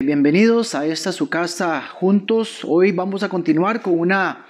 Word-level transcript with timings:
Bienvenidos 0.00 0.76
a 0.76 0.86
esta 0.86 1.10
su 1.10 1.28
casa 1.28 1.82
juntos. 1.82 2.60
Hoy 2.62 2.92
vamos 2.92 3.24
a 3.24 3.28
continuar 3.28 3.82
con 3.82 3.98
una 3.98 4.46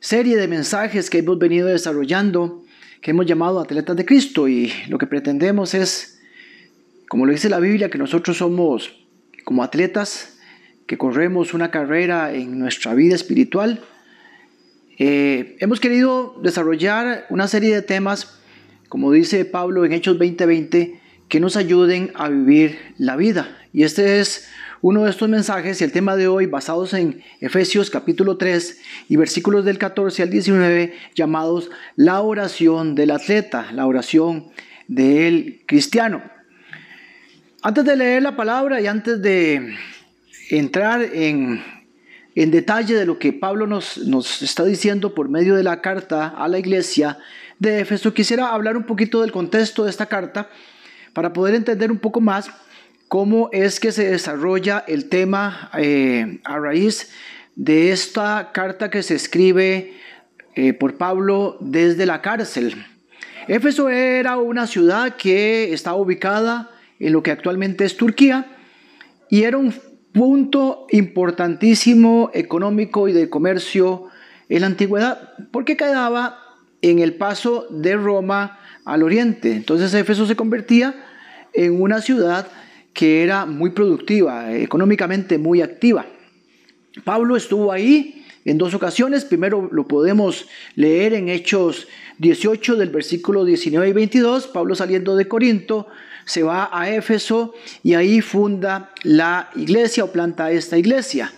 serie 0.00 0.36
de 0.36 0.48
mensajes 0.48 1.08
que 1.08 1.16
hemos 1.16 1.38
venido 1.38 1.68
desarrollando, 1.68 2.62
que 3.00 3.12
hemos 3.12 3.24
llamado 3.24 3.58
Atletas 3.58 3.96
de 3.96 4.04
Cristo 4.04 4.48
y 4.48 4.70
lo 4.90 4.98
que 4.98 5.06
pretendemos 5.06 5.72
es, 5.72 6.20
como 7.08 7.24
lo 7.24 7.32
dice 7.32 7.48
la 7.48 7.58
Biblia, 7.58 7.88
que 7.88 7.96
nosotros 7.96 8.36
somos 8.36 8.94
como 9.46 9.62
atletas 9.62 10.36
que 10.86 10.98
corremos 10.98 11.54
una 11.54 11.70
carrera 11.70 12.34
en 12.34 12.58
nuestra 12.58 12.92
vida 12.92 13.14
espiritual. 13.14 13.80
Eh, 14.98 15.56
hemos 15.58 15.80
querido 15.80 16.38
desarrollar 16.42 17.24
una 17.30 17.48
serie 17.48 17.74
de 17.74 17.80
temas, 17.80 18.42
como 18.90 19.10
dice 19.10 19.46
Pablo 19.46 19.86
en 19.86 19.94
Hechos 19.94 20.18
20:20, 20.18 21.00
que 21.30 21.40
nos 21.40 21.56
ayuden 21.56 22.12
a 22.14 22.28
vivir 22.28 22.78
la 22.98 23.16
vida. 23.16 23.56
Y 23.72 23.82
este 23.82 24.20
es 24.20 24.48
uno 24.88 25.02
de 25.02 25.10
estos 25.10 25.28
mensajes 25.28 25.80
y 25.80 25.84
el 25.84 25.90
tema 25.90 26.14
de 26.14 26.28
hoy 26.28 26.46
basados 26.46 26.94
en 26.94 27.20
Efesios 27.40 27.90
capítulo 27.90 28.36
3 28.36 28.80
y 29.08 29.16
versículos 29.16 29.64
del 29.64 29.78
14 29.78 30.22
al 30.22 30.30
19 30.30 30.94
llamados 31.16 31.72
la 31.96 32.20
oración 32.20 32.94
del 32.94 33.10
atleta, 33.10 33.72
la 33.72 33.84
oración 33.84 34.46
del 34.86 35.64
cristiano. 35.66 36.22
Antes 37.62 37.84
de 37.84 37.96
leer 37.96 38.22
la 38.22 38.36
palabra 38.36 38.80
y 38.80 38.86
antes 38.86 39.20
de 39.20 39.74
entrar 40.50 41.02
en, 41.02 41.64
en 42.36 42.52
detalle 42.52 42.94
de 42.94 43.06
lo 43.06 43.18
que 43.18 43.32
Pablo 43.32 43.66
nos, 43.66 43.98
nos 43.98 44.40
está 44.40 44.64
diciendo 44.64 45.16
por 45.16 45.28
medio 45.28 45.56
de 45.56 45.64
la 45.64 45.80
carta 45.80 46.28
a 46.28 46.46
la 46.46 46.60
iglesia 46.60 47.18
de 47.58 47.80
Éfeso, 47.80 48.14
quisiera 48.14 48.50
hablar 48.50 48.76
un 48.76 48.84
poquito 48.84 49.22
del 49.22 49.32
contexto 49.32 49.82
de 49.82 49.90
esta 49.90 50.06
carta 50.06 50.48
para 51.12 51.32
poder 51.32 51.56
entender 51.56 51.90
un 51.90 51.98
poco 51.98 52.20
más 52.20 52.52
cómo 53.08 53.48
es 53.52 53.80
que 53.80 53.92
se 53.92 54.10
desarrolla 54.10 54.84
el 54.86 55.08
tema 55.08 55.70
eh, 55.78 56.40
a 56.44 56.58
raíz 56.58 57.10
de 57.54 57.92
esta 57.92 58.50
carta 58.52 58.90
que 58.90 59.02
se 59.02 59.14
escribe 59.14 59.94
eh, 60.54 60.72
por 60.72 60.96
Pablo 60.96 61.56
desde 61.60 62.06
la 62.06 62.20
cárcel. 62.20 62.84
Éfeso 63.48 63.88
era 63.88 64.38
una 64.38 64.66
ciudad 64.66 65.16
que 65.16 65.72
estaba 65.72 65.96
ubicada 65.96 66.70
en 66.98 67.12
lo 67.12 67.22
que 67.22 67.30
actualmente 67.30 67.84
es 67.84 67.96
Turquía 67.96 68.46
y 69.28 69.42
era 69.42 69.56
un 69.56 69.74
punto 70.12 70.86
importantísimo 70.90 72.30
económico 72.34 73.08
y 73.08 73.12
de 73.12 73.28
comercio 73.28 74.08
en 74.48 74.62
la 74.62 74.66
antigüedad 74.66 75.34
porque 75.52 75.76
quedaba 75.76 76.38
en 76.82 76.98
el 76.98 77.14
paso 77.14 77.66
de 77.70 77.96
Roma 77.96 78.58
al 78.84 79.02
oriente. 79.02 79.52
Entonces 79.52 79.94
Éfeso 79.94 80.26
se 80.26 80.36
convertía 80.36 80.94
en 81.52 81.80
una 81.80 82.00
ciudad 82.00 82.48
que 82.96 83.22
era 83.22 83.44
muy 83.44 83.70
productiva, 83.70 84.56
económicamente 84.56 85.36
muy 85.36 85.60
activa. 85.60 86.06
Pablo 87.04 87.36
estuvo 87.36 87.70
ahí 87.70 88.24
en 88.46 88.56
dos 88.56 88.72
ocasiones. 88.72 89.26
Primero 89.26 89.68
lo 89.70 89.86
podemos 89.86 90.46
leer 90.76 91.12
en 91.12 91.28
Hechos 91.28 91.88
18 92.18 92.76
del 92.76 92.88
versículo 92.88 93.44
19 93.44 93.90
y 93.90 93.92
22. 93.92 94.46
Pablo 94.46 94.74
saliendo 94.74 95.14
de 95.14 95.28
Corinto 95.28 95.88
se 96.24 96.42
va 96.42 96.70
a 96.72 96.90
Éfeso 96.90 97.54
y 97.82 97.92
ahí 97.92 98.22
funda 98.22 98.92
la 99.02 99.50
iglesia 99.54 100.04
o 100.04 100.10
planta 100.10 100.50
esta 100.50 100.78
iglesia. 100.78 101.30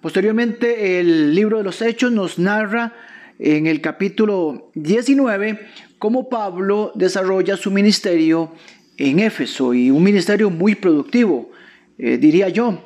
Posteriormente 0.00 1.00
el 1.00 1.34
libro 1.34 1.58
de 1.58 1.64
los 1.64 1.82
Hechos 1.82 2.12
nos 2.12 2.38
narra 2.38 2.94
en 3.38 3.66
el 3.66 3.82
capítulo 3.82 4.70
19 4.74 5.68
cómo 5.98 6.28
Pablo 6.28 6.92
desarrolla 6.94 7.56
su 7.56 7.70
ministerio 7.70 8.52
en 8.96 9.20
Éfeso 9.20 9.74
y 9.74 9.90
un 9.90 10.02
ministerio 10.02 10.50
muy 10.50 10.74
productivo, 10.74 11.50
eh, 11.98 12.18
diría 12.18 12.48
yo, 12.48 12.84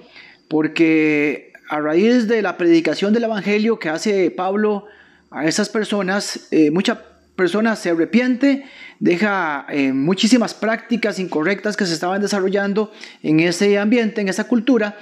porque 0.48 1.52
a 1.68 1.80
raíz 1.80 2.28
de 2.28 2.42
la 2.42 2.56
predicación 2.56 3.12
del 3.12 3.24
Evangelio 3.24 3.78
que 3.78 3.88
hace 3.88 4.30
Pablo 4.30 4.86
a 5.30 5.46
esas 5.46 5.68
personas, 5.68 6.48
eh, 6.50 6.70
muchas 6.70 6.98
personas 7.36 7.78
se 7.78 7.90
arrepiente, 7.90 8.64
deja 8.98 9.66
eh, 9.68 9.92
muchísimas 9.92 10.54
prácticas 10.54 11.18
incorrectas 11.18 11.76
que 11.76 11.86
se 11.86 11.94
estaban 11.94 12.20
desarrollando 12.20 12.90
en 13.22 13.40
ese 13.40 13.78
ambiente, 13.78 14.20
en 14.20 14.28
esa 14.28 14.44
cultura, 14.44 14.98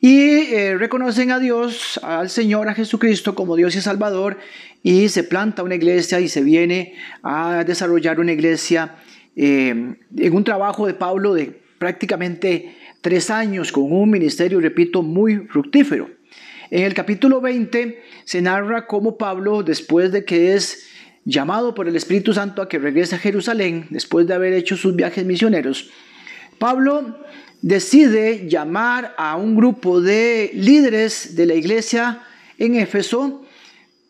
y 0.00 0.54
reconocen 0.74 1.32
a 1.32 1.40
Dios, 1.40 1.98
al 2.04 2.30
Señor, 2.30 2.68
a 2.68 2.74
Jesucristo 2.74 3.34
como 3.34 3.56
Dios 3.56 3.74
y 3.74 3.80
Salvador, 3.80 4.38
y 4.80 5.08
se 5.08 5.24
planta 5.24 5.64
una 5.64 5.74
iglesia 5.74 6.20
y 6.20 6.28
se 6.28 6.40
viene 6.40 6.94
a 7.24 7.64
desarrollar 7.64 8.20
una 8.20 8.30
iglesia 8.30 8.94
eh, 9.40 9.94
en 10.16 10.32
un 10.34 10.42
trabajo 10.42 10.88
de 10.88 10.94
Pablo 10.94 11.32
de 11.32 11.62
prácticamente 11.78 12.74
tres 13.00 13.30
años 13.30 13.70
con 13.70 13.92
un 13.92 14.10
ministerio, 14.10 14.60
repito, 14.60 15.00
muy 15.00 15.36
fructífero. 15.46 16.10
En 16.72 16.82
el 16.82 16.92
capítulo 16.92 17.40
20 17.40 18.02
se 18.24 18.42
narra 18.42 18.88
cómo 18.88 19.16
Pablo, 19.16 19.62
después 19.62 20.10
de 20.10 20.24
que 20.24 20.54
es 20.54 20.88
llamado 21.24 21.72
por 21.72 21.86
el 21.86 21.94
Espíritu 21.94 22.34
Santo 22.34 22.62
a 22.62 22.68
que 22.68 22.80
regrese 22.80 23.14
a 23.14 23.18
Jerusalén, 23.18 23.86
después 23.90 24.26
de 24.26 24.34
haber 24.34 24.54
hecho 24.54 24.76
sus 24.76 24.96
viajes 24.96 25.24
misioneros, 25.24 25.88
Pablo 26.58 27.16
decide 27.62 28.48
llamar 28.48 29.14
a 29.16 29.36
un 29.36 29.54
grupo 29.54 30.00
de 30.00 30.50
líderes 30.52 31.36
de 31.36 31.46
la 31.46 31.54
iglesia 31.54 32.22
en 32.58 32.74
Éfeso 32.74 33.44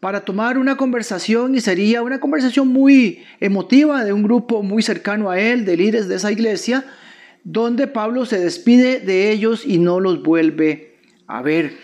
para 0.01 0.25
tomar 0.25 0.59
una 0.59 0.77
conversación 0.77 1.55
y 1.55 1.61
sería 1.61 2.03
una 2.03 2.21
conversación 2.21 2.69
muy 2.69 3.25
emotiva 3.41 4.05
de 4.05 4.13
un 4.13 4.23
grupo 4.23 4.63
muy 4.63 4.83
cercano 4.83 5.31
a 5.31 5.41
él, 5.41 5.65
de 5.65 5.77
líderes 5.77 6.09
de 6.09 6.17
esa 6.17 6.31
iglesia, 6.31 6.85
donde 7.43 7.87
Pablo 7.87 8.25
se 8.25 8.39
despide 8.39 9.01
de 9.01 9.31
ellos 9.33 9.65
y 9.67 9.79
no 9.79 10.01
los 10.01 10.23
vuelve 10.23 10.95
a 11.27 11.43
ver. 11.43 11.77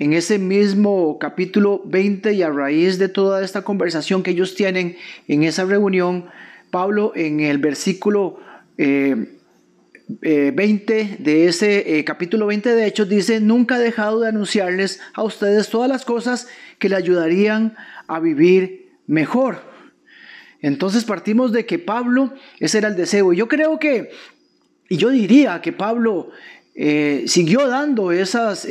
En 0.00 0.12
ese 0.12 0.38
mismo 0.38 1.18
capítulo 1.18 1.82
20 1.84 2.32
y 2.32 2.42
a 2.42 2.50
raíz 2.50 2.98
de 2.98 3.08
toda 3.08 3.44
esta 3.44 3.62
conversación 3.62 4.22
que 4.22 4.30
ellos 4.30 4.54
tienen 4.54 4.96
en 5.26 5.42
esa 5.42 5.64
reunión, 5.64 6.26
Pablo 6.70 7.12
en 7.14 7.40
el 7.40 7.58
versículo 7.58 8.38
eh, 8.76 9.37
20 10.08 11.00
eh, 11.00 11.16
de 11.18 11.46
ese 11.46 11.98
eh, 11.98 12.04
capítulo 12.04 12.46
20 12.46 12.74
de 12.74 12.86
Hechos 12.86 13.08
dice, 13.08 13.40
nunca 13.40 13.76
he 13.76 13.80
dejado 13.80 14.20
de 14.20 14.28
anunciarles 14.28 15.00
a 15.12 15.22
ustedes 15.22 15.68
todas 15.68 15.88
las 15.88 16.06
cosas 16.06 16.48
que 16.78 16.88
le 16.88 16.96
ayudarían 16.96 17.76
a 18.06 18.18
vivir 18.18 18.90
mejor. 19.06 19.62
Entonces 20.60 21.04
partimos 21.04 21.52
de 21.52 21.66
que 21.66 21.78
Pablo, 21.78 22.32
ese 22.58 22.78
era 22.78 22.88
el 22.88 22.96
deseo. 22.96 23.32
Y 23.32 23.36
yo 23.36 23.48
creo 23.48 23.78
que, 23.78 24.10
y 24.88 24.96
yo 24.96 25.10
diría 25.10 25.60
que 25.60 25.72
Pablo 25.72 26.30
eh, 26.74 27.24
siguió 27.26 27.68
dando 27.68 28.10
esos 28.10 28.66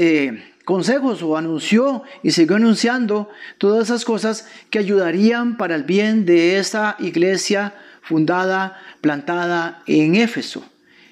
consejos 0.66 1.22
o 1.22 1.38
anunció 1.38 2.02
y 2.24 2.31
siguió 2.31 2.56
anunciando 2.56 3.30
todas 3.59 3.86
esas 3.86 4.06
cosas 4.06 4.50
que 4.72 4.80
ayudarían 4.80 5.56
para 5.56 5.75
el 5.75 5.84
bien 5.84 6.25
de 6.25 6.58
esa 6.58 6.96
iglesia 7.00 7.75
fundada, 8.02 8.81
plantada 9.02 9.84
en 9.86 10.16
Éfeso. 10.16 10.66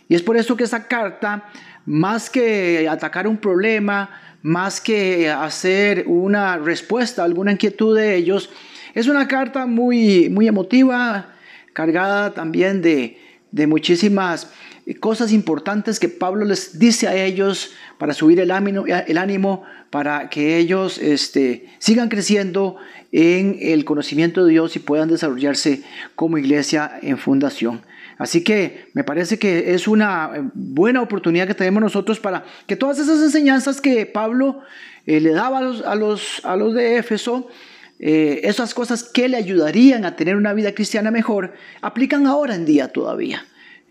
Y 0.07 0.15
es 0.15 0.21
por 0.21 0.37
eso 0.37 0.55
que 0.55 0.63
esa 0.63 0.87
carta, 0.87 1.45
más 1.85 2.29
que 2.29 2.87
atacar 2.89 3.27
un 3.27 3.37
problema, 3.37 4.09
más 4.41 4.79
que 4.79 5.29
hacer 5.29 6.03
una 6.07 6.57
respuesta 6.57 7.21
a 7.21 7.25
alguna 7.25 7.51
inquietud 7.51 7.97
de 7.97 8.15
ellos, 8.15 8.49
es 8.93 9.07
una 9.07 9.27
carta 9.27 9.65
muy, 9.65 10.29
muy 10.29 10.47
emotiva, 10.47 11.33
cargada 11.73 12.33
también 12.33 12.81
de, 12.81 13.19
de 13.51 13.67
muchísimas 13.67 14.51
cosas 14.99 15.31
importantes 15.31 15.99
que 15.99 16.09
Pablo 16.09 16.45
les 16.45 16.77
dice 16.77 17.07
a 17.07 17.15
ellos 17.15 17.71
para 17.97 18.13
subir 18.13 18.39
el 18.39 18.51
ánimo, 18.51 18.85
el 18.85 19.17
ánimo 19.17 19.63
para 19.89 20.29
que 20.29 20.57
ellos 20.57 20.97
este, 20.99 21.67
sigan 21.79 22.09
creciendo 22.09 22.77
en 23.11 23.57
el 23.61 23.85
conocimiento 23.85 24.45
de 24.45 24.51
Dios 24.51 24.75
y 24.75 24.79
puedan 24.79 25.07
desarrollarse 25.09 25.83
como 26.15 26.37
iglesia 26.37 26.99
en 27.01 27.17
fundación. 27.17 27.81
Así 28.17 28.43
que 28.43 28.87
me 28.93 29.03
parece 29.03 29.37
que 29.37 29.73
es 29.73 29.87
una 29.87 30.31
eh, 30.35 30.41
buena 30.53 31.01
oportunidad 31.01 31.47
que 31.47 31.53
tenemos 31.53 31.81
nosotros 31.81 32.19
para 32.19 32.45
que 32.65 32.75
todas 32.75 32.99
esas 32.99 33.21
enseñanzas 33.21 33.81
que 33.81 34.05
Pablo 34.05 34.61
eh, 35.05 35.19
le 35.19 35.31
daba 35.31 35.59
a 35.59 35.61
los, 35.95 36.45
a 36.45 36.55
los, 36.55 36.73
de 36.73 36.97
Éfeso, 36.97 37.49
eh, 37.99 38.41
esas 38.43 38.73
cosas 38.73 39.03
que 39.03 39.27
le 39.27 39.37
ayudarían 39.37 40.05
a 40.05 40.15
tener 40.15 40.37
una 40.37 40.53
vida 40.53 40.73
cristiana 40.73 41.11
mejor, 41.11 41.53
aplican 41.81 42.25
ahora 42.25 42.55
en 42.55 42.65
día 42.65 42.87
todavía. 42.89 43.45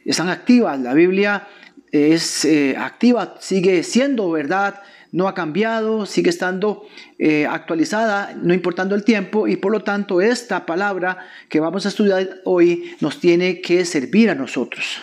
Están 0.05 0.29
activas, 0.29 0.81
la 0.81 0.94
Biblia 0.94 1.47
es 1.91 2.47
activa, 2.77 3.37
sigue 3.41 3.85
siendo 3.85 4.29
verdad, 4.31 4.82
no 5.15 5.29
ha 5.29 5.35
cambiado, 5.35 6.07
sigue 6.07 6.29
estando 6.29 6.89
eh, 7.21 7.47
actualizada, 7.47 8.35
no 8.35 8.53
importando 8.53 8.97
el 8.97 9.05
tiempo, 9.05 9.47
y 9.47 9.55
por 9.55 9.71
lo 9.71 9.85
tanto 9.85 10.21
esta 10.21 10.67
palabra 10.67 11.19
que 11.49 11.61
vamos 11.61 11.87
a 11.87 11.91
estudiar 11.91 12.41
hoy 12.45 12.97
nos 13.01 13.21
tiene 13.21 13.61
que 13.61 13.85
servir 13.85 14.29
a 14.29 14.35
nosotros. 14.35 15.03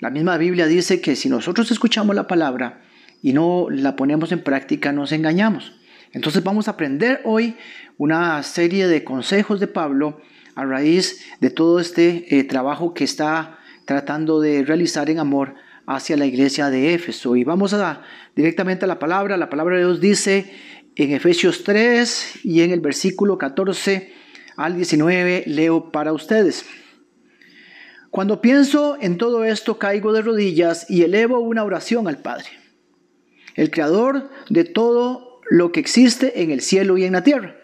La 0.00 0.08
misma 0.08 0.38
Biblia 0.38 0.66
dice 0.66 1.02
que 1.02 1.14
si 1.14 1.28
nosotros 1.28 1.70
escuchamos 1.70 2.16
la 2.16 2.26
palabra 2.26 2.80
y 3.22 3.34
no 3.34 3.66
la 3.68 3.96
ponemos 3.96 4.32
en 4.32 4.42
práctica, 4.42 4.92
nos 4.92 5.12
engañamos. 5.12 5.74
Entonces 6.12 6.42
vamos 6.42 6.66
a 6.66 6.70
aprender 6.70 7.20
hoy 7.24 7.54
una 7.98 8.42
serie 8.44 8.86
de 8.86 9.04
consejos 9.04 9.60
de 9.60 9.66
Pablo 9.66 10.22
a 10.54 10.64
raíz 10.64 11.22
de 11.40 11.50
todo 11.50 11.80
este 11.80 12.38
eh, 12.38 12.44
trabajo 12.44 12.94
que 12.94 13.04
está 13.04 13.58
tratando 13.84 14.40
de 14.40 14.64
realizar 14.64 15.10
en 15.10 15.18
amor 15.18 15.54
hacia 15.86 16.16
la 16.16 16.26
iglesia 16.26 16.70
de 16.70 16.94
Éfeso. 16.94 17.36
Y 17.36 17.44
vamos 17.44 17.74
a, 17.74 18.02
directamente 18.34 18.84
a 18.84 18.88
la 18.88 18.98
palabra. 18.98 19.36
La 19.36 19.50
palabra 19.50 19.76
de 19.76 19.82
Dios 19.82 20.00
dice 20.00 20.52
en 20.96 21.12
Efesios 21.12 21.64
3 21.64 22.44
y 22.44 22.62
en 22.62 22.70
el 22.70 22.80
versículo 22.80 23.38
14 23.38 24.12
al 24.56 24.76
19, 24.76 25.44
leo 25.46 25.90
para 25.90 26.12
ustedes. 26.12 26.64
Cuando 28.10 28.40
pienso 28.40 28.96
en 29.00 29.18
todo 29.18 29.44
esto, 29.44 29.78
caigo 29.78 30.12
de 30.12 30.22
rodillas 30.22 30.88
y 30.88 31.02
elevo 31.02 31.40
una 31.40 31.64
oración 31.64 32.06
al 32.06 32.18
Padre, 32.18 32.46
el 33.56 33.72
creador 33.72 34.30
de 34.48 34.64
todo 34.64 35.40
lo 35.50 35.72
que 35.72 35.80
existe 35.80 36.42
en 36.42 36.52
el 36.52 36.60
cielo 36.60 36.96
y 36.96 37.04
en 37.04 37.14
la 37.14 37.24
tierra. 37.24 37.56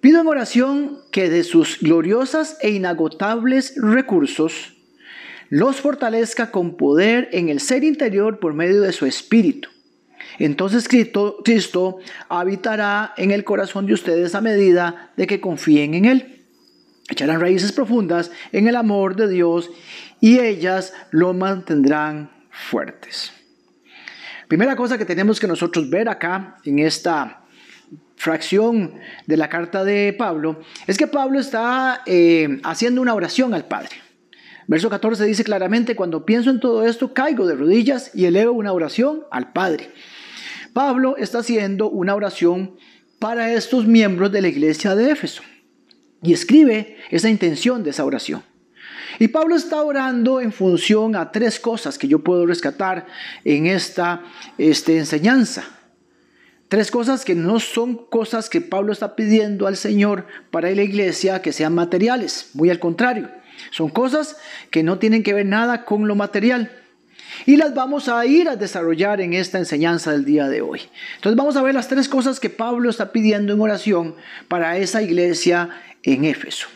Pido 0.00 0.20
en 0.20 0.28
oración 0.28 1.00
que 1.10 1.28
de 1.30 1.42
sus 1.42 1.80
gloriosas 1.80 2.58
e 2.60 2.70
inagotables 2.70 3.74
recursos 3.76 4.73
los 5.50 5.80
fortalezca 5.80 6.50
con 6.50 6.76
poder 6.76 7.28
en 7.32 7.48
el 7.48 7.60
ser 7.60 7.84
interior 7.84 8.38
por 8.38 8.54
medio 8.54 8.80
de 8.82 8.92
su 8.92 9.06
espíritu. 9.06 9.68
Entonces 10.38 10.88
Cristo, 10.88 11.98
habitará 12.28 13.14
en 13.16 13.30
el 13.30 13.44
corazón 13.44 13.86
de 13.86 13.94
ustedes 13.94 14.34
a 14.34 14.40
medida 14.40 15.12
de 15.16 15.26
que 15.26 15.40
confíen 15.40 15.94
en 15.94 16.04
Él 16.06 16.34
echarán 17.08 17.40
raíces 17.40 17.72
profundas 17.72 18.30
en 18.52 18.66
el 18.66 18.76
amor 18.76 19.16
de 19.16 19.28
Dios 19.28 19.70
y 20.20 20.38
ellas 20.38 20.94
lo 21.10 21.34
mantendrán 21.34 22.30
fuertes. 22.50 23.32
Primera 24.48 24.76
cosa 24.76 24.98
que 24.98 25.04
tenemos 25.04 25.40
que 25.40 25.46
nosotros 25.46 25.90
ver 25.90 26.08
acá 26.08 26.56
en 26.64 26.78
esta 26.78 27.42
fracción 28.16 28.94
de 29.26 29.36
la 29.36 29.48
carta 29.48 29.84
de 29.84 30.14
Pablo 30.16 30.60
es 30.86 30.96
que 30.96 31.06
Pablo 31.06 31.40
está 31.40 32.02
eh, 32.06 32.60
haciendo 32.62 33.02
una 33.02 33.14
oración 33.14 33.52
al 33.54 33.66
Padre. 33.66 34.03
Verso 34.66 34.88
14 34.88 35.24
dice 35.24 35.44
claramente, 35.44 35.96
cuando 35.96 36.24
pienso 36.24 36.50
en 36.50 36.60
todo 36.60 36.86
esto, 36.86 37.12
caigo 37.12 37.46
de 37.46 37.54
rodillas 37.54 38.10
y 38.14 38.24
elevo 38.24 38.52
una 38.52 38.72
oración 38.72 39.24
al 39.30 39.52
Padre. 39.52 39.90
Pablo 40.72 41.16
está 41.16 41.38
haciendo 41.38 41.88
una 41.88 42.14
oración 42.14 42.76
para 43.18 43.52
estos 43.52 43.86
miembros 43.86 44.32
de 44.32 44.42
la 44.42 44.48
iglesia 44.48 44.94
de 44.94 45.10
Éfeso 45.10 45.42
y 46.22 46.32
escribe 46.32 46.96
esa 47.10 47.28
intención 47.28 47.82
de 47.84 47.90
esa 47.90 48.04
oración. 48.04 48.42
Y 49.18 49.28
Pablo 49.28 49.54
está 49.54 49.82
orando 49.82 50.40
en 50.40 50.52
función 50.52 51.14
a 51.14 51.30
tres 51.30 51.60
cosas 51.60 51.98
que 51.98 52.08
yo 52.08 52.20
puedo 52.20 52.46
rescatar 52.46 53.06
en 53.44 53.66
esta 53.66 54.22
este, 54.58 54.98
enseñanza. 54.98 55.64
Tres 56.68 56.90
cosas 56.90 57.24
que 57.24 57.34
no 57.34 57.60
son 57.60 58.06
cosas 58.06 58.50
que 58.50 58.60
Pablo 58.60 58.92
está 58.92 59.14
pidiendo 59.14 59.66
al 59.66 59.76
Señor 59.76 60.26
para 60.50 60.70
la 60.70 60.82
iglesia 60.82 61.42
que 61.42 61.52
sean 61.52 61.74
materiales, 61.74 62.50
muy 62.54 62.70
al 62.70 62.80
contrario. 62.80 63.30
Son 63.70 63.88
cosas 63.88 64.36
que 64.70 64.82
no 64.82 64.98
tienen 64.98 65.22
que 65.22 65.34
ver 65.34 65.46
nada 65.46 65.84
con 65.84 66.06
lo 66.08 66.14
material. 66.14 66.70
Y 67.46 67.56
las 67.56 67.74
vamos 67.74 68.08
a 68.08 68.24
ir 68.26 68.48
a 68.48 68.56
desarrollar 68.56 69.20
en 69.20 69.32
esta 69.32 69.58
enseñanza 69.58 70.12
del 70.12 70.24
día 70.24 70.48
de 70.48 70.62
hoy. 70.62 70.82
Entonces 71.16 71.36
vamos 71.36 71.56
a 71.56 71.62
ver 71.62 71.74
las 71.74 71.88
tres 71.88 72.08
cosas 72.08 72.40
que 72.40 72.50
Pablo 72.50 72.90
está 72.90 73.12
pidiendo 73.12 73.52
en 73.52 73.60
oración 73.60 74.14
para 74.48 74.78
esa 74.78 75.02
iglesia 75.02 75.70
en 76.02 76.24
Éfeso. 76.24 76.68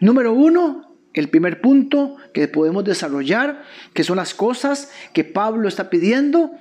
Número 0.00 0.32
uno, 0.32 0.96
el 1.12 1.28
primer 1.28 1.60
punto 1.60 2.16
que 2.32 2.48
podemos 2.48 2.84
desarrollar, 2.84 3.64
que 3.92 4.04
son 4.04 4.16
las 4.16 4.34
cosas 4.34 4.90
que 5.12 5.24
Pablo 5.24 5.68
está 5.68 5.90
pidiendo. 5.90 6.52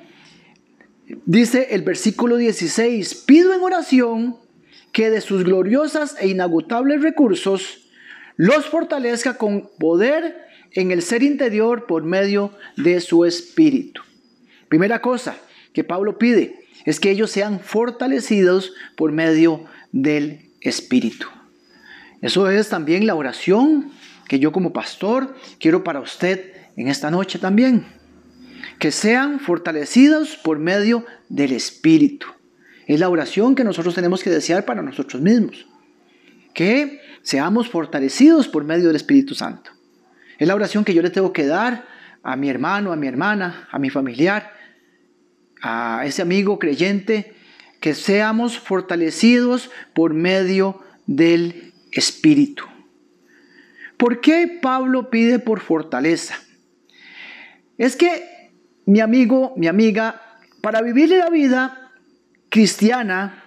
Dice 1.25 1.69
el 1.71 1.83
versículo 1.83 2.38
16, 2.38 3.24
pido 3.25 3.53
en 3.53 3.62
oración 3.62 4.38
que 4.91 5.09
de 5.09 5.21
sus 5.21 5.44
gloriosas 5.44 6.15
e 6.19 6.27
inagotables 6.27 7.01
recursos 7.01 7.87
los 8.38 8.68
fortalezca 8.68 9.38
con 9.38 9.69
poder 9.78 10.48
en 10.72 10.92
el 10.92 11.01
ser 11.01 11.24
interior 11.24 11.86
por 11.86 12.04
medio 12.04 12.51
de 12.78 13.01
su 13.01 13.25
espíritu. 13.25 14.01
Primera 14.69 15.01
cosa 15.01 15.36
que 15.74 15.84
Pablo 15.84 16.18
pide 16.18 16.66
es 16.86 17.00
que 17.00 17.12
ellos 17.12 17.31
sean 17.31 17.60
fortalecidos 17.60 18.74
por 18.95 19.12
medio 19.12 19.66
del 19.92 20.51
espíritu. 20.62 21.28
Eso 22.22 22.50
es 22.50 22.69
también 22.69 23.06
la 23.06 23.16
oración 23.16 23.92
que 24.28 24.39
yo 24.39 24.51
como 24.51 24.74
pastor 24.74 25.36
quiero 25.60 25.84
para 25.84 26.00
usted 26.00 26.54
en 26.75 26.88
esta 26.88 27.12
noche 27.12 27.39
también. 27.39 27.86
Que 28.80 28.92
sean 28.92 29.39
fortalecidos 29.39 30.38
por 30.38 30.60
medio 30.60 31.06
del 31.30 31.51
Espíritu. 31.51 32.28
Es 32.86 33.00
la 33.00 33.10
oración 33.10 33.56
que 33.56 33.63
nosotros 33.63 33.95
tenemos 33.95 34.24
que 34.24 34.30
desear 34.30 34.66
para 34.66 34.81
nosotros 34.81 35.22
mismos. 35.22 35.68
Que 36.54 37.01
seamos 37.27 37.68
fortalecidos 37.68 38.47
por 38.47 38.63
medio 38.63 38.88
del 38.88 38.95
Espíritu 38.95 39.35
Santo. 39.35 39.71
Es 40.38 40.47
la 40.47 40.56
oración 40.56 40.85
que 40.85 40.94
yo 40.94 41.01
le 41.01 41.09
tengo 41.09 41.33
que 41.33 41.45
dar 41.45 41.85
a 42.24 42.38
mi 42.38 42.47
hermano, 42.47 42.94
a 42.94 42.95
mi 42.95 43.06
hermana, 43.06 43.68
a 43.69 43.77
mi 43.79 43.89
familiar, 43.89 44.53
a 45.62 46.03
ese 46.06 46.21
amigo 46.21 46.57
creyente, 46.57 47.35
que 47.81 47.95
seamos 47.95 48.57
fortalecidos 48.57 49.69
por 49.94 50.13
medio 50.13 50.81
del 51.06 51.74
espíritu. 51.91 52.63
¿Por 53.97 54.21
qué 54.21 54.59
Pablo 54.62 55.09
pide 55.09 55.39
por 55.39 55.59
fortaleza? 55.59 56.35
Es 57.77 57.97
que 57.97 58.53
mi 58.85 59.01
amigo, 59.01 59.53
mi 59.57 59.68
amiga, 59.68 60.39
para 60.62 60.81
vivir 60.81 61.09
la 61.09 61.29
vida 61.29 61.91
cristiana 62.47 63.46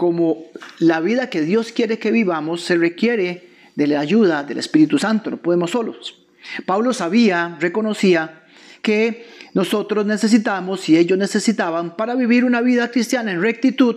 como 0.00 0.46
la 0.78 0.98
vida 1.00 1.28
que 1.28 1.42
Dios 1.42 1.72
quiere 1.72 1.98
que 1.98 2.10
vivamos, 2.10 2.62
se 2.62 2.74
requiere 2.74 3.50
de 3.74 3.86
la 3.86 4.00
ayuda 4.00 4.44
del 4.44 4.56
Espíritu 4.56 4.98
Santo, 4.98 5.30
no 5.30 5.36
podemos 5.36 5.72
solos. 5.72 6.22
Pablo 6.64 6.94
sabía, 6.94 7.58
reconocía 7.60 8.44
que 8.80 9.26
nosotros 9.52 10.06
necesitamos 10.06 10.88
y 10.88 10.96
ellos 10.96 11.18
necesitaban 11.18 11.98
para 11.98 12.14
vivir 12.14 12.46
una 12.46 12.62
vida 12.62 12.90
cristiana 12.90 13.30
en 13.30 13.42
rectitud, 13.42 13.96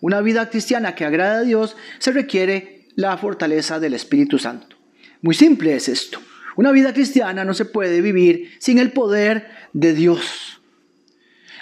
una 0.00 0.20
vida 0.20 0.48
cristiana 0.50 0.94
que 0.94 1.04
agrada 1.04 1.40
a 1.40 1.42
Dios, 1.42 1.76
se 1.98 2.12
requiere 2.12 2.86
la 2.94 3.16
fortaleza 3.16 3.80
del 3.80 3.94
Espíritu 3.94 4.38
Santo. 4.38 4.76
Muy 5.20 5.34
simple 5.34 5.74
es 5.74 5.88
esto. 5.88 6.20
Una 6.54 6.70
vida 6.70 6.94
cristiana 6.94 7.44
no 7.44 7.54
se 7.54 7.64
puede 7.64 8.00
vivir 8.02 8.52
sin 8.60 8.78
el 8.78 8.92
poder 8.92 9.50
de 9.72 9.94
Dios. 9.94 10.59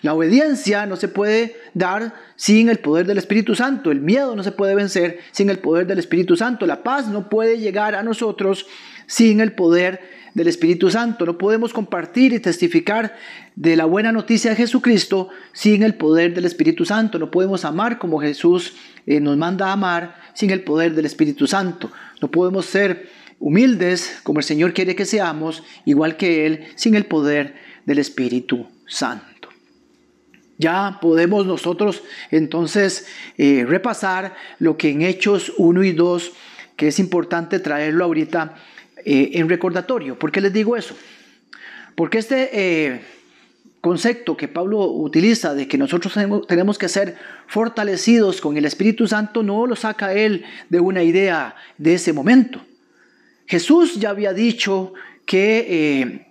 La 0.03 0.15
obediencia 0.15 0.87
no 0.87 0.97
se 0.97 1.09
puede 1.09 1.57
dar 1.75 2.15
sin 2.37 2.69
el 2.69 2.79
poder 2.79 3.07
del 3.07 3.19
Espíritu 3.19 3.55
Santo. 3.55 3.91
El 3.91 4.01
miedo 4.01 4.37
no 4.37 4.43
se 4.43 4.53
puede 4.53 4.75
vencer 4.75 5.19
sin 5.33 5.51
el 5.51 5.59
poder 5.59 5.87
del 5.87 5.99
Espíritu 5.99 6.37
Santo. 6.37 6.67
La 6.67 6.83
paz 6.83 7.09
no 7.09 7.29
puede 7.29 7.59
llegar 7.59 7.95
a 7.95 8.03
nosotros 8.03 8.67
sin 9.07 9.41
el 9.41 9.53
poder 9.53 10.01
del 10.35 10.47
Espíritu 10.47 10.91
Santo. 10.91 11.27
No 11.27 11.37
podemos 11.37 11.73
compartir 11.73 12.33
y 12.33 12.41
testificar 12.41 13.17
de 13.57 13.77
la 13.77 13.87
buena 13.87 14.13
noticia 14.13 14.51
de 14.51 14.57
Jesucristo 14.57 15.31
sin 15.53 15.83
el 15.83 15.95
poder 15.95 16.33
del 16.35 16.45
Espíritu 16.45 16.85
Santo. 16.85 17.19
No 17.19 17.31
podemos 17.31 17.65
amar 17.65 17.99
como 17.99 18.21
Jesús 18.21 18.75
eh, 19.07 19.21
nos 19.21 19.37
manda 19.37 19.69
a 19.69 19.73
amar 19.73 20.17
sin 20.35 20.51
el 20.51 20.63
poder 20.63 20.95
del 20.95 21.07
Espíritu 21.07 21.47
Santo. 21.47 21.91
No 22.23 22.31
podemos 22.31 22.67
ser 22.67 23.09
humildes 23.41 24.21
como 24.23 24.41
el 24.41 24.45
Señor 24.45 24.75
quiere 24.75 24.95
que 24.95 25.05
seamos, 25.05 25.63
igual 25.85 26.17
que 26.17 26.47
Él, 26.47 26.65
sin 26.77 26.95
el 26.95 27.07
poder 27.07 27.55
del 27.85 27.99
Espíritu 27.99 28.69
Santo. 28.87 29.28
Ya 30.59 30.99
podemos 31.01 31.47
nosotros 31.47 32.03
entonces 32.33 33.07
eh, 33.39 33.65
repasar 33.67 34.35
lo 34.59 34.77
que 34.77 34.91
en 34.91 35.03
Hechos 35.03 35.53
1 35.57 35.85
y 35.85 35.93
2, 35.93 36.33
que 36.77 36.89
es 36.89 36.99
importante 36.99 37.61
traerlo 37.61 38.05
ahorita 38.05 38.57
eh, 39.05 39.31
en 39.35 39.49
recordatorio. 39.49 40.19
¿Por 40.19 40.33
qué 40.33 40.41
les 40.41 40.53
digo 40.53 40.77
eso? 40.77 40.97
Porque 41.95 42.19
este 42.19 42.51
eh, 42.53 43.01
concepto 43.81 44.37
que 44.37 44.49
Pablo 44.49 44.85
utiliza 44.87 45.55
de 45.55 45.69
que 45.69 45.79
nosotros 45.79 46.13
tenemos 46.49 46.77
que 46.77 46.89
ser 46.89 47.17
fortalecidos 47.47 48.41
con 48.41 48.57
el 48.57 48.65
Espíritu 48.65 49.07
Santo 49.07 49.45
no 49.45 49.65
lo 49.65 49.77
saca 49.77 50.13
él 50.13 50.45
de 50.69 50.81
una 50.81 51.05
idea 51.05 51.55
de 51.77 51.95
ese 51.95 52.13
momento. 52.13 52.61
Jesús 53.47 53.95
ya 53.95 54.11
había 54.11 54.33
dicho 54.33 54.93
que 55.25 56.27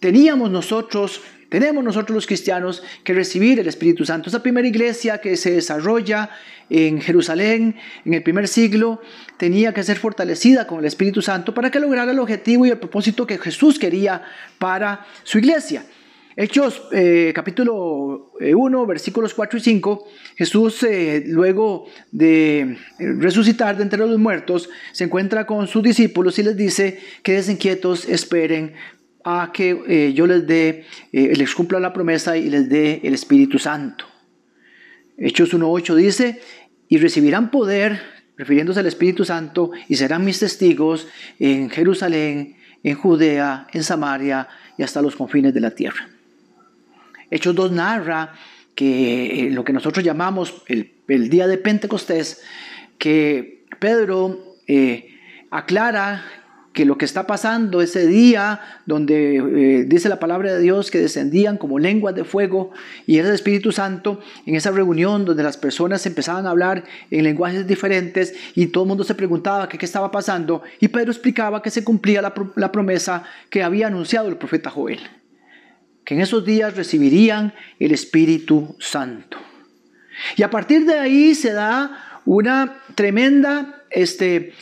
teníamos 0.00 0.50
nosotros, 0.50 1.22
tenemos 1.60 1.84
nosotros 1.84 2.16
los 2.16 2.26
cristianos 2.26 2.82
que 3.04 3.14
recibir 3.14 3.60
el 3.60 3.68
Espíritu 3.68 4.04
Santo. 4.04 4.28
Esa 4.28 4.42
primera 4.42 4.66
iglesia 4.66 5.18
que 5.18 5.36
se 5.36 5.52
desarrolla 5.52 6.30
en 6.68 7.00
Jerusalén 7.00 7.76
en 8.04 8.14
el 8.14 8.24
primer 8.24 8.48
siglo 8.48 9.00
tenía 9.38 9.72
que 9.72 9.84
ser 9.84 9.96
fortalecida 9.96 10.66
con 10.66 10.80
el 10.80 10.86
Espíritu 10.86 11.22
Santo 11.22 11.54
para 11.54 11.70
que 11.70 11.78
lograra 11.78 12.10
el 12.10 12.18
objetivo 12.18 12.66
y 12.66 12.70
el 12.70 12.78
propósito 12.78 13.24
que 13.24 13.38
Jesús 13.38 13.78
quería 13.78 14.20
para 14.58 15.06
su 15.22 15.38
iglesia. 15.38 15.84
Hechos 16.34 16.88
eh, 16.90 17.30
capítulo 17.32 18.32
1, 18.40 18.82
eh, 18.82 18.86
versículos 18.88 19.32
4 19.32 19.56
y 19.56 19.62
5, 19.62 20.08
Jesús 20.34 20.82
eh, 20.82 21.22
luego 21.24 21.86
de 22.10 22.78
resucitar 22.98 23.76
de 23.76 23.84
entre 23.84 24.00
los 24.00 24.18
muertos, 24.18 24.68
se 24.90 25.04
encuentra 25.04 25.46
con 25.46 25.68
sus 25.68 25.84
discípulos 25.84 26.36
y 26.40 26.42
les 26.42 26.56
dice, 26.56 26.98
quédense 27.22 27.52
inquietos, 27.52 28.08
esperen 28.08 28.74
a 29.24 29.50
que 29.52 30.12
yo 30.14 30.26
les 30.26 30.46
dé, 30.46 30.84
les 31.12 31.54
cumpla 31.54 31.80
la 31.80 31.92
promesa 31.92 32.36
y 32.36 32.50
les 32.50 32.68
dé 32.68 33.00
el 33.02 33.14
Espíritu 33.14 33.58
Santo. 33.58 34.04
Hechos 35.16 35.54
1.8 35.54 35.94
dice, 35.94 36.40
y 36.88 36.98
recibirán 36.98 37.50
poder, 37.50 38.00
refiriéndose 38.36 38.80
al 38.80 38.86
Espíritu 38.86 39.24
Santo, 39.24 39.70
y 39.88 39.96
serán 39.96 40.24
mis 40.24 40.38
testigos 40.38 41.08
en 41.38 41.70
Jerusalén, 41.70 42.56
en 42.82 42.94
Judea, 42.96 43.66
en 43.72 43.82
Samaria 43.82 44.48
y 44.76 44.82
hasta 44.82 45.00
los 45.00 45.16
confines 45.16 45.54
de 45.54 45.60
la 45.60 45.70
tierra. 45.70 46.08
Hechos 47.30 47.54
2 47.54 47.72
narra 47.72 48.34
que 48.74 49.48
lo 49.50 49.64
que 49.64 49.72
nosotros 49.72 50.04
llamamos 50.04 50.62
el, 50.66 51.30
día 51.30 51.46
de 51.46 51.58
Pentecostés, 51.58 52.42
que 52.98 53.64
Pedro 53.78 54.56
aclara 55.50 56.24
que 56.74 56.84
lo 56.84 56.98
que 56.98 57.04
está 57.04 57.26
pasando 57.26 57.80
ese 57.80 58.06
día 58.06 58.60
donde 58.84 59.36
eh, 59.36 59.84
dice 59.84 60.08
la 60.08 60.18
palabra 60.18 60.52
de 60.52 60.60
Dios 60.60 60.90
que 60.90 60.98
descendían 60.98 61.56
como 61.56 61.78
lenguas 61.78 62.14
de 62.14 62.24
fuego 62.24 62.72
y 63.06 63.18
el 63.18 63.26
Espíritu 63.26 63.72
Santo 63.72 64.20
en 64.44 64.56
esa 64.56 64.72
reunión 64.72 65.24
donde 65.24 65.44
las 65.44 65.56
personas 65.56 66.04
empezaban 66.04 66.46
a 66.46 66.50
hablar 66.50 66.84
en 67.10 67.24
lenguajes 67.24 67.66
diferentes 67.66 68.34
y 68.56 68.66
todo 68.66 68.84
el 68.84 68.88
mundo 68.88 69.04
se 69.04 69.14
preguntaba 69.14 69.68
qué, 69.68 69.78
qué 69.78 69.86
estaba 69.86 70.10
pasando 70.10 70.62
y 70.80 70.88
Pedro 70.88 71.12
explicaba 71.12 71.62
que 71.62 71.70
se 71.70 71.84
cumplía 71.84 72.20
la, 72.20 72.34
la 72.56 72.72
promesa 72.72 73.22
que 73.48 73.62
había 73.62 73.86
anunciado 73.86 74.28
el 74.28 74.36
profeta 74.36 74.68
Joel, 74.68 75.00
que 76.04 76.14
en 76.14 76.20
esos 76.20 76.44
días 76.44 76.76
recibirían 76.76 77.54
el 77.78 77.92
Espíritu 77.92 78.76
Santo. 78.80 79.38
Y 80.36 80.42
a 80.42 80.50
partir 80.50 80.84
de 80.86 80.98
ahí 80.98 81.34
se 81.34 81.52
da 81.52 82.20
una 82.24 82.80
tremenda 82.94 83.84
este, 83.90 84.52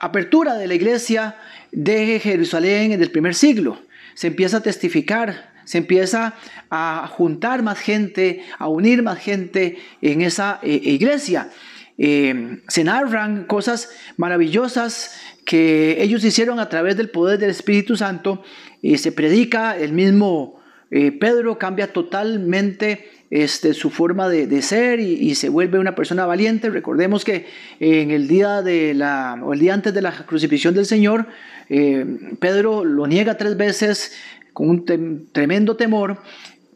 apertura 0.00 0.54
de 0.56 0.66
la 0.66 0.74
iglesia 0.74 1.36
de 1.70 2.18
Jerusalén 2.18 2.92
en 2.92 3.02
el 3.02 3.10
primer 3.10 3.34
siglo. 3.34 3.80
Se 4.14 4.26
empieza 4.26 4.56
a 4.56 4.62
testificar, 4.62 5.52
se 5.64 5.78
empieza 5.78 6.34
a 6.70 7.06
juntar 7.08 7.62
más 7.62 7.78
gente, 7.78 8.44
a 8.58 8.68
unir 8.68 9.02
más 9.02 9.18
gente 9.18 9.78
en 10.02 10.22
esa 10.22 10.58
eh, 10.62 10.80
iglesia. 10.82 11.50
Eh, 11.98 12.62
se 12.66 12.82
narran 12.82 13.44
cosas 13.44 13.90
maravillosas 14.16 15.20
que 15.44 16.02
ellos 16.02 16.24
hicieron 16.24 16.58
a 16.58 16.68
través 16.68 16.96
del 16.96 17.10
poder 17.10 17.38
del 17.38 17.50
Espíritu 17.50 17.96
Santo 17.96 18.42
y 18.80 18.98
se 18.98 19.12
predica 19.12 19.76
el 19.76 19.92
mismo 19.92 20.60
eh, 20.90 21.12
Pedro 21.12 21.56
cambia 21.56 21.92
totalmente 21.92 23.09
este, 23.30 23.74
su 23.74 23.90
forma 23.90 24.28
de, 24.28 24.62
ser 24.62 25.00
y, 25.00 25.34
se 25.34 25.48
vuelve 25.48 25.78
una 25.78 25.94
persona 25.94 26.26
valiente. 26.26 26.68
Recordemos 26.68 27.24
que 27.24 27.46
en 27.78 28.10
el 28.10 28.28
día, 28.28 28.62
de 28.62 28.92
la, 28.94 29.40
o 29.42 29.52
el 29.52 29.60
día 29.60 29.74
antes 29.74 29.94
de 29.94 30.02
la 30.02 30.12
crucifixión 30.26 30.74
del 30.74 30.86
Señor, 30.86 31.26
eh, 31.68 32.04
Pedro 32.40 32.84
lo 32.84 33.06
niega 33.06 33.36
tres 33.36 33.56
veces 33.56 34.12
con 34.52 34.68
un 34.68 35.28
tremendo 35.32 35.76
temor. 35.76 36.18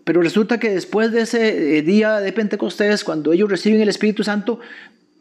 Pero 0.04 0.20
resulta 0.20 0.60
que 0.60 0.70
después 0.70 1.12
de 1.12 1.22
ese 1.22 1.78
eh, 1.78 1.82
día 1.82 2.20
de 2.20 2.32
Pentecostés, 2.32 3.04
cuando 3.04 3.32
ellos 3.32 3.50
reciben 3.50 3.80
el 3.80 3.88
Espíritu 3.88 4.22
Santo, 4.22 4.60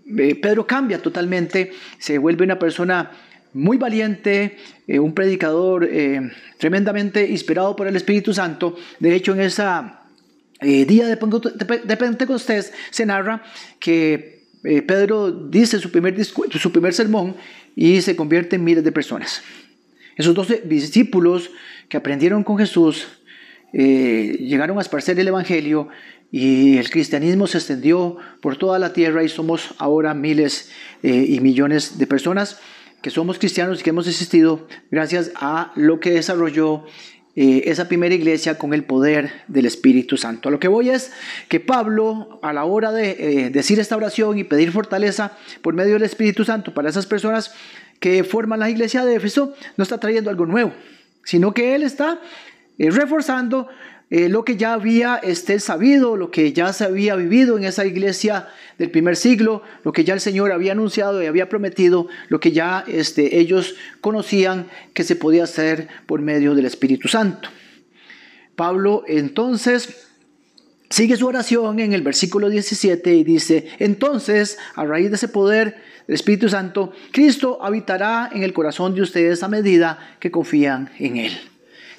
Pedro 0.06 0.68
cambia 0.68 1.02
totalmente, 1.02 1.72
se 1.98 2.18
vuelve 2.18 2.44
una 2.44 2.60
persona 2.60 3.12
muy 3.54 3.78
valiente, 3.78 4.58
eh, 4.88 5.00
un 5.00 5.14
predicador 5.14 5.88
eh, 5.90 6.32
tremendamente 6.58 7.30
inspirado 7.30 7.76
por 7.76 7.88
el 7.88 7.96
Espíritu 7.96 8.34
Santo. 8.34 8.76
De 9.00 9.16
hecho, 9.16 9.34
en 9.34 9.42
ese 9.42 9.64
eh, 10.64 10.86
día 10.86 11.08
de, 11.08 11.18
Pentecostés 11.18 12.74
se 12.90 13.06
narra 13.06 13.44
que 13.80 14.44
Pedro 14.64 15.32
dice 15.32 15.80
su 15.80 15.92
primer, 15.92 16.24
su 16.24 16.72
primer 16.72 16.94
sermón 16.94 17.36
y 17.76 18.02
se 18.02 18.16
convierte 18.16 18.56
en 18.56 18.64
miles 18.64 18.84
de 18.84 18.92
personas. 18.92 19.42
Esos 20.16 20.34
doce 20.34 20.62
discípulos 20.66 21.52
que 21.90 21.98
aprendieron 21.98 22.44
con 22.44 22.58
Jesús 22.58 23.08
llegaron 23.74 24.78
a 24.78 24.82
esparcer 24.82 25.20
el 25.20 25.28
Evangelio 25.28 25.90
y 26.32 26.78
el 26.78 26.90
cristianismo 26.90 27.48
se 27.48 27.58
extendió 27.58 28.18
por 28.40 28.56
toda 28.56 28.80
la 28.80 28.94
tierra 28.94 29.24
y 29.24 29.30
somos 29.30 29.74
ahora 29.80 30.14
miles 30.14 30.72
y 31.02 31.40
millones 31.42 31.98
de 31.98 32.08
personas 32.08 32.62
que 33.04 33.10
somos 33.10 33.38
cristianos 33.38 33.82
y 33.82 33.84
que 33.84 33.90
hemos 33.90 34.08
existido 34.08 34.66
gracias 34.90 35.32
a 35.36 35.74
lo 35.76 36.00
que 36.00 36.12
desarrolló 36.12 36.86
eh, 37.36 37.64
esa 37.66 37.88
primera 37.88 38.14
iglesia 38.14 38.60
con 38.60 38.76
el 38.76 38.84
poder 38.84 39.32
del 39.48 39.66
Espíritu 39.66 40.18
Santo. 40.18 40.50
A 40.50 40.52
lo 40.52 40.60
que 40.60 40.68
voy 40.68 40.90
es 40.90 41.12
que 41.48 41.60
Pablo, 41.60 42.40
a 42.44 42.54
la 42.54 42.66
hora 42.66 42.92
de 42.92 43.46
eh, 43.46 43.50
decir 43.50 43.80
esta 43.80 43.96
oración 43.96 44.38
y 44.38 44.44
pedir 44.44 44.72
fortaleza 44.72 45.32
por 45.64 45.74
medio 45.74 45.94
del 45.94 46.04
Espíritu 46.04 46.46
Santo 46.46 46.76
para 46.76 46.90
esas 46.90 47.08
personas 47.08 47.56
que 48.00 48.24
forman 48.24 48.60
la 48.60 48.70
iglesia 48.70 49.04
de 49.04 49.16
Éfeso, 49.16 49.56
no 49.78 49.84
está 49.84 50.00
trayendo 50.00 50.30
algo 50.30 50.46
nuevo, 50.46 50.74
sino 51.24 51.56
que 51.56 51.74
él 51.74 51.82
está 51.82 52.22
eh, 52.78 52.92
reforzando 52.92 53.68
eh, 54.10 54.30
lo 54.30 54.46
que 54.46 54.58
ya 54.58 54.74
había 54.74 55.16
este, 55.16 55.60
sabido, 55.60 56.18
lo 56.18 56.30
que 56.30 56.54
ya 56.54 56.72
se 56.74 56.84
había 56.84 57.16
vivido 57.16 57.58
en 57.58 57.64
esa 57.64 57.86
iglesia 57.86 58.48
del 58.78 58.92
primer 58.92 59.16
siglo, 59.16 59.64
lo 59.84 59.92
que 59.92 60.04
ya 60.04 60.14
el 60.14 60.20
Señor 60.20 60.52
había 60.52 60.74
anunciado 60.74 61.24
y 61.24 61.26
había 61.26 61.50
prometido, 61.50 62.08
lo 62.28 62.40
que 62.40 62.52
ya 62.52 62.84
este, 62.88 63.40
ellos 63.40 63.76
conocían 64.02 64.68
que 64.94 65.04
se 65.04 65.16
podía 65.16 65.46
hacer 65.46 65.88
por 66.06 66.22
medio 66.22 66.54
del 66.54 66.66
Espíritu 66.66 67.08
Santo. 67.08 67.50
Pablo 68.56 69.04
entonces 69.08 70.08
sigue 70.90 71.18
su 71.18 71.26
oración 71.26 71.80
en 71.80 71.94
el 71.94 72.04
versículo 72.04 72.50
17 72.50 73.16
y 73.16 73.24
dice, 73.24 73.68
entonces, 73.80 74.60
a 74.76 74.86
raíz 74.86 75.10
de 75.10 75.16
ese 75.16 75.28
poder 75.28 75.78
del 76.06 76.16
Espíritu 76.16 76.50
Santo, 76.50 76.94
Cristo 77.12 77.58
habitará 77.64 78.30
en 78.32 78.44
el 78.44 78.54
corazón 78.54 78.94
de 78.94 79.02
ustedes 79.02 79.42
a 79.42 79.48
medida 79.48 80.18
que 80.20 80.30
confían 80.30 80.92
en 81.00 81.18
Él. 81.18 81.53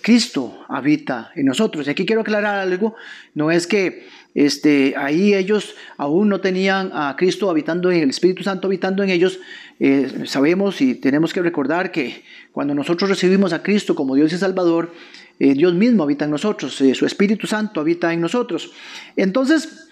Cristo 0.04 0.66
habita 0.68 1.32
en 1.34 1.46
nosotros. 1.46 1.86
Y 1.86 1.90
aquí 1.90 2.04
quiero 2.04 2.20
aclarar 2.20 2.58
algo, 2.58 2.94
no 3.32 3.50
es 3.50 3.66
que 3.66 4.06
este, 4.34 4.94
ahí 4.98 5.34
ellos 5.34 5.76
aún 5.96 6.28
no 6.28 6.42
tenían 6.42 6.90
a 6.92 7.16
Cristo 7.16 7.48
habitando 7.48 7.90
en 7.90 8.02
el 8.02 8.10
Espíritu 8.10 8.42
Santo 8.42 8.66
habitando 8.66 9.02
en 9.02 9.08
ellos. 9.08 9.40
Eh, 9.80 10.24
sabemos 10.26 10.82
y 10.82 10.94
tenemos 10.94 11.32
que 11.32 11.40
recordar 11.40 11.90
que 11.90 12.22
cuando 12.52 12.74
nosotros 12.74 13.08
recibimos 13.08 13.54
a 13.54 13.62
Cristo 13.62 13.94
como 13.94 14.14
Dios 14.14 14.30
y 14.34 14.36
Salvador, 14.36 14.92
eh, 15.38 15.54
Dios 15.54 15.72
mismo 15.72 16.02
habita 16.02 16.26
en 16.26 16.32
nosotros, 16.32 16.78
eh, 16.82 16.94
su 16.94 17.06
Espíritu 17.06 17.46
Santo 17.46 17.80
habita 17.80 18.12
en 18.12 18.20
nosotros. 18.20 18.72
Entonces, 19.16 19.88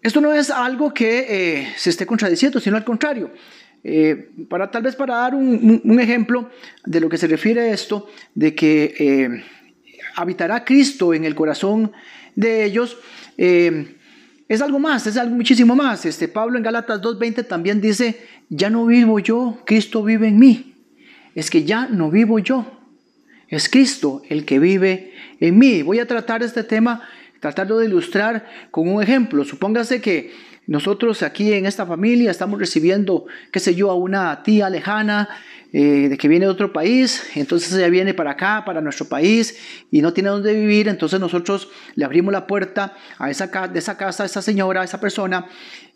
esto 0.00 0.20
no 0.20 0.32
es 0.32 0.48
algo 0.50 0.94
que 0.94 1.72
se 1.76 1.90
esté 1.90 2.06
contradiciendo, 2.06 2.60
sino 2.60 2.76
al 2.76 2.84
contrario. 2.84 3.32
para 4.48 4.70
tal 4.70 4.82
vez 4.82 4.94
para 4.94 5.16
dar 5.16 5.34
un, 5.34 5.98
ejemplo 6.00 6.50
de 6.84 7.00
lo 7.00 7.08
que 7.08 7.18
se 7.18 7.26
refiere 7.26 7.62
a 7.62 7.72
esto, 7.72 8.08
de 8.34 8.54
que 8.54 9.42
habitará 10.16 10.64
Cristo 10.64 11.14
en 11.14 11.24
el 11.24 11.34
corazón 11.34 11.92
de 12.34 12.64
ellos, 12.64 12.96
eh, 13.36 13.94
es 14.48 14.62
algo 14.62 14.78
más, 14.78 15.06
es 15.06 15.16
algo 15.16 15.34
muchísimo 15.34 15.74
más. 15.76 16.04
Este, 16.06 16.28
Pablo 16.28 16.56
en 16.56 16.64
Gálatas 16.64 17.00
2.20 17.00 17.46
también 17.46 17.80
dice, 17.80 18.20
ya 18.48 18.70
no 18.70 18.86
vivo 18.86 19.18
yo, 19.18 19.58
Cristo 19.66 20.02
vive 20.02 20.28
en 20.28 20.38
mí. 20.38 20.74
Es 21.34 21.50
que 21.50 21.64
ya 21.64 21.86
no 21.86 22.10
vivo 22.10 22.38
yo, 22.38 22.64
es 23.48 23.68
Cristo 23.68 24.22
el 24.28 24.44
que 24.44 24.58
vive 24.58 25.12
en 25.40 25.58
mí. 25.58 25.82
Voy 25.82 25.98
a 25.98 26.06
tratar 26.06 26.42
este 26.42 26.64
tema, 26.64 27.02
tratarlo 27.40 27.78
de 27.78 27.86
ilustrar 27.86 28.46
con 28.70 28.88
un 28.88 29.02
ejemplo. 29.02 29.44
Supóngase 29.44 30.00
que 30.00 30.32
nosotros 30.66 31.22
aquí 31.22 31.52
en 31.52 31.66
esta 31.66 31.86
familia 31.86 32.30
estamos 32.30 32.58
recibiendo, 32.58 33.26
qué 33.52 33.60
sé 33.60 33.74
yo, 33.74 33.90
a 33.90 33.94
una 33.94 34.42
tía 34.42 34.70
lejana 34.70 35.28
eh, 35.72 36.08
de 36.08 36.16
que 36.16 36.28
viene 36.28 36.46
de 36.46 36.50
otro 36.50 36.72
país, 36.72 37.22
entonces 37.34 37.72
ella 37.72 37.88
viene 37.88 38.14
para 38.14 38.32
acá, 38.32 38.62
para 38.64 38.80
nuestro 38.80 39.08
país, 39.08 39.58
y 39.90 40.00
no 40.00 40.12
tiene 40.12 40.30
dónde 40.30 40.54
vivir, 40.54 40.88
entonces 40.88 41.18
nosotros 41.20 41.68
le 41.94 42.04
abrimos 42.04 42.32
la 42.32 42.46
puerta 42.46 42.96
a 43.18 43.30
esa, 43.30 43.46
de 43.68 43.78
esa 43.78 43.96
casa 43.96 44.22
a 44.22 44.26
esa 44.26 44.42
señora, 44.42 44.82
a 44.82 44.84
esa 44.84 45.00
persona, 45.00 45.46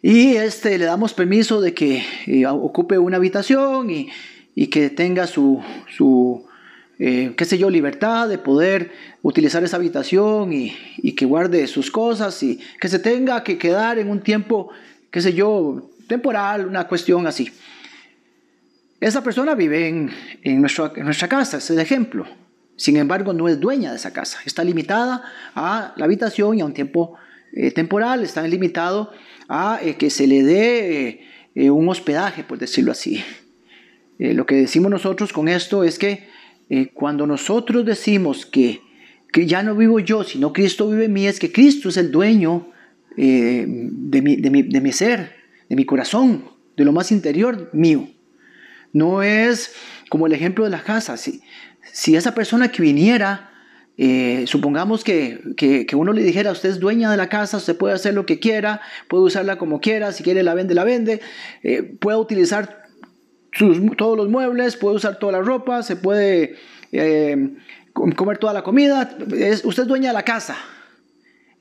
y 0.03 0.35
este, 0.37 0.77
le 0.79 0.85
damos 0.85 1.15
permiso 1.15 1.61
de 1.61 1.75
que 1.75 2.03
eh, 2.27 2.47
ocupe 2.47 2.99
una 2.99 3.19
habitación 3.19 3.91
y, 3.91 4.09
y 4.55 4.67
que 4.67 4.91
tenga 4.91 5.27
su, 5.27 5.63
su 5.89 6.45
eh, 6.99 7.33
qué 7.35 7.47
sé 7.47 7.57
yo, 7.57 7.71
libertad 7.71 8.29
de 8.29 8.37
poder 8.37 8.93
utilizar 9.23 9.65
esa 9.65 9.77
habitación 9.77 10.53
y, 10.53 10.77
y, 10.99 11.13
que 11.13 11.25
guarde 11.25 11.67
sus 11.67 11.91
cosas 11.91 12.43
y 12.43 12.61
que 12.79 12.89
se 12.89 12.99
tenga 12.99 13.43
que 13.43 13.57
quedar 13.57 13.99
en 13.99 14.11
un 14.11 14.21
tiempo, 14.21 14.69
qué 15.11 15.23
sé 15.23 15.33
yo, 15.33 15.91
temporal, 16.07 16.67
una 16.67 16.87
cuestión 16.89 17.27
así. 17.27 17.51
Esa 19.01 19.25
persona 19.25 19.55
vive 19.55 19.89
en, 19.89 20.11
en, 20.43 20.61
nuestra 20.61 21.29
casa, 21.29 21.57
es 21.57 21.71
el 21.71 21.79
ejemplo. 21.79 22.27
Sin 22.77 22.99
embargo, 22.99 23.33
no 23.33 23.49
es 23.49 23.59
dueña 23.59 23.91
de 23.91 23.97
esa 23.97 24.13
casa. 24.13 24.39
Está 24.45 24.63
limitada 24.63 25.23
a 25.55 25.95
la 25.97 26.05
habitación 26.05 26.59
y 26.59 26.61
a 26.61 26.67
un 26.67 26.75
tiempo 26.75 27.17
eh, 27.55 27.71
temporal. 27.71 28.23
Está 28.23 28.47
limitado 28.47 29.11
a 29.49 29.81
eh, 29.83 29.97
que 29.97 30.11
se 30.11 30.27
le 30.27 30.43
dé 30.43 31.21
eh, 31.55 31.71
un 31.71 31.89
hospedaje, 31.89 32.45
por 32.45 32.59
decirlo 32.59 32.93
así. 32.93 33.25
lo 34.19 34.45
que 34.45 34.57
decimos 34.57 34.91
nosotros 34.91 35.33
con 35.33 35.49
esto 35.49 35.83
es 35.83 35.99
que 35.99 36.29
cuando 36.93 37.27
nosotros 37.27 37.85
decimos 37.85 38.45
que, 38.47 38.81
que, 39.33 39.47
ya 39.47 39.63
no 39.63 39.75
vivo 39.75 39.99
yo, 39.99 40.23
sino 40.25 40.53
Cristo 40.53 40.89
vive 40.89 41.07
en 41.07 41.13
mí, 41.13 41.27
es 41.27 41.41
que 41.41 41.51
Cristo 41.51 41.89
es 41.89 41.97
el 41.97 42.13
dueño 42.13 42.69
de 43.17 43.67
mi, 44.23 44.37
de, 44.37 44.51
mi, 44.51 44.63
de 44.63 44.81
mi 44.81 44.93
ser, 44.93 45.33
de 45.69 45.75
mi 45.75 45.85
corazón, 45.85 46.45
de 46.77 46.85
lo 46.85 46.93
más 46.93 47.11
interior 47.11 47.71
mío. 47.73 48.09
No 48.93 49.23
es 49.23 49.75
como 50.09 50.27
el 50.27 50.33
ejemplo 50.33 50.65
de 50.65 50.71
la 50.71 50.83
casa. 50.83 51.17
Si, 51.17 51.43
esa 52.15 52.35
persona 52.35 52.71
que 52.71 52.83
viniera, 52.83 53.51
eh, 53.97 54.45
supongamos 54.47 55.05
que, 55.05 55.41
que, 55.57 55.87
uno 55.95 56.13
le 56.13 56.23
dijera, 56.23 56.53
usted 56.53 56.71
es 56.71 56.81
dueña 56.81 57.11
de 57.11 57.17
la 57.17 57.29
casa, 57.29 57.57
usted 57.57 57.77
puede 57.77 57.95
hacer 57.95 58.15
lo 58.15 58.27
que 58.27 58.39
quiera, 58.39 58.81
puede 59.09 59.25
usarla 59.25 59.59
como 59.59 59.81
quiera, 59.81 60.13
si 60.13 60.23
quiere 60.23 60.43
la 60.43 60.55
vende, 60.55 60.75
la 60.75 60.85
vende, 60.85 61.21
eh, 61.63 61.83
puede 61.83 62.19
utilizar 62.19 62.85
todos 63.97 64.17
los 64.17 64.29
muebles, 64.29 64.77
puede 64.77 64.97
usar 64.97 65.19
toda 65.19 65.33
la 65.33 65.41
ropa, 65.41 65.83
se 65.83 65.97
puede 65.97 66.57
eh, 66.93 67.57
comer 67.93 68.39
toda 68.39 68.53
la 68.53 68.63
comida, 68.63 69.17
usted 69.65 69.83
es 69.83 69.89
dueña 69.89 70.11
de 70.11 70.15
la 70.15 70.25
casa. 70.25 70.57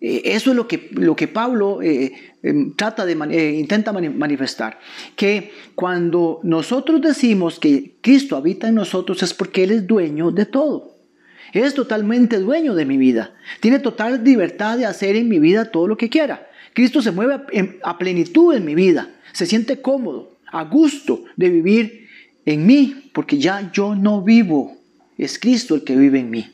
Eh, 0.02 0.22
eso 0.26 0.52
es 0.52 0.56
lo 0.56 0.68
que, 0.68 0.90
lo 0.94 1.16
que 1.16 1.28
Pablo 1.28 1.82
eh, 1.82 2.14
em, 2.42 2.74
trata 2.76 3.06
de 3.06 3.14
intenta 3.56 3.92
manifestar, 3.92 4.80
que 5.16 5.52
cuando 5.76 6.40
nosotros 6.44 7.02
decimos 7.02 7.60
que 7.60 7.96
Cristo 8.02 8.38
habita 8.38 8.70
en 8.70 8.76
nosotros 8.76 9.22
es 9.24 9.34
porque 9.34 9.64
Él 9.64 9.72
es 9.72 9.88
dueño 9.88 10.32
de 10.32 10.46
todo. 10.46 10.96
Es 11.52 11.74
totalmente 11.74 12.38
dueño 12.40 12.76
de 12.76 12.86
mi 12.86 12.98
vida. 12.98 13.34
Tiene 13.60 13.80
total 13.80 14.24
libertad 14.24 14.78
de 14.78 14.86
hacer 14.86 15.16
en 15.16 15.28
mi 15.28 15.40
vida 15.40 15.72
todo 15.72 15.88
lo 15.88 15.98
que 15.98 16.10
quiera. 16.10 16.48
Cristo 16.74 17.02
se 17.02 17.12
mueve 17.12 17.40
a 17.84 17.98
plenitud 17.98 18.54
en 18.54 18.66
mi 18.66 18.76
vida. 18.76 19.10
Se 19.34 19.48
siente 19.48 19.82
cómodo, 19.82 20.38
a 20.52 20.64
gusto 20.64 21.26
de 21.36 21.50
vivir 21.50 22.08
en 22.46 22.68
mí, 22.68 23.10
porque 23.14 23.40
ya 23.40 23.72
yo 23.72 23.96
no 23.96 24.22
vivo. 24.22 24.78
Es 25.18 25.40
Cristo 25.40 25.76
el 25.76 25.84
que 25.84 25.96
vive 25.96 26.20
en 26.20 26.30
mí. 26.30 26.52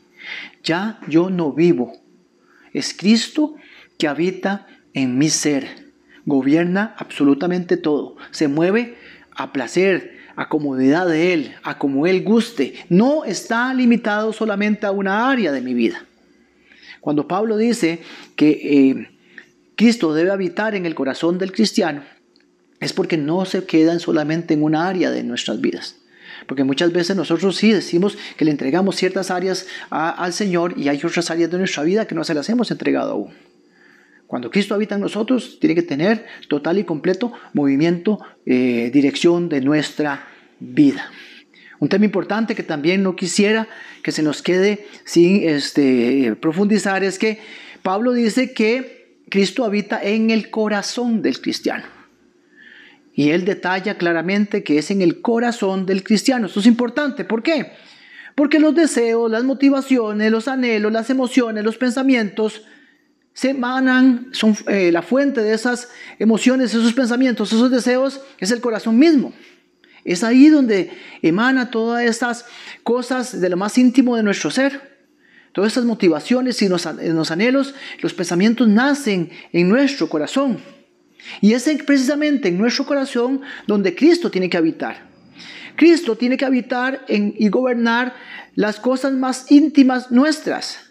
Ya 0.64 1.00
yo 1.08 1.30
no 1.30 1.52
vivo. 1.52 2.05
Es 2.76 2.94
Cristo 2.94 3.56
que 3.98 4.10
habita 4.10 4.68
en 4.94 5.18
mi 5.18 5.30
ser. 5.30 5.94
Gobierna 6.26 6.94
absolutamente 6.98 7.78
todo. 7.78 8.18
Se 8.32 8.50
mueve 8.50 8.98
a 9.34 9.54
placer, 9.54 10.18
a 10.36 10.50
comodidad 10.50 11.08
de 11.08 11.34
Él, 11.34 11.56
a 11.64 11.78
como 11.78 12.06
Él 12.06 12.26
guste. 12.26 12.74
No 12.90 13.24
está 13.24 13.74
limitado 13.74 14.34
solamente 14.34 14.86
a 14.86 14.92
una 14.92 15.30
área 15.30 15.54
de 15.54 15.62
mi 15.62 15.74
vida. 15.74 16.06
Cuando 17.00 17.30
Pablo 17.30 17.56
dice 17.56 18.02
que 18.36 18.50
eh, 18.50 19.10
Cristo 19.78 20.14
debe 20.14 20.32
habitar 20.32 20.76
en 20.76 20.86
el 20.86 20.96
corazón 20.96 21.38
del 21.38 21.54
cristiano, 21.54 22.04
es 22.82 22.92
porque 22.92 23.16
no 23.16 23.46
se 23.46 23.66
quedan 23.66 24.02
solamente 24.02 24.54
en 24.54 24.64
una 24.64 24.90
área 24.90 25.12
de 25.12 25.24
nuestras 25.24 25.62
vidas. 25.62 25.96
Porque 26.48 26.64
muchas 26.64 26.92
veces 26.92 27.16
nosotros 27.16 27.56
sí 27.56 27.72
decimos 27.72 28.18
que 28.38 28.46
le 28.46 28.52
entregamos 28.52 28.96
ciertas 28.96 29.32
áreas 29.32 29.68
al 29.90 30.34
Señor 30.34 30.74
y 30.78 30.90
hay 30.90 31.00
otras 31.04 31.32
áreas 31.32 31.52
de 31.52 31.58
nuestra 31.58 31.84
vida 31.84 32.06
que 32.06 32.16
no 32.16 32.24
se 32.24 32.34
las 32.34 32.50
hemos 32.50 32.72
entregado 32.72 33.12
aún. 33.12 33.34
Cuando 34.28 34.50
Cristo 34.50 34.74
habita 34.74 34.96
en 34.96 35.02
nosotros, 35.02 35.60
tiene 35.60 35.76
que 35.76 35.84
tener 35.84 36.26
total 36.48 36.80
y 36.80 36.84
completo 36.84 37.32
movimiento, 37.54 38.20
eh, 38.46 38.90
dirección 38.92 39.50
de 39.50 39.62
nuestra 39.62 40.28
vida. 40.60 41.12
Un 41.80 41.90
tema 41.90 42.06
importante 42.06 42.56
que 42.56 42.64
también 42.64 43.04
no 43.04 43.16
quisiera 43.16 43.68
que 44.02 44.12
se 44.12 44.24
nos 44.24 44.42
quede 44.42 44.88
sin 45.04 45.48
este, 45.48 46.36
profundizar 46.40 47.04
es 47.04 47.20
que 47.20 47.40
Pablo 47.84 48.14
dice 48.14 48.54
que 48.54 49.20
Cristo 49.30 49.64
habita 49.66 50.02
en 50.02 50.32
el 50.32 50.50
corazón 50.50 51.22
del 51.22 51.40
cristiano. 51.42 51.95
Y 53.16 53.30
él 53.30 53.46
detalla 53.46 53.98
claramente 53.98 54.64
que 54.64 54.78
es 54.78 54.92
en 54.92 55.02
el 55.02 55.22
corazón 55.22 55.86
del 55.86 56.04
cristiano. 56.04 56.48
Esto 56.48 56.60
es 56.60 56.66
importante. 56.66 57.24
¿Por 57.24 57.42
qué? 57.42 57.72
Porque 58.36 58.60
los 58.60 58.76
deseos, 58.76 59.32
las 59.32 59.46
motivaciones, 59.46 60.30
los 60.30 60.50
anhelos, 60.50 60.92
las 60.92 61.10
emociones, 61.10 61.64
los 61.64 61.78
pensamientos 61.78 62.64
se 63.34 63.52
emanan, 63.52 64.28
son 64.32 64.56
eh, 64.68 64.92
la 64.92 65.02
fuente 65.02 65.42
de 65.42 65.54
esas 65.54 65.90
emociones, 66.20 66.74
esos 66.74 66.94
pensamientos, 66.94 67.52
esos 67.52 67.72
deseos, 67.72 68.22
es 68.38 68.52
el 68.52 68.60
corazón 68.60 68.98
mismo. 68.98 69.34
Es 70.04 70.24
ahí 70.24 70.50
donde 70.50 70.92
emana 71.22 71.72
todas 71.72 72.04
estas 72.04 72.46
cosas 72.84 73.40
de 73.40 73.50
lo 73.50 73.58
más 73.58 73.78
íntimo 73.78 74.18
de 74.18 74.24
nuestro 74.24 74.52
ser. 74.52 74.96
Todas 75.54 75.70
estas 75.70 75.86
motivaciones 75.86 76.62
y 76.62 76.68
los, 76.68 76.86
los 76.86 77.32
anhelos, 77.32 77.74
los 78.02 78.14
pensamientos 78.14 78.68
nacen 78.68 79.30
en 79.54 79.70
nuestro 79.70 80.10
corazón. 80.10 80.75
Y 81.42 81.54
es 81.54 81.70
precisamente 81.86 82.50
en 82.50 82.58
nuestro 82.58 82.86
corazón 82.86 83.42
donde 83.68 83.96
Cristo 83.96 84.32
tiene 84.32 84.50
que 84.50 84.58
habitar. 84.58 85.10
Cristo 85.76 86.16
tiene 86.16 86.38
que 86.38 86.46
habitar 86.46 87.06
y 87.08 87.50
gobernar 87.50 88.16
las 88.56 88.80
cosas 88.80 89.14
más 89.14 89.52
íntimas 89.52 90.12
nuestras 90.12 90.86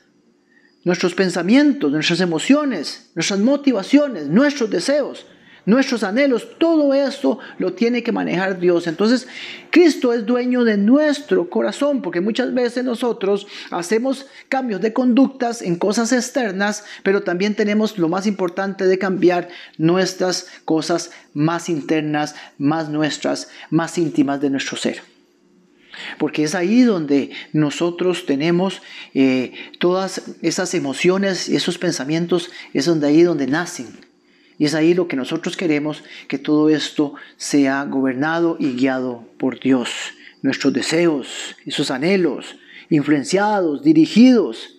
nuestros 0.84 1.14
pensamientos, 1.14 1.90
nuestras 1.90 2.20
emociones, 2.20 3.10
nuestras 3.14 3.40
motivaciones, 3.40 4.28
nuestros 4.28 4.70
deseos, 4.70 5.26
nuestros 5.66 6.02
anhelos, 6.02 6.48
todo 6.58 6.94
esto 6.94 7.38
lo 7.58 7.72
tiene 7.72 8.02
que 8.02 8.12
manejar 8.12 8.58
Dios. 8.58 8.86
Entonces, 8.86 9.26
Cristo 9.70 10.12
es 10.12 10.26
dueño 10.26 10.64
de 10.64 10.76
nuestro 10.76 11.48
corazón, 11.48 12.02
porque 12.02 12.20
muchas 12.20 12.52
veces 12.54 12.84
nosotros 12.84 13.46
hacemos 13.70 14.26
cambios 14.48 14.80
de 14.80 14.92
conductas 14.92 15.62
en 15.62 15.76
cosas 15.76 16.12
externas, 16.12 16.84
pero 17.02 17.22
también 17.22 17.54
tenemos 17.54 17.98
lo 17.98 18.08
más 18.08 18.26
importante 18.26 18.86
de 18.86 18.98
cambiar 18.98 19.48
nuestras 19.78 20.48
cosas 20.64 21.10
más 21.32 21.68
internas, 21.68 22.34
más 22.58 22.88
nuestras, 22.88 23.48
más 23.70 23.98
íntimas 23.98 24.40
de 24.40 24.50
nuestro 24.50 24.76
ser. 24.76 25.02
Porque 26.18 26.44
es 26.44 26.54
ahí 26.54 26.82
donde 26.82 27.30
nosotros 27.52 28.26
tenemos 28.26 28.82
eh, 29.14 29.52
todas 29.78 30.22
esas 30.42 30.74
emociones, 30.74 31.48
esos 31.48 31.78
pensamientos, 31.78 32.50
es 32.72 32.86
donde 32.86 33.06
ahí 33.06 33.22
donde 33.22 33.46
nacen. 33.46 34.13
Y 34.58 34.66
es 34.66 34.74
ahí 34.74 34.94
lo 34.94 35.08
que 35.08 35.16
nosotros 35.16 35.56
queremos, 35.56 36.04
que 36.28 36.38
todo 36.38 36.68
esto 36.68 37.14
sea 37.36 37.84
gobernado 37.84 38.56
y 38.60 38.72
guiado 38.72 39.24
por 39.38 39.58
Dios. 39.58 39.90
Nuestros 40.42 40.72
deseos, 40.72 41.56
esos 41.64 41.90
anhelos, 41.90 42.56
influenciados, 42.90 43.82
dirigidos 43.82 44.76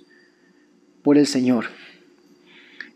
por 1.03 1.17
el 1.17 1.27
Señor. 1.27 1.65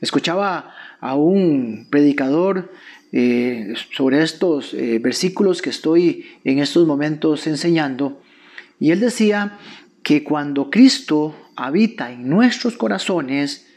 Escuchaba 0.01 0.73
a 0.99 1.15
un 1.15 1.87
predicador 1.89 2.71
eh, 3.11 3.73
sobre 3.95 4.21
estos 4.21 4.73
eh, 4.73 4.99
versículos 4.99 5.61
que 5.61 5.71
estoy 5.71 6.25
en 6.43 6.59
estos 6.59 6.85
momentos 6.85 7.47
enseñando. 7.47 8.21
Y 8.79 8.91
él 8.91 8.99
decía 8.99 9.57
que 10.03 10.23
cuando 10.23 10.69
Cristo 10.69 11.35
habita 11.55 12.11
en 12.11 12.29
nuestros 12.29 12.77
corazones, 12.77 13.67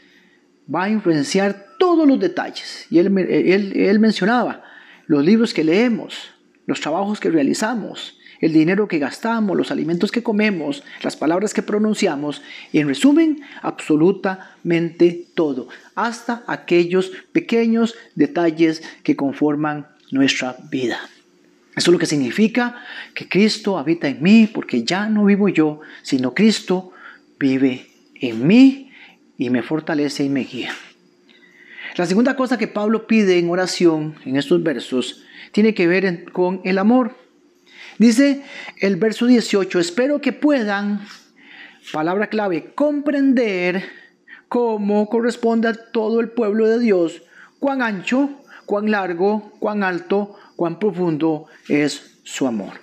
va 0.73 0.83
a 0.83 0.89
influenciar 0.89 1.72
todos 1.83 2.07
los 2.07 2.17
detalles. 2.17 2.87
Y 2.89 2.99
él, 2.99 3.17
él 3.17 3.99
mencionaba 3.99 4.63
los 5.05 5.21
libros 5.25 5.53
que 5.53 5.65
leemos, 5.65 6.31
los 6.65 6.79
trabajos 6.79 7.19
que 7.19 7.29
realizamos, 7.29 8.17
el 8.39 8.53
dinero 8.53 8.87
que 8.87 8.99
gastamos, 8.99 9.57
los 9.57 9.69
alimentos 9.69 10.09
que 10.09 10.23
comemos, 10.23 10.81
las 11.01 11.17
palabras 11.17 11.53
que 11.53 11.61
pronunciamos, 11.61 12.41
y 12.71 12.79
en 12.79 12.87
resumen, 12.87 13.41
absolutamente 13.61 15.27
todo, 15.35 15.67
hasta 15.93 16.45
aquellos 16.47 17.11
pequeños 17.33 17.95
detalles 18.15 18.81
que 19.03 19.17
conforman 19.17 19.87
nuestra 20.09 20.55
vida. 20.71 21.01
Eso 21.75 21.91
es 21.91 21.93
lo 21.93 21.99
que 21.99 22.05
significa 22.05 22.81
que 23.13 23.27
Cristo 23.27 23.77
habita 23.77 24.07
en 24.07 24.23
mí, 24.23 24.47
porque 24.47 24.85
ya 24.85 25.09
no 25.09 25.25
vivo 25.25 25.49
yo, 25.49 25.81
sino 26.01 26.33
Cristo 26.33 26.93
vive 27.37 27.87
en 28.15 28.47
mí 28.47 28.89
y 29.37 29.49
me 29.49 29.63
fortalece 29.63 30.23
y 30.23 30.29
me 30.29 30.45
guía. 30.45 30.73
La 31.95 32.07
segunda 32.07 32.35
cosa 32.35 32.57
que 32.57 32.67
Pablo 32.67 33.05
pide 33.05 33.37
en 33.37 33.49
oración 33.51 34.15
en 34.25 34.35
estos 34.35 34.63
versos 34.63 35.23
tiene 35.51 35.75
que 35.75 35.85
ver 35.87 36.31
con 36.31 36.59
el 36.63 36.79
amor. 36.79 37.15
Dice 37.99 38.41
el 38.79 38.95
verso 38.95 39.27
18, 39.27 39.79
espero 39.79 40.19
que 40.19 40.33
puedan, 40.33 41.05
palabra 41.91 42.27
clave, 42.27 42.73
comprender 42.73 43.83
cómo 44.47 45.07
corresponde 45.07 45.67
a 45.67 45.73
todo 45.73 46.19
el 46.19 46.29
pueblo 46.29 46.67
de 46.67 46.79
Dios, 46.79 47.21
cuán 47.59 47.83
ancho, 47.83 48.41
cuán 48.65 48.89
largo, 48.89 49.51
cuán 49.59 49.83
alto, 49.83 50.35
cuán 50.55 50.79
profundo 50.79 51.45
es 51.67 52.19
su 52.23 52.47
amor. 52.47 52.81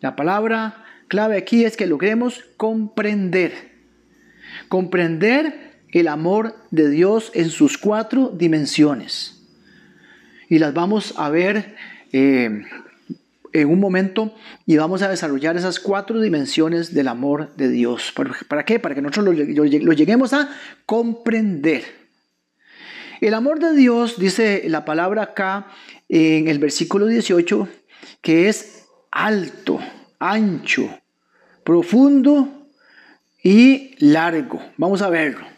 La 0.00 0.16
palabra 0.16 0.84
clave 1.08 1.36
aquí 1.36 1.66
es 1.66 1.76
que 1.76 1.86
logremos 1.86 2.42
comprender. 2.56 3.52
Comprender 4.68 5.71
el 5.92 6.08
amor 6.08 6.56
de 6.70 6.88
Dios 6.90 7.30
en 7.34 7.50
sus 7.50 7.78
cuatro 7.78 8.32
dimensiones. 8.34 9.40
Y 10.48 10.58
las 10.58 10.74
vamos 10.74 11.14
a 11.16 11.30
ver 11.30 11.76
eh, 12.12 12.62
en 13.52 13.68
un 13.68 13.80
momento 13.80 14.34
y 14.66 14.76
vamos 14.76 15.02
a 15.02 15.08
desarrollar 15.08 15.56
esas 15.56 15.78
cuatro 15.78 16.20
dimensiones 16.20 16.94
del 16.94 17.08
amor 17.08 17.54
de 17.56 17.68
Dios. 17.68 18.12
¿Para 18.48 18.64
qué? 18.64 18.78
Para 18.78 18.94
que 18.94 19.02
nosotros 19.02 19.36
lo, 19.36 19.92
lleguemos 19.92 20.32
a 20.32 20.50
comprender. 20.86 21.84
El 23.20 23.34
amor 23.34 23.60
de 23.60 23.74
Dios, 23.74 24.18
dice 24.18 24.64
la 24.66 24.84
palabra 24.84 25.22
acá 25.22 25.68
en 26.08 26.48
el 26.48 26.58
versículo 26.58 27.06
18, 27.06 27.68
que 28.20 28.48
es 28.48 28.86
alto, 29.10 29.78
ancho, 30.18 30.88
profundo 31.62 32.66
y 33.42 33.94
largo. 33.98 34.60
Vamos 34.76 35.02
a 35.02 35.10
verlo. 35.10 35.51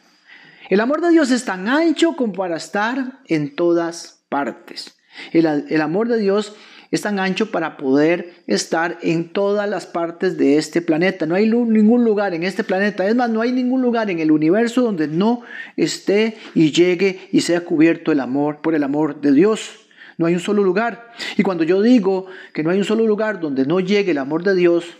El 0.70 0.80
amor 0.80 1.00
de 1.00 1.10
Dios 1.10 1.30
es 1.30 1.44
tan 1.44 1.68
ancho 1.68 2.16
como 2.16 2.32
para 2.32 2.56
estar 2.56 3.20
en 3.26 3.54
todas 3.54 4.24
partes. 4.28 4.96
El, 5.32 5.46
el 5.46 5.80
amor 5.80 6.08
de 6.08 6.18
Dios 6.18 6.54
es 6.90 7.02
tan 7.02 7.18
ancho 7.18 7.50
para 7.50 7.76
poder 7.76 8.34
estar 8.46 8.98
en 9.02 9.32
todas 9.32 9.68
las 9.68 9.84
partes 9.84 10.38
de 10.38 10.58
este 10.58 10.80
planeta. 10.80 11.26
No 11.26 11.34
hay 11.34 11.50
ningún 11.50 12.04
lugar 12.04 12.34
en 12.34 12.44
este 12.44 12.62
planeta, 12.62 13.06
es 13.06 13.16
más, 13.16 13.30
no 13.30 13.40
hay 13.40 13.50
ningún 13.50 13.82
lugar 13.82 14.10
en 14.10 14.20
el 14.20 14.30
universo 14.30 14.80
donde 14.80 15.08
no 15.08 15.42
esté 15.76 16.36
y 16.54 16.70
llegue 16.70 17.28
y 17.32 17.40
sea 17.40 17.62
cubierto 17.62 18.12
el 18.12 18.20
amor 18.20 18.60
por 18.62 18.76
el 18.76 18.84
amor 18.84 19.20
de 19.20 19.32
Dios. 19.32 19.80
no 20.18 20.26
hay 20.26 20.34
un 20.34 20.40
solo 20.40 20.62
lugar. 20.62 21.12
Y 21.36 21.42
cuando 21.42 21.64
yo 21.64 21.82
digo 21.82 22.26
que 22.52 22.62
no 22.62 22.70
hay 22.70 22.78
un 22.78 22.84
solo 22.84 23.04
lugar 23.06 23.40
donde 23.40 23.66
no 23.66 23.80
llegue 23.80 24.12
el 24.12 24.18
amor 24.18 24.44
de 24.44 24.54
Dios, 24.54 24.96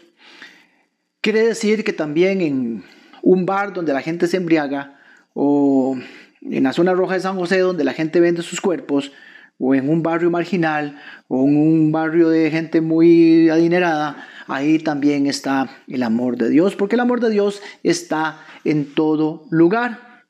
quiere 1.21 1.47
decir 1.47 1.85
que 1.85 1.93
también 1.93 2.41
en 2.41 2.85
un 3.23 3.47
bar 3.47 3.73
donde 3.73 3.93
la 3.93 4.03
gente 4.03 4.27
se 4.27 4.37
embriaga, 4.37 4.99
o 5.35 5.99
en 6.41 6.65
la 6.65 6.73
zona 6.73 6.95
roja 6.95 7.15
de 7.15 7.21
San 7.21 7.37
José 7.37 7.59
donde 7.59 7.85
la 7.85 7.93
gente 7.93 8.21
vende 8.21 8.43
sus 8.43 8.61
cuerpos, 8.61 9.13
o 9.59 9.75
en 9.75 9.89
un 9.89 10.03
barrio 10.03 10.31
marginal, 10.31 10.99
o 11.29 11.45
en 11.45 11.57
un 11.57 11.93
barrio 11.93 12.29
de 12.29 12.51
gente 12.51 12.81
muy 12.81 13.49
adinerada, 13.51 14.27
ahí 14.47 14.79
también 14.79 15.27
está 15.27 15.71
el 15.87 16.03
amor 16.03 16.37
de 16.37 16.51
Dios, 16.51 16.75
porque 16.77 16.97
el 16.97 17.01
amor 17.01 17.21
de 17.21 17.31
Dios 17.31 17.63
está 17.83 18.41
en 18.65 18.95
todo 18.95 19.45
lugar. 19.51 20.25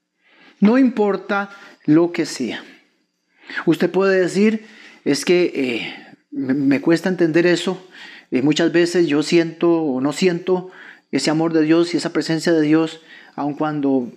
No 0.60 0.78
importa 0.78 1.50
lo 1.84 2.12
que 2.12 2.26
sea. 2.26 2.62
Usted 3.66 3.90
puede 3.90 4.20
decir, 4.20 4.66
es 5.04 5.24
que 5.24 5.52
eh, 5.54 6.16
me, 6.30 6.80
cuesta 6.80 7.08
entender 7.08 7.46
eso. 7.46 7.86
Eh, 8.30 8.42
muchas 8.42 8.72
veces 8.72 9.06
yo 9.06 9.22
siento 9.22 9.70
o 9.70 10.00
no 10.00 10.12
siento 10.12 10.70
ese 11.12 11.30
amor 11.30 11.52
de 11.52 11.62
Dios 11.62 11.94
y 11.94 11.96
esa 11.96 12.12
presencia 12.12 12.52
de 12.52 12.62
Dios, 12.62 13.00
aun 13.36 13.54
cuando 13.54 14.12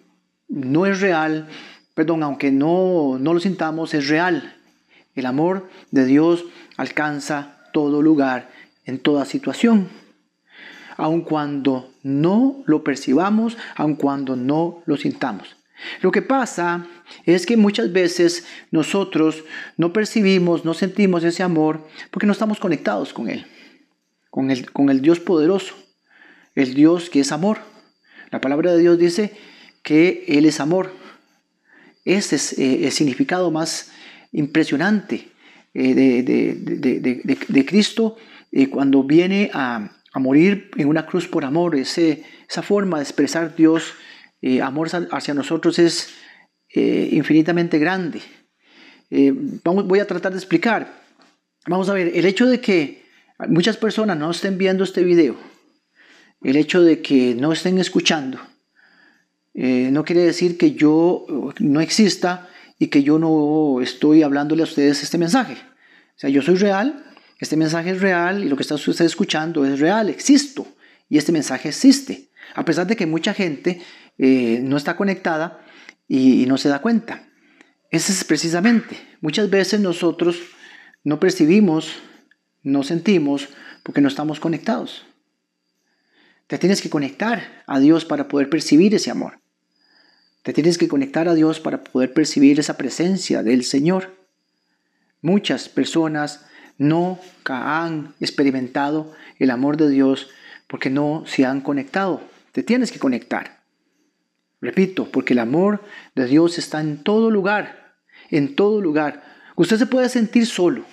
no 0.47 0.86
es 0.86 1.01
real, 1.01 1.47
perdón, 1.93 2.23
aunque 2.23 2.51
no, 2.51 3.17
no 3.19 3.33
lo 3.33 3.39
sintamos, 3.39 3.93
es 3.93 4.07
real. 4.07 4.55
El 5.15 5.25
amor 5.25 5.69
de 5.91 6.05
Dios 6.05 6.45
alcanza 6.77 7.57
todo 7.73 8.01
lugar, 8.01 8.49
en 8.86 8.99
toda 8.99 9.25
situación. 9.25 9.89
Aun 10.95 11.21
cuando 11.21 11.91
no 12.01 12.63
lo 12.65 12.83
percibamos, 12.83 13.57
aun 13.75 13.95
cuando 13.95 14.36
no 14.36 14.81
lo 14.86 14.97
sintamos. 14.97 15.55
Lo 16.01 16.12
que 16.12 16.23
pasa 16.23 16.88
es 17.25 17.45
que 17.45 17.55
muchas 17.55 17.91
veces 17.93 18.47
nosotros 18.71 19.43
no 19.75 19.93
percibimos, 19.93 20.65
no 20.65 20.73
sentimos 20.73 21.23
ese 21.23 21.43
amor 21.43 21.88
porque 22.10 22.25
no 22.25 22.33
estamos 22.33 22.60
conectados 22.60 23.13
con 23.13 23.29
Él, 23.29 23.45
con 24.31 24.49
el, 24.49 24.71
con 24.71 24.89
el 24.89 25.01
Dios 25.01 25.19
poderoso, 25.19 25.75
el 26.55 26.73
Dios 26.73 27.12
que 27.12 27.19
es 27.19 27.31
amor. 27.31 27.60
La 28.31 28.41
palabra 28.41 28.71
de 28.71 28.79
Dios 28.79 28.97
dice 28.97 29.38
que 29.88 30.26
Él 30.28 30.43
es 30.43 30.60
amor. 30.60 30.91
Ese 32.04 32.36
es 32.36 32.60
eh, 32.60 32.84
el 32.84 32.91
significado 32.91 33.52
más 33.52 33.89
impresionante 34.34 35.30
eh, 35.73 35.93
de, 35.95 37.65
Cristo 37.65 38.17
eh, 38.52 38.69
cuando 38.69 39.06
viene 39.06 39.50
a, 39.54 39.93
morir 40.15 40.71
en 40.76 40.89
una 40.89 41.06
cruz 41.06 41.26
por 41.26 41.45
amor. 41.45 41.78
Ese, 41.78 42.26
esa 42.50 42.63
forma 42.63 42.97
de 42.97 43.04
expresar 43.04 43.56
Dios, 43.56 43.93
amor 44.62 44.89
hacia 45.12 45.34
nosotros 45.34 45.80
es 45.80 46.10
infinitamente 46.73 47.78
grande. 47.80 48.19
vamos, 49.63 49.88
voy 49.88 50.00
a 50.00 50.08
tratar 50.08 50.34
de 50.34 50.39
explicar. 50.39 51.02
Vamos 51.65 51.88
a 51.88 51.93
ver, 51.93 52.12
el 52.13 52.26
hecho 52.26 52.45
de 52.47 52.60
que 52.60 53.04
muchas 53.47 53.78
personas 53.78 54.17
no 54.17 54.32
estén 54.32 54.58
viendo 54.58 54.84
este 54.84 55.04
video, 55.04 55.38
el 56.41 56.58
hecho 56.58 56.82
de 56.82 57.02
que 57.02 57.36
no 57.36 57.54
estén 57.54 57.78
escuchando, 57.78 58.39
no 59.58 60.06
quiere 60.06 60.22
decir 60.22 60.58
que 60.58 60.74
yo 60.74 61.26
no 61.60 61.82
exista 61.82 62.48
y 62.78 62.88
que 62.88 63.02
yo 63.02 63.17
no 63.17 63.82
estoy 63.82 64.22
hablándole 64.22 64.62
a 64.62 64.65
ustedes 64.65 65.02
este 65.02 65.17
mensaje. 65.17 65.54
O 65.54 66.20
sea, 66.20 66.30
yo 66.30 66.41
soy 66.41 66.56
real, 66.56 67.06
este 67.39 67.58
mensaje 67.58 67.91
es 67.91 68.02
real 68.02 68.43
y 68.43 68.50
lo 68.50 68.56
que 68.56 68.63
está 68.63 68.76
usted 68.76 69.06
escuchando 69.06 69.65
es 69.65 69.80
real, 69.80 70.10
existo 70.10 70.67
y 71.10 71.17
este 71.17 71.32
mensaje 71.32 71.70
existe. 71.70 72.30
A 72.56 72.65
pesar 72.65 72.88
de 72.88 72.96
que 72.96 73.06
mucha 73.06 73.34
gente 73.34 73.82
eh, 74.17 74.60
no 74.63 74.78
está 74.78 74.96
conectada 74.96 75.63
y, 76.08 76.46
no 76.46 76.58
se 76.58 76.70
da 76.70 76.82
cuenta. 76.82 77.28
Ese 77.91 78.12
es 78.12 78.24
precisamente, 78.24 78.98
muchas 79.22 79.50
veces 79.50 79.80
nosotros 79.80 80.39
no 81.04 81.20
percibimos, 81.20 81.93
no 82.63 82.84
sentimos 82.84 83.50
porque 83.84 84.02
no 84.02 84.08
estamos 84.08 84.39
conectados. 84.39 85.06
Te 86.48 86.58
tienes 86.58 86.82
que 86.82 86.89
conectar 86.89 87.63
a 87.65 87.80
Dios 87.80 88.06
para 88.06 88.28
poder 88.28 88.50
percibir 88.50 88.93
ese 88.96 89.12
amor. 89.12 89.39
Te 90.47 90.53
tienes 90.53 90.77
que 90.77 90.88
conectar 90.88 91.27
a 91.27 91.36
Dios 91.36 91.60
para 91.60 91.83
poder 91.83 92.13
percibir 92.13 92.57
esa 92.57 92.77
presencia 92.77 93.43
del 93.43 93.65
Señor. 93.65 94.15
Muchas 95.21 95.67
personas 95.67 96.45
no 96.77 97.19
han 97.43 98.13
experimentado 98.21 99.12
el 99.39 99.51
amor 99.51 99.75
de 99.75 99.89
Dios 99.89 100.29
porque 100.67 100.89
no 100.89 101.25
se 101.27 101.43
han 101.43 101.60
conectado. 101.60 102.21
Te 102.53 102.63
tienes 102.63 102.93
que 102.93 102.97
conectar. 102.97 103.60
Repito, 104.62 105.12
porque 105.12 105.33
el 105.33 105.39
amor 105.39 105.83
de 106.15 106.27
Dios 106.27 106.57
está 106.57 106.79
en 106.79 107.03
todo 107.03 107.29
lugar, 107.29 107.97
en 108.31 108.55
todo 108.55 108.79
lugar. 108.79 109.25
Usted 109.57 109.75
se 109.75 109.86
puede 109.86 110.07
sentir 110.07 110.45
solo, 110.45 110.86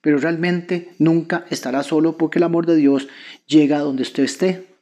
pero 0.00 0.16
realmente 0.16 0.94
nunca 0.98 1.44
estará 1.50 1.82
solo 1.82 2.16
porque 2.16 2.38
el 2.38 2.44
amor 2.44 2.64
de 2.64 2.76
Dios 2.76 3.08
llega 3.46 3.76
a 3.76 3.80
donde 3.80 4.04
usted 4.04 4.22
esté. 4.22 4.75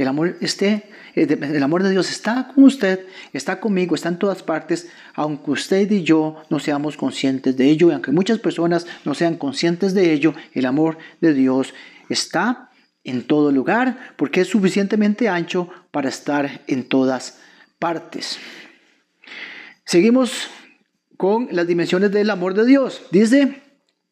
El 0.00 0.08
amor, 0.08 0.38
esté, 0.40 0.84
eh, 1.14 1.26
el 1.28 1.62
amor 1.62 1.82
de 1.82 1.90
Dios 1.90 2.10
está 2.10 2.48
con 2.54 2.64
usted, 2.64 3.00
está 3.34 3.60
conmigo, 3.60 3.94
está 3.94 4.08
en 4.08 4.18
todas 4.18 4.42
partes, 4.42 4.88
aunque 5.12 5.50
usted 5.50 5.90
y 5.90 6.04
yo 6.04 6.42
no 6.48 6.58
seamos 6.58 6.96
conscientes 6.96 7.54
de 7.58 7.68
ello, 7.68 7.90
y 7.90 7.92
aunque 7.92 8.10
muchas 8.10 8.38
personas 8.38 8.86
no 9.04 9.12
sean 9.12 9.36
conscientes 9.36 9.92
de 9.92 10.14
ello, 10.14 10.32
el 10.54 10.64
amor 10.64 10.96
de 11.20 11.34
Dios 11.34 11.74
está 12.08 12.70
en 13.04 13.26
todo 13.26 13.52
lugar, 13.52 14.14
porque 14.16 14.40
es 14.40 14.48
suficientemente 14.48 15.28
ancho 15.28 15.68
para 15.90 16.08
estar 16.08 16.62
en 16.66 16.84
todas 16.84 17.38
partes. 17.78 18.38
Seguimos 19.84 20.48
con 21.18 21.48
las 21.50 21.66
dimensiones 21.66 22.10
del 22.10 22.30
amor 22.30 22.54
de 22.54 22.64
Dios. 22.64 23.02
Dice 23.10 23.60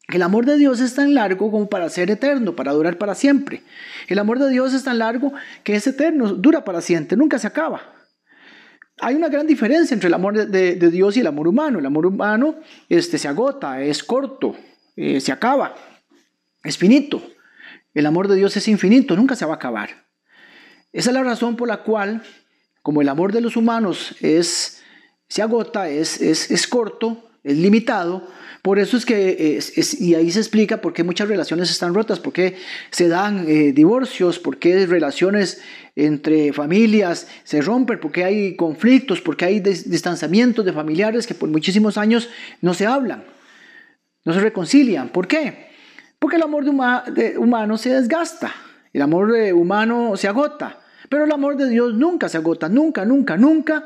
el 0.09 0.23
amor 0.23 0.47
de 0.47 0.57
Dios 0.57 0.81
es 0.81 0.95
tan 0.95 1.13
largo 1.13 1.51
como 1.51 1.69
para 1.69 1.89
ser 1.91 2.11
eterno, 2.11 2.57
para 2.57 2.73
durar 2.73 2.97
para 2.97 3.15
siempre. 3.15 3.63
El 4.07 4.19
amor 4.19 4.39
de 4.39 4.49
Dios 4.49 4.73
es 4.73 4.85
tan 4.85 4.99
largo 4.99 5.35
que 5.65 5.75
es 5.75 5.87
eterno, 5.87 6.33
dura 6.33 6.65
para 6.65 6.81
siempre, 6.81 7.17
nunca 7.17 7.39
se 7.39 7.47
acaba. 7.47 7.83
Hay 9.01 9.15
una 9.15 9.29
gran 9.29 9.47
diferencia 9.47 9.95
entre 9.95 10.09
el 10.09 10.15
amor 10.15 10.35
de, 10.35 10.75
Dios 10.91 11.17
y 11.17 11.21
el 11.21 11.27
amor 11.27 11.47
humano. 11.47 11.79
El 11.79 11.87
amor 11.87 12.07
humano 12.07 12.57
este, 12.89 13.19
se 13.19 13.29
agota, 13.29 13.83
es 13.83 14.03
corto, 14.03 14.57
eh, 14.97 15.21
se 15.21 15.31
acaba, 15.31 15.75
es 16.65 16.79
finito. 16.79 17.23
El 17.93 18.07
amor 18.07 18.29
de 18.29 18.37
Dios 18.37 18.57
es 18.57 18.67
infinito, 18.67 19.15
nunca 19.15 19.37
se 19.37 19.45
va 19.45 19.53
a 19.53 19.57
acabar. 19.57 20.07
Esa 20.91 21.11
es 21.11 21.15
la 21.15 21.23
razón 21.23 21.55
por 21.55 21.69
la 21.69 21.83
cual, 21.83 22.23
como 22.83 23.03
el 23.03 23.11
amor 23.11 23.33
de 23.33 23.43
los 23.43 23.57
humanos 23.57 24.17
es, 24.21 24.83
se 25.29 25.43
agota, 25.43 25.91
es, 25.91 26.21
es, 26.23 26.51
es 26.51 26.67
corto, 26.67 27.28
es 27.45 27.57
limitado, 27.57 28.27
por 28.63 28.79
eso 28.79 28.97
es 28.97 29.07
que, 29.07 29.61
y 30.01 30.15
ahí 30.15 30.31
se 30.31 30.41
explica 30.41 30.81
por 30.81 30.93
qué 30.93 31.05
muchas 31.05 31.29
relaciones 31.29 31.71
están 31.71 31.95
rotas, 31.95 32.19
por 32.19 32.33
qué 32.33 32.57
se 32.91 33.09
dan 33.09 33.47
eh, 33.49 33.73
divorcios, 33.73 34.39
por 34.39 34.59
qué 34.59 34.85
relaciones 34.87 35.63
entre 35.95 36.53
familias 36.53 37.29
se 37.45 37.63
rompen, 37.63 38.01
por 38.01 38.13
qué 38.13 38.25
hay 38.25 38.57
conflictos, 38.57 39.21
por 39.21 39.37
qué 39.37 39.47
hay 39.47 39.61
distanciamientos 39.61 40.65
de 40.65 40.73
familiares 40.73 41.27
que 41.27 41.35
por 41.35 41.49
muchísimos 41.49 41.97
años 41.97 42.29
no 42.61 42.75
se 42.75 42.87
hablan, 42.87 43.25
no 44.25 44.33
se 44.33 44.41
reconcilian. 44.41 45.09
¿Por 45.11 45.29
qué? 45.29 45.69
Porque 46.19 46.37
el 46.37 46.43
amor 46.43 46.65
de 46.65 47.39
humano 47.39 47.79
se 47.79 47.91
desgasta, 47.91 48.53
el 48.93 49.03
amor 49.03 49.31
humano 49.55 50.17
se 50.17 50.27
agota, 50.27 50.81
pero 51.09 51.25
el 51.25 51.33
amor 51.33 51.57
de 51.57 51.69
Dios 51.69 51.95
nunca 51.95 52.29
se 52.29 52.37
agota, 52.37 52.69
nunca, 52.69 53.05
nunca, 53.05 53.37
nunca 53.37 53.85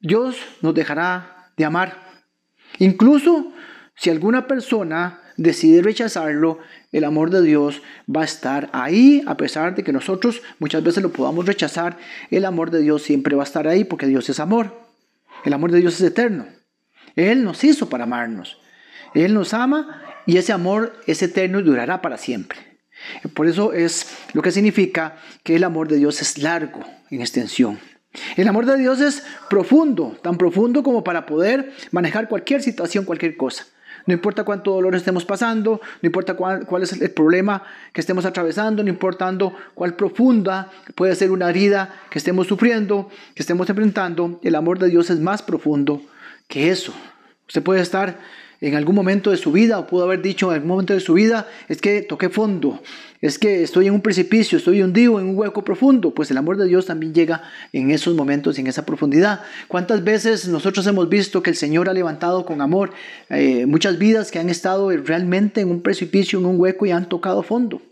Dios 0.00 0.36
nos 0.60 0.74
dejará 0.74 1.52
de 1.56 1.64
amar. 1.64 2.11
Incluso 2.78 3.52
si 3.94 4.10
alguna 4.10 4.46
persona 4.46 5.20
decide 5.36 5.82
rechazarlo, 5.82 6.58
el 6.92 7.04
amor 7.04 7.30
de 7.30 7.42
Dios 7.42 7.82
va 8.14 8.22
a 8.22 8.24
estar 8.24 8.68
ahí, 8.72 9.22
a 9.26 9.36
pesar 9.36 9.74
de 9.74 9.82
que 9.82 9.92
nosotros 9.92 10.42
muchas 10.58 10.82
veces 10.82 11.02
lo 11.02 11.12
podamos 11.12 11.46
rechazar, 11.46 11.98
el 12.30 12.44
amor 12.44 12.70
de 12.70 12.80
Dios 12.80 13.02
siempre 13.02 13.36
va 13.36 13.42
a 13.42 13.46
estar 13.46 13.66
ahí 13.66 13.84
porque 13.84 14.06
Dios 14.06 14.28
es 14.28 14.40
amor. 14.40 14.80
El 15.44 15.52
amor 15.52 15.72
de 15.72 15.80
Dios 15.80 15.94
es 15.94 16.02
eterno. 16.02 16.46
Él 17.16 17.44
nos 17.44 17.64
hizo 17.64 17.88
para 17.88 18.04
amarnos. 18.04 18.58
Él 19.14 19.34
nos 19.34 19.54
ama 19.54 20.02
y 20.26 20.36
ese 20.36 20.52
amor 20.52 20.94
es 21.06 21.22
eterno 21.22 21.60
y 21.60 21.62
durará 21.62 22.00
para 22.00 22.16
siempre. 22.16 22.58
Por 23.34 23.48
eso 23.48 23.72
es 23.72 24.16
lo 24.32 24.42
que 24.42 24.52
significa 24.52 25.16
que 25.42 25.56
el 25.56 25.64
amor 25.64 25.88
de 25.88 25.96
Dios 25.96 26.22
es 26.22 26.38
largo 26.38 26.84
en 27.10 27.20
extensión. 27.20 27.78
El 28.36 28.48
amor 28.48 28.66
de 28.66 28.76
Dios 28.76 29.00
es 29.00 29.24
profundo, 29.48 30.16
tan 30.22 30.36
profundo 30.36 30.82
como 30.82 31.02
para 31.02 31.26
poder 31.26 31.72
manejar 31.90 32.28
cualquier 32.28 32.62
situación, 32.62 33.04
cualquier 33.04 33.36
cosa. 33.36 33.66
No 34.06 34.14
importa 34.14 34.44
cuánto 34.44 34.72
dolor 34.72 34.94
estemos 34.94 35.24
pasando, 35.24 35.80
no 36.02 36.06
importa 36.06 36.34
cuál, 36.34 36.82
es 36.82 36.92
el 36.92 37.10
problema 37.10 37.62
que 37.92 38.00
estemos 38.00 38.24
atravesando, 38.24 38.82
no 38.82 38.88
importando 38.88 39.54
cuál 39.74 39.94
profunda 39.94 40.70
puede 40.94 41.14
ser 41.14 41.30
una 41.30 41.48
herida 41.48 41.94
que 42.10 42.18
estemos 42.18 42.48
sufriendo, 42.48 43.08
que 43.34 43.42
estemos 43.42 43.68
enfrentando, 43.70 44.40
el 44.42 44.54
amor 44.56 44.78
de 44.78 44.88
Dios 44.88 45.08
es 45.10 45.20
más 45.20 45.42
profundo 45.42 46.02
que 46.48 46.70
eso. 46.70 46.92
Usted 47.46 47.62
puede 47.62 47.80
estar 47.80 48.18
en 48.62 48.76
algún 48.76 48.94
momento 48.94 49.32
de 49.32 49.36
su 49.36 49.50
vida, 49.50 49.80
o 49.80 49.88
pudo 49.88 50.04
haber 50.04 50.22
dicho 50.22 50.48
en 50.48 50.54
algún 50.54 50.68
momento 50.68 50.94
de 50.94 51.00
su 51.00 51.14
vida, 51.14 51.48
es 51.68 51.80
que 51.80 52.00
toqué 52.00 52.28
fondo, 52.28 52.80
es 53.20 53.36
que 53.36 53.64
estoy 53.64 53.88
en 53.88 53.94
un 53.94 54.02
precipicio, 54.02 54.56
estoy 54.56 54.82
hundido 54.82 55.18
en 55.18 55.26
un 55.26 55.36
hueco 55.36 55.64
profundo. 55.64 56.14
Pues 56.14 56.30
el 56.30 56.38
amor 56.38 56.56
de 56.56 56.66
Dios 56.66 56.86
también 56.86 57.12
llega 57.12 57.42
en 57.72 57.90
esos 57.90 58.14
momentos, 58.14 58.58
en 58.60 58.68
esa 58.68 58.86
profundidad. 58.86 59.42
¿Cuántas 59.66 60.04
veces 60.04 60.46
nosotros 60.46 60.86
hemos 60.86 61.08
visto 61.08 61.42
que 61.42 61.50
el 61.50 61.56
Señor 61.56 61.88
ha 61.88 61.92
levantado 61.92 62.46
con 62.46 62.60
amor 62.60 62.92
eh, 63.30 63.66
muchas 63.66 63.98
vidas 63.98 64.30
que 64.30 64.38
han 64.38 64.48
estado 64.48 64.90
realmente 64.90 65.60
en 65.60 65.68
un 65.68 65.82
precipicio, 65.82 66.38
en 66.38 66.46
un 66.46 66.60
hueco 66.60 66.86
y 66.86 66.92
han 66.92 67.08
tocado 67.08 67.42
fondo? 67.42 67.82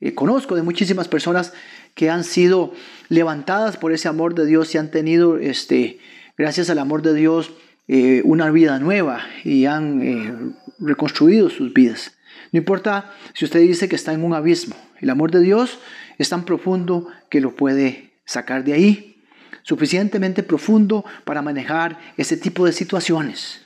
Eh, 0.00 0.14
conozco 0.14 0.54
de 0.54 0.62
muchísimas 0.62 1.08
personas 1.08 1.52
que 1.96 2.10
han 2.10 2.22
sido 2.22 2.74
levantadas 3.08 3.76
por 3.76 3.92
ese 3.92 4.06
amor 4.06 4.36
de 4.36 4.46
Dios 4.46 4.72
y 4.74 4.78
han 4.78 4.92
tenido, 4.92 5.36
este, 5.38 5.98
gracias 6.38 6.70
al 6.70 6.78
amor 6.78 7.02
de 7.02 7.14
Dios, 7.14 7.50
eh, 7.86 8.22
una 8.24 8.50
vida 8.50 8.78
nueva 8.78 9.20
y 9.44 9.66
han 9.66 10.02
eh, 10.02 10.54
reconstruido 10.78 11.50
sus 11.50 11.72
vidas. 11.72 12.12
No 12.52 12.58
importa 12.58 13.12
si 13.34 13.44
usted 13.44 13.60
dice 13.60 13.88
que 13.88 13.96
está 13.96 14.12
en 14.12 14.24
un 14.24 14.34
abismo, 14.34 14.76
el 15.00 15.10
amor 15.10 15.30
de 15.30 15.40
Dios 15.40 15.78
es 16.18 16.28
tan 16.28 16.44
profundo 16.44 17.08
que 17.28 17.40
lo 17.40 17.54
puede 17.54 18.20
sacar 18.24 18.64
de 18.64 18.72
ahí, 18.72 19.24
suficientemente 19.62 20.42
profundo 20.42 21.04
para 21.24 21.42
manejar 21.42 21.98
ese 22.16 22.36
tipo 22.36 22.64
de 22.64 22.72
situaciones. 22.72 23.62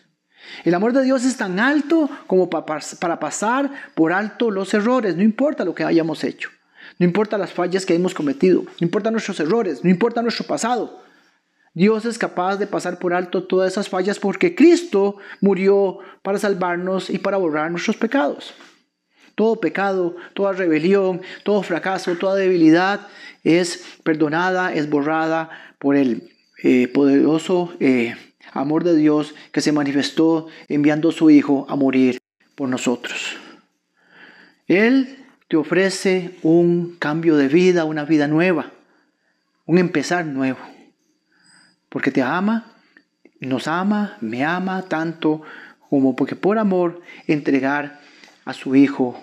El 0.64 0.74
amor 0.74 0.92
de 0.92 1.04
Dios 1.04 1.24
es 1.24 1.36
tan 1.36 1.60
alto 1.60 2.08
como 2.26 2.48
para 2.48 3.20
pasar 3.20 3.70
por 3.94 4.12
alto 4.12 4.50
los 4.50 4.72
errores, 4.74 5.16
no 5.16 5.22
importa 5.22 5.64
lo 5.64 5.74
que 5.74 5.84
hayamos 5.84 6.24
hecho. 6.24 6.50
No 6.98 7.06
importa 7.06 7.38
las 7.38 7.52
fallas 7.52 7.86
que 7.86 7.94
hemos 7.94 8.14
cometido, 8.14 8.62
no 8.62 8.72
importa 8.80 9.10
nuestros 9.10 9.38
errores, 9.40 9.84
no 9.84 9.90
importa 9.90 10.22
nuestro 10.22 10.46
pasado. 10.46 11.02
Dios 11.74 12.04
es 12.04 12.18
capaz 12.18 12.56
de 12.56 12.66
pasar 12.66 12.98
por 12.98 13.14
alto 13.14 13.44
todas 13.44 13.72
esas 13.72 13.88
fallas 13.88 14.18
porque 14.18 14.54
Cristo 14.54 15.16
murió 15.40 15.98
para 16.22 16.38
salvarnos 16.38 17.10
y 17.10 17.18
para 17.18 17.36
borrar 17.36 17.70
nuestros 17.70 17.96
pecados. 17.96 18.54
Todo 19.34 19.60
pecado, 19.60 20.16
toda 20.34 20.52
rebelión, 20.52 21.20
todo 21.44 21.62
fracaso, 21.62 22.16
toda 22.16 22.34
debilidad 22.34 23.06
es 23.44 23.84
perdonada, 24.02 24.74
es 24.74 24.90
borrada 24.90 25.50
por 25.78 25.94
el 25.96 26.32
eh, 26.64 26.88
poderoso 26.88 27.72
eh, 27.78 28.16
amor 28.52 28.82
de 28.82 28.96
Dios 28.96 29.34
que 29.52 29.60
se 29.60 29.70
manifestó 29.70 30.48
enviando 30.68 31.10
a 31.10 31.12
su 31.12 31.30
Hijo 31.30 31.66
a 31.68 31.76
morir 31.76 32.18
por 32.56 32.68
nosotros. 32.68 33.36
Él 34.66 35.24
te 35.46 35.56
ofrece 35.56 36.36
un 36.42 36.96
cambio 36.98 37.36
de 37.36 37.48
vida, 37.48 37.84
una 37.84 38.04
vida 38.04 38.26
nueva, 38.26 38.72
un 39.66 39.78
empezar 39.78 40.26
nuevo. 40.26 40.58
Porque 41.88 42.10
te 42.10 42.22
ama, 42.22 42.72
nos 43.40 43.68
ama, 43.68 44.16
me 44.20 44.44
ama 44.44 44.82
tanto 44.82 45.42
como 45.88 46.16
porque 46.16 46.36
por 46.36 46.58
amor 46.58 47.00
entregar 47.26 48.00
a 48.44 48.52
su 48.52 48.74
Hijo 48.76 49.18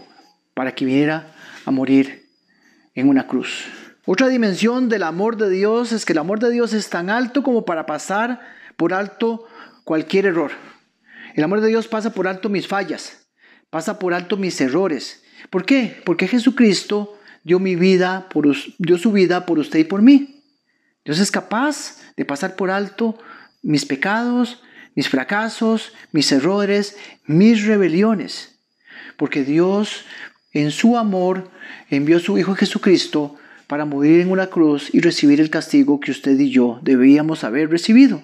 para 0.53 0.73
que 0.73 0.85
viniera 0.85 1.33
a 1.65 1.71
morir 1.71 2.29
en 2.93 3.09
una 3.09 3.27
cruz. 3.27 3.65
Otra 4.05 4.27
dimensión 4.27 4.89
del 4.89 5.03
amor 5.03 5.37
de 5.37 5.49
Dios 5.49 5.91
es 5.91 6.05
que 6.05 6.13
el 6.13 6.19
amor 6.19 6.39
de 6.39 6.51
Dios 6.51 6.73
es 6.73 6.89
tan 6.89 7.09
alto 7.09 7.43
como 7.43 7.65
para 7.65 7.85
pasar 7.85 8.39
por 8.77 8.93
alto 8.93 9.45
cualquier 9.83 10.27
error. 10.27 10.51
El 11.33 11.43
amor 11.43 11.61
de 11.61 11.67
Dios 11.67 11.87
pasa 11.87 12.13
por 12.13 12.27
alto 12.27 12.49
mis 12.49 12.67
fallas, 12.67 13.27
pasa 13.69 13.99
por 13.99 14.13
alto 14.13 14.37
mis 14.37 14.59
errores, 14.61 15.23
¿Por 15.49 15.65
qué? 15.65 16.01
Porque 16.05 16.27
Jesucristo 16.27 17.17
dio 17.43 17.59
mi 17.59 17.75
vida, 17.75 18.27
por, 18.29 18.47
dio 18.77 18.97
su 18.97 19.11
vida 19.11 19.45
por 19.45 19.59
usted 19.59 19.79
y 19.79 19.83
por 19.83 20.01
mí. 20.01 20.34
Dios 21.05 21.19
es 21.19 21.31
capaz 21.31 22.01
de 22.17 22.25
pasar 22.25 22.55
por 22.55 22.71
alto 22.71 23.17
mis 23.61 23.85
pecados, 23.85 24.61
mis 24.95 25.07
fracasos, 25.07 25.93
mis 26.11 26.31
errores, 26.31 26.97
mis 27.25 27.65
rebeliones. 27.65 28.59
Porque 29.15 29.43
Dios 29.43 30.05
en 30.51 30.71
su 30.71 30.97
amor 30.97 31.51
envió 31.89 32.17
a 32.17 32.21
su 32.21 32.37
Hijo 32.37 32.55
Jesucristo 32.55 33.35
para 33.67 33.85
morir 33.85 34.21
en 34.21 34.31
una 34.31 34.47
cruz 34.47 34.89
y 34.93 34.99
recibir 34.99 35.39
el 35.39 35.49
castigo 35.49 35.99
que 35.99 36.11
usted 36.11 36.39
y 36.39 36.49
yo 36.49 36.79
debíamos 36.81 37.43
haber 37.43 37.69
recibido. 37.69 38.21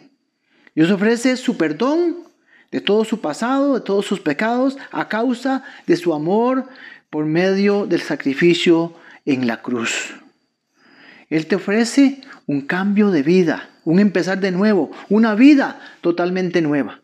Dios 0.75 0.89
ofrece 0.91 1.37
su 1.37 1.57
perdón 1.57 2.17
de 2.71 2.79
todo 2.79 3.03
su 3.03 3.19
pasado, 3.19 3.75
de 3.75 3.81
todos 3.81 4.05
sus 4.05 4.21
pecados, 4.21 4.77
a 4.91 5.09
causa 5.09 5.63
de 5.87 5.97
su 5.97 6.13
amor 6.13 6.69
por 7.09 7.25
medio 7.25 7.85
del 7.85 8.01
sacrificio 8.01 8.95
en 9.25 9.45
la 9.45 9.61
cruz. 9.61 10.13
Él 11.31 11.47
te 11.47 11.55
ofrece 11.55 12.21
un 12.45 12.61
cambio 12.61 13.09
de 13.09 13.23
vida, 13.23 13.69
un 13.85 13.99
empezar 13.99 14.41
de 14.41 14.51
nuevo, 14.51 14.91
una 15.09 15.33
vida 15.33 15.79
totalmente 16.01 16.61
nueva. 16.61 16.99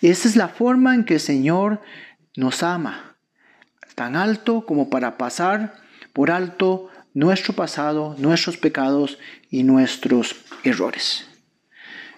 Esa 0.00 0.28
es 0.28 0.36
la 0.36 0.48
forma 0.48 0.94
en 0.94 1.04
que 1.04 1.14
el 1.14 1.20
Señor 1.20 1.82
nos 2.36 2.62
ama, 2.62 3.16
tan 3.96 4.14
alto 4.14 4.64
como 4.64 4.88
para 4.88 5.18
pasar 5.18 5.74
por 6.12 6.30
alto 6.30 6.90
nuestro 7.12 7.54
pasado, 7.54 8.14
nuestros 8.18 8.56
pecados 8.56 9.18
y 9.50 9.64
nuestros 9.64 10.36
errores. 10.62 11.26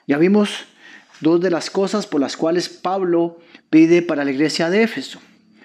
Ya 0.07 0.18
vimos 0.18 0.66
dos 1.20 1.40
de 1.40 1.50
las 1.50 1.70
cosas 1.70 2.07
por 2.07 2.20
las 2.20 2.37
cuales 2.37 2.68
Pablo 2.68 3.40
pide 3.70 4.03
para 4.03 4.24
la 4.24 4.33
iglesia 4.33 4.68
de 4.68 4.83
Éfeso. 4.83 5.18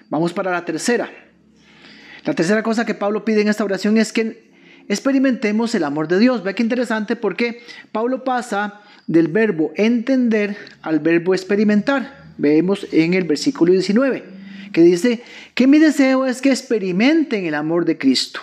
Vamos 0.08 0.32
para 0.32 0.50
la 0.50 0.64
tercera. 0.64 1.10
La 2.24 2.32
tercera 2.32 2.62
cosa 2.62 2.86
que 2.86 2.94
Pablo 2.94 3.26
pide 3.26 3.42
en 3.42 3.48
esta 3.48 3.64
oración 3.64 3.98
es 3.98 4.14
que 4.14 4.49
experimentemos 4.88 5.74
el 5.74 5.84
amor 5.84 6.08
de 6.08 6.18
Dios. 6.18 6.42
Ve 6.42 6.54
qué 6.54 6.62
interesante 6.62 7.16
porque 7.16 7.62
Pablo 7.92 8.24
pasa 8.24 8.80
del 9.06 9.28
verbo 9.28 9.72
entender 9.76 10.56
al 10.82 11.00
verbo 11.00 11.34
experimentar. 11.34 12.32
Vemos 12.38 12.86
en 12.92 13.14
el 13.14 13.24
versículo 13.24 13.72
19 13.72 14.40
que 14.72 14.82
dice 14.82 15.22
que 15.54 15.66
mi 15.66 15.78
deseo 15.78 16.26
es 16.26 16.40
que 16.40 16.50
experimenten 16.50 17.44
el 17.44 17.54
amor 17.54 17.84
de 17.84 17.98
Cristo. 17.98 18.40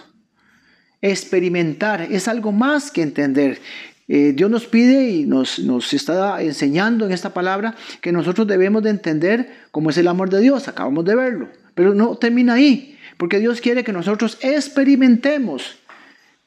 Experimentar 1.02 2.08
es 2.12 2.28
algo 2.28 2.52
más 2.52 2.92
que 2.92 3.02
entender. 3.02 3.60
Eh, 4.08 4.34
Dios 4.36 4.50
nos 4.50 4.66
pide 4.66 5.10
y 5.10 5.26
nos, 5.26 5.60
nos 5.60 5.94
está 5.94 6.42
enseñando 6.42 7.06
en 7.06 7.12
esta 7.12 7.34
palabra 7.34 7.76
que 8.02 8.12
nosotros 8.12 8.48
debemos 8.48 8.84
de 8.84 8.90
entender 8.90 9.52
cómo 9.72 9.90
es 9.90 9.98
el 9.98 10.08
amor 10.08 10.30
de 10.30 10.42
Dios. 10.42 10.68
Acabamos 10.68 11.06
de 11.06 11.16
verlo. 11.16 11.50
Pero 11.76 11.94
no 11.94 12.16
termina 12.16 12.54
ahí. 12.54 12.98
Porque 13.18 13.40
Dios 13.40 13.62
quiere 13.62 13.84
que 13.84 13.94
nosotros 13.94 14.38
experimentemos, 14.42 15.78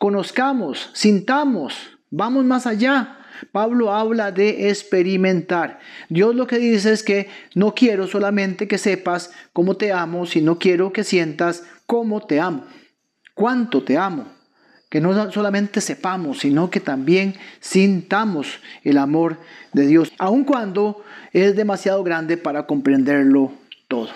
conozcamos, 0.01 0.89
sintamos, 0.95 1.75
vamos 2.11 2.47
más 2.47 2.67
allá. 2.67 3.19
Pablo 3.53 3.93
habla 3.93 4.33
de 4.33 4.71
experimentar. 4.71 5.79
Dios 6.09 6.35
lo 6.35 6.47
que 6.47 6.59
dice 6.59 6.93
es 6.93 7.03
que 7.03 7.29
no 7.55 7.75
quiero 7.75 8.07
solamente 8.07 8.67
que 8.67 8.79
sepas 8.79 9.31
cómo 9.53 9.77
te 9.77 9.93
amo, 9.93 10.25
sino 10.25 10.59
quiero 10.59 10.91
que 10.91 11.05
sientas 11.05 11.65
cómo 11.85 12.27
te 12.27 12.41
amo, 12.41 12.65
cuánto 13.35 13.83
te 13.83 13.99
amo. 13.99 14.27
Que 14.89 15.03
no 15.03 15.31
solamente 15.31 15.83
sepamos, 15.83 16.39
sino 16.39 16.71
que 16.71 16.81
también 16.81 17.35
sintamos 17.61 18.59
el 18.83 18.97
amor 18.97 19.37
de 19.75 19.87
Dios, 19.87 20.13
aun 20.19 20.45
cuando 20.45 21.05
es 21.33 21.55
demasiado 21.57 22.03
grande 22.03 22.39
para 22.39 22.67
comprenderlo 22.67 23.53
todo. 23.87 24.09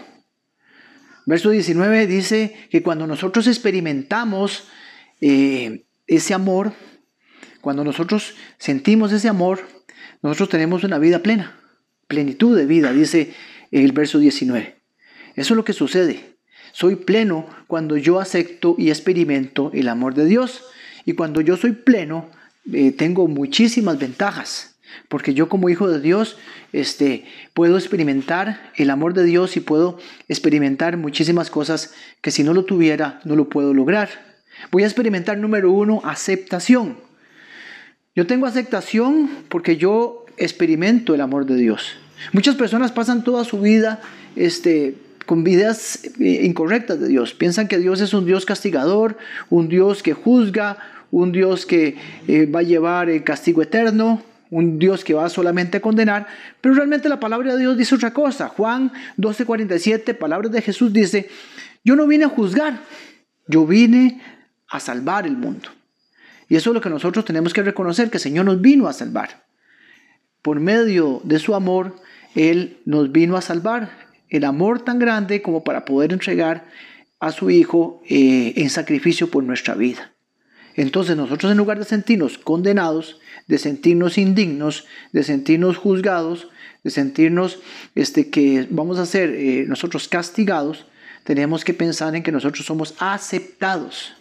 Verso 1.27 1.51
19 1.51 2.07
dice 2.07 2.68
que 2.70 2.83
cuando 2.83 3.07
nosotros 3.07 3.47
experimentamos 3.47 4.66
eh, 5.20 5.85
ese 6.07 6.35
amor, 6.35 6.72
cuando 7.61 7.85
nosotros 7.85 8.35
sentimos 8.59 9.12
ese 9.12 9.29
amor, 9.29 9.61
nosotros 10.22 10.48
tenemos 10.48 10.85
una 10.85 10.98
vida 10.98 11.20
plena, 11.20 11.59
plenitud 12.09 12.57
de 12.57 12.66
vida, 12.66 12.92
dice 12.92 13.35
el 13.70 13.92
verso 13.92 14.18
19. 14.18 14.77
Eso 15.37 15.55
es 15.55 15.57
lo 15.57 15.64
que 15.64 15.72
sucede. 15.72 16.35
Soy 16.72 16.96
pleno 16.96 17.46
cuando 17.66 17.96
yo 17.96 18.20
acepto 18.20 18.74
y 18.79 18.88
experimento 18.88 19.70
el 19.74 19.88
amor 19.88 20.14
de 20.14 20.27
Dios. 20.27 20.64
Y 21.05 21.12
cuando 21.12 21.40
yo 21.40 21.57
soy 21.57 21.72
pleno, 21.72 22.31
eh, 22.72 22.92
tengo 22.92 23.29
muchísimas 23.29 23.98
ventajas. 23.98 24.77
Porque 25.09 25.35
yo 25.35 25.48
como 25.48 25.68
hijo 25.68 25.88
de 25.88 26.00
Dios 26.00 26.37
este, 26.72 27.24
puedo 27.53 27.77
experimentar 27.77 28.72
el 28.77 28.90
amor 28.90 29.14
de 29.14 29.24
Dios 29.24 29.57
y 29.57 29.61
puedo 29.61 29.98
experimentar 30.29 30.96
muchísimas 30.96 31.50
cosas 31.50 31.94
que 32.20 32.31
si 32.31 32.44
no 32.44 32.55
lo 32.55 32.64
tuviera 32.64 33.20
no 33.24 33.37
lo 33.37 33.48
puedo 33.48 33.74
lograr. 33.74 34.34
Voy 34.71 34.83
a 34.83 34.87
experimentar 34.87 35.38
número 35.38 35.71
uno, 35.71 36.01
aceptación. 36.05 36.97
Yo 38.14 38.27
tengo 38.27 38.47
aceptación 38.47 39.29
porque 39.49 39.77
yo 39.77 40.25
experimento 40.37 41.14
el 41.14 41.21
amor 41.21 41.47
de 41.47 41.57
Dios. 41.57 41.97
Muchas 42.33 42.55
personas 42.55 42.93
pasan 42.93 43.25
toda 43.25 43.45
su 43.45 43.61
vida 43.61 44.01
este, 44.37 44.95
con 45.27 45.45
vidas 45.45 46.05
eh, 46.21 46.40
incorrectas 46.45 47.01
de 47.01 47.09
Dios. 47.09 47.35
Piensan 47.35 47.69
que 47.69 47.79
Dios 47.79 48.01
es 48.01 48.14
un 48.14 48.25
Dios 48.25 48.47
castigador, 48.47 49.19
un 49.51 49.69
Dios 49.69 50.03
que 50.03 50.12
juzga, 50.12 50.79
un 51.11 51.33
Dios 51.33 51.67
que 51.67 51.97
eh, 52.29 52.47
va 52.47 52.61
a 52.61 52.62
llevar 52.64 53.11
el 53.11 53.25
castigo 53.25 53.62
eterno 53.62 54.23
un 54.55 54.79
Dios 54.79 55.03
que 55.03 55.14
va 55.14 55.29
solamente 55.29 55.79
a 55.79 55.81
condenar, 55.81 56.29
pero 56.61 56.77
realmente 56.77 57.09
la 57.09 57.19
palabra 57.19 57.55
de 57.55 57.59
Dios 57.59 57.77
dice 57.77 57.97
otra 57.97 58.12
cosa. 58.12 58.49
Juan 58.49 58.93
12:47, 59.17 60.14
palabras 60.17 60.53
de 60.53 60.62
Jesús 60.62 60.93
dice, 60.93 61.29
yo 61.83 61.97
no 61.97 62.07
vine 62.07 62.25
a 62.25 62.29
juzgar, 62.29 62.79
yo 63.49 63.67
vine 63.67 64.21
a 64.75 64.81
salvar 64.81 65.27
el 65.27 65.37
mundo. 65.37 65.69
Y 66.49 66.57
eso 66.57 66.71
es 66.71 66.75
lo 66.75 66.81
que 66.81 66.91
nosotros 66.91 67.25
tenemos 67.25 67.55
que 67.55 67.63
reconocer, 67.63 68.11
que 68.11 68.17
el 68.17 68.23
Señor 68.23 68.45
nos 68.45 68.61
vino 68.61 68.89
a 68.89 68.93
salvar. 68.93 69.45
Por 70.43 70.61
medio 70.61 71.21
de 71.25 71.39
su 71.39 71.55
amor, 71.55 71.97
Él 72.35 72.79
nos 72.85 73.13
vino 73.13 73.37
a 73.37 73.41
salvar. 73.41 74.05
el 74.31 74.45
amor 74.45 74.81
tan 74.81 74.99
grande 74.99 75.43
como 75.43 75.63
para 75.63 75.85
poder 75.85 76.13
entregar 76.13 76.65
a 77.21 77.31
su 77.31 77.51
Hijo 77.51 78.03
eh, 78.09 78.53
en 78.57 78.69
sacrificio 78.69 79.31
por 79.31 79.45
nuestra 79.45 79.75
vida. 79.75 80.13
Entonces 80.75 81.17
nosotros 81.17 81.53
en 81.53 81.59
lugar 81.59 81.79
de 81.79 81.85
sentirnos 81.85 82.37
condenados, 82.39 83.21
de 83.47 83.59
sentirnos 83.59 84.19
indignos, 84.19 84.87
de 85.13 85.23
sentirnos 85.23 85.77
juzgados, 85.77 86.49
de 86.83 86.91
sentirnos 86.91 87.61
este, 87.95 88.29
que 88.29 88.67
vamos 88.71 88.99
a 88.99 89.07
ser 89.07 89.31
eh, 89.31 89.67
nosotros 89.69 90.09
castigados, 90.09 90.87
tenemos 91.23 91.65
que 91.65 91.75
pensar 91.75 92.17
en 92.17 92.25
que 92.25 92.33
nosotros 92.33 92.67
somos 92.67 92.95
aceptados, 92.99 94.15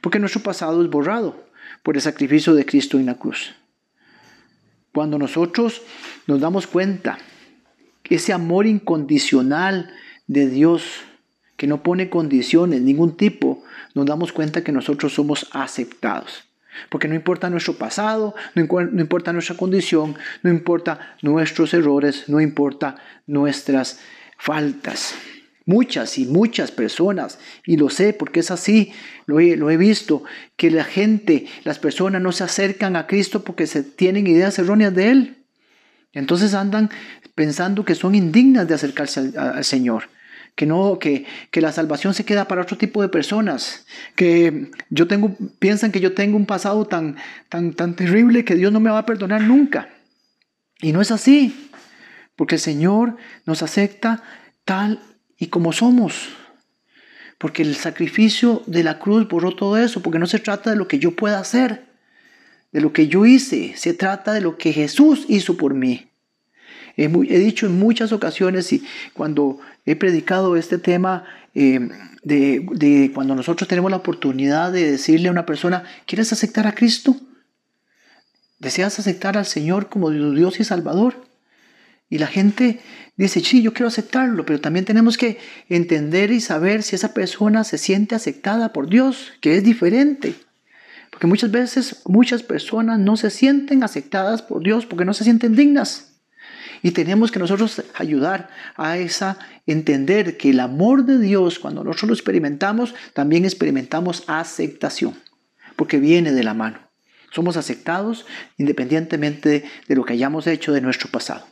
porque 0.00 0.18
nuestro 0.18 0.42
pasado 0.42 0.82
es 0.82 0.90
borrado 0.90 1.48
por 1.82 1.96
el 1.96 2.02
sacrificio 2.02 2.54
de 2.54 2.66
Cristo 2.66 2.98
en 2.98 3.06
la 3.06 3.14
cruz. 3.14 3.54
Cuando 4.92 5.18
nosotros 5.18 5.82
nos 6.26 6.40
damos 6.40 6.66
cuenta 6.66 7.18
que 8.02 8.16
ese 8.16 8.32
amor 8.32 8.66
incondicional 8.66 9.92
de 10.26 10.48
Dios, 10.48 10.84
que 11.56 11.66
no 11.66 11.82
pone 11.82 12.10
condiciones, 12.10 12.80
ningún 12.80 13.16
tipo, 13.16 13.62
nos 13.94 14.06
damos 14.06 14.32
cuenta 14.32 14.64
que 14.64 14.72
nosotros 14.72 15.14
somos 15.14 15.48
aceptados. 15.52 16.44
Porque 16.88 17.08
no 17.08 17.14
importa 17.14 17.50
nuestro 17.50 17.74
pasado, 17.74 18.34
no, 18.54 18.62
importa 18.62 19.32
nuestra 19.32 19.56
condición, 19.56 20.16
no 20.42 20.50
importa 20.50 21.16
nuestros 21.22 21.74
errores, 21.74 22.28
no 22.28 22.40
importa 22.40 22.96
nuestras 23.26 24.00
faltas. 24.38 25.14
Muchas 25.68 26.16
y 26.16 26.24
muchas 26.24 26.70
personas, 26.70 27.38
y 27.66 27.76
lo 27.76 27.90
sé 27.90 28.14
porque 28.14 28.40
es 28.40 28.50
así, 28.50 28.90
lo 29.26 29.38
he, 29.38 29.54
lo 29.54 29.68
he 29.70 29.76
visto, 29.76 30.24
que 30.56 30.70
la 30.70 30.82
gente, 30.82 31.44
las 31.62 31.78
personas 31.78 32.22
no 32.22 32.32
se 32.32 32.42
acercan 32.42 32.96
a 32.96 33.06
Cristo 33.06 33.44
porque 33.44 33.66
se 33.66 33.82
tienen 33.82 34.26
ideas 34.26 34.58
erróneas 34.58 34.94
de 34.94 35.10
Él. 35.10 35.36
Entonces 36.14 36.54
andan 36.54 36.88
pensando 37.34 37.84
que 37.84 37.94
son 37.94 38.14
indignas 38.14 38.66
de 38.66 38.72
acercarse 38.72 39.30
al, 39.36 39.62
Señor 39.62 40.04
que 40.54 40.64
no, 40.64 40.98
que, 40.98 41.26
que, 41.50 41.60
la 41.60 41.70
salvación 41.70 42.14
se 42.14 42.24
queda 42.24 42.48
para 42.48 42.62
otro 42.62 42.78
tipo 42.78 43.02
de 43.02 43.10
personas, 43.10 43.86
que 44.16 44.70
yo 44.88 45.06
tengo, 45.06 45.36
piensan 45.58 45.92
que 45.92 46.00
yo 46.00 46.14
tengo 46.14 46.38
un 46.38 46.46
pasado 46.46 46.86
tan, 46.86 47.16
tan, 47.50 47.74
tan 47.74 47.94
terrible 47.94 48.42
que 48.42 48.54
Dios 48.54 48.72
no 48.72 48.80
me 48.80 48.90
va 48.90 49.00
a 49.00 49.06
perdonar 49.06 49.42
nunca. 49.42 49.90
Y 50.80 50.92
no 50.92 51.02
es 51.02 51.10
así, 51.10 51.70
porque 52.36 52.54
el 52.54 52.60
Señor 52.60 53.18
nos 53.44 53.62
acepta 53.62 54.22
tal 54.64 55.00
y 55.38 55.46
como 55.46 55.72
somos. 55.72 56.28
Porque 57.38 57.62
el 57.62 57.76
sacrificio 57.76 58.62
de 58.66 58.82
la 58.82 58.98
cruz 58.98 59.28
borró 59.28 59.54
todo 59.54 59.78
eso, 59.78 60.02
porque 60.02 60.18
no 60.18 60.26
se 60.26 60.40
trata 60.40 60.70
de 60.70 60.76
lo 60.76 60.88
que 60.88 60.98
yo 60.98 61.12
pueda 61.14 61.38
hacer, 61.38 61.84
de 62.72 62.80
lo 62.80 62.92
que 62.92 63.08
yo 63.08 63.24
hice, 63.24 63.74
se 63.76 63.94
trata 63.94 64.32
de 64.32 64.40
lo 64.40 64.58
que 64.58 64.72
Jesús 64.72 65.24
hizo 65.28 65.56
por 65.56 65.74
mí. 65.74 66.08
He, 66.96 67.08
dicho 67.38 67.66
en 67.66 67.78
muchas 67.78 68.10
ocasiones 68.10 68.72
y 68.72 68.82
cuando 69.12 69.60
he 69.86 69.94
predicado 69.94 70.56
este 70.56 70.78
tema 70.78 71.24
eh, 71.54 71.88
de, 72.24 73.12
cuando 73.14 73.36
nosotros 73.36 73.68
tenemos 73.68 73.92
la 73.92 73.98
oportunidad 73.98 74.72
de 74.72 74.90
decirle 74.90 75.28
a 75.28 75.32
una 75.32 75.46
persona, 75.46 75.84
¿quieres 76.06 76.32
aceptar 76.32 76.66
a 76.66 76.74
Cristo? 76.74 77.16
¿Deseas 78.58 78.98
aceptar 78.98 79.38
al 79.38 79.46
Señor 79.46 79.88
como 79.88 80.10
Dios 80.10 80.58
y 80.58 80.64
Salvador? 80.64 81.27
Y 82.10 82.18
la 82.18 82.26
gente 82.26 82.80
dice, 83.16 83.40
sí, 83.40 83.62
yo 83.62 83.72
quiero 83.74 83.88
aceptarlo, 83.88 84.46
pero 84.46 84.60
también 84.60 84.84
tenemos 84.84 85.18
que 85.18 85.38
entender 85.68 86.30
y 86.30 86.40
saber 86.40 86.82
si 86.82 86.96
esa 86.96 87.12
persona 87.12 87.64
se 87.64 87.76
siente 87.76 88.14
aceptada 88.14 88.72
por 88.72 88.88
Dios, 88.88 89.32
que 89.40 89.56
es 89.56 89.64
diferente. 89.64 90.34
Porque 91.10 91.26
muchas 91.26 91.50
veces 91.50 92.02
muchas 92.06 92.42
personas 92.42 92.98
no 92.98 93.16
se 93.16 93.30
sienten 93.30 93.82
aceptadas 93.82 94.40
por 94.40 94.62
Dios 94.62 94.86
porque 94.86 95.04
no 95.04 95.14
se 95.14 95.24
sienten 95.24 95.54
dignas. 95.54 96.14
Y 96.82 96.92
tenemos 96.92 97.32
que 97.32 97.40
nosotros 97.40 97.82
ayudar 97.94 98.50
a 98.76 98.98
esa 98.98 99.38
entender 99.66 100.36
que 100.36 100.50
el 100.50 100.60
amor 100.60 101.04
de 101.04 101.18
Dios, 101.18 101.58
cuando 101.58 101.82
nosotros 101.82 102.08
lo 102.08 102.14
experimentamos, 102.14 102.94
también 103.14 103.44
experimentamos 103.44 104.22
aceptación, 104.28 105.14
porque 105.76 105.98
viene 105.98 106.32
de 106.32 106.44
la 106.44 106.54
mano. 106.54 106.78
Somos 107.32 107.56
aceptados 107.56 108.26
independientemente 108.56 109.64
de 109.88 109.96
lo 109.96 110.04
que 110.04 110.14
hayamos 110.14 110.46
hecho 110.46 110.72
de 110.72 110.80
nuestro 110.80 111.10
pasado. 111.10 111.44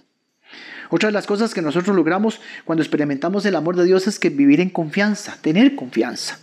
Otra 0.90 1.08
de 1.08 1.12
las 1.12 1.26
cosas 1.26 1.54
que 1.54 1.62
nosotros 1.62 1.94
logramos 1.94 2.40
cuando 2.64 2.82
experimentamos 2.82 3.44
el 3.46 3.56
amor 3.56 3.76
de 3.76 3.84
Dios 3.84 4.06
es 4.06 4.18
que 4.18 4.30
vivir 4.30 4.60
en 4.60 4.70
confianza, 4.70 5.38
tener 5.40 5.74
confianza. 5.74 6.38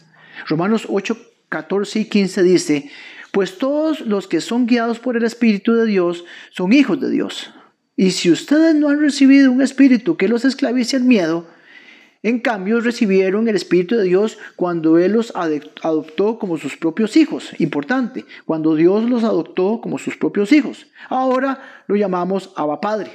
Romanos 0.47 0.87
8, 0.89 1.17
14 1.49 1.99
y 1.99 2.05
15 2.05 2.43
dice, 2.43 2.91
pues 3.31 3.57
todos 3.57 4.01
los 4.01 4.27
que 4.27 4.41
son 4.41 4.65
guiados 4.65 4.99
por 4.99 5.17
el 5.17 5.23
Espíritu 5.23 5.73
de 5.73 5.85
Dios 5.85 6.25
son 6.51 6.73
hijos 6.73 6.99
de 6.99 7.09
Dios. 7.09 7.51
Y 7.95 8.11
si 8.11 8.31
ustedes 8.31 8.75
no 8.75 8.89
han 8.89 8.99
recibido 8.99 9.51
un 9.51 9.61
espíritu 9.61 10.17
que 10.17 10.27
los 10.27 10.45
esclavice 10.45 10.95
al 10.95 11.03
miedo, 11.03 11.47
en 12.23 12.39
cambio 12.39 12.79
recibieron 12.79 13.47
el 13.47 13.55
Espíritu 13.55 13.97
de 13.97 14.03
Dios 14.03 14.37
cuando 14.55 14.97
Él 14.97 15.11
los 15.11 15.33
adoptó 15.35 16.39
como 16.39 16.57
sus 16.57 16.77
propios 16.77 17.17
hijos. 17.17 17.51
Importante, 17.59 18.25
cuando 18.45 18.75
Dios 18.75 19.09
los 19.09 19.23
adoptó 19.23 19.81
como 19.81 19.97
sus 19.97 20.15
propios 20.15 20.53
hijos. 20.53 20.87
Ahora 21.09 21.83
lo 21.87 21.97
llamamos 21.97 22.51
Abba 22.55 22.79
Padre. 22.79 23.11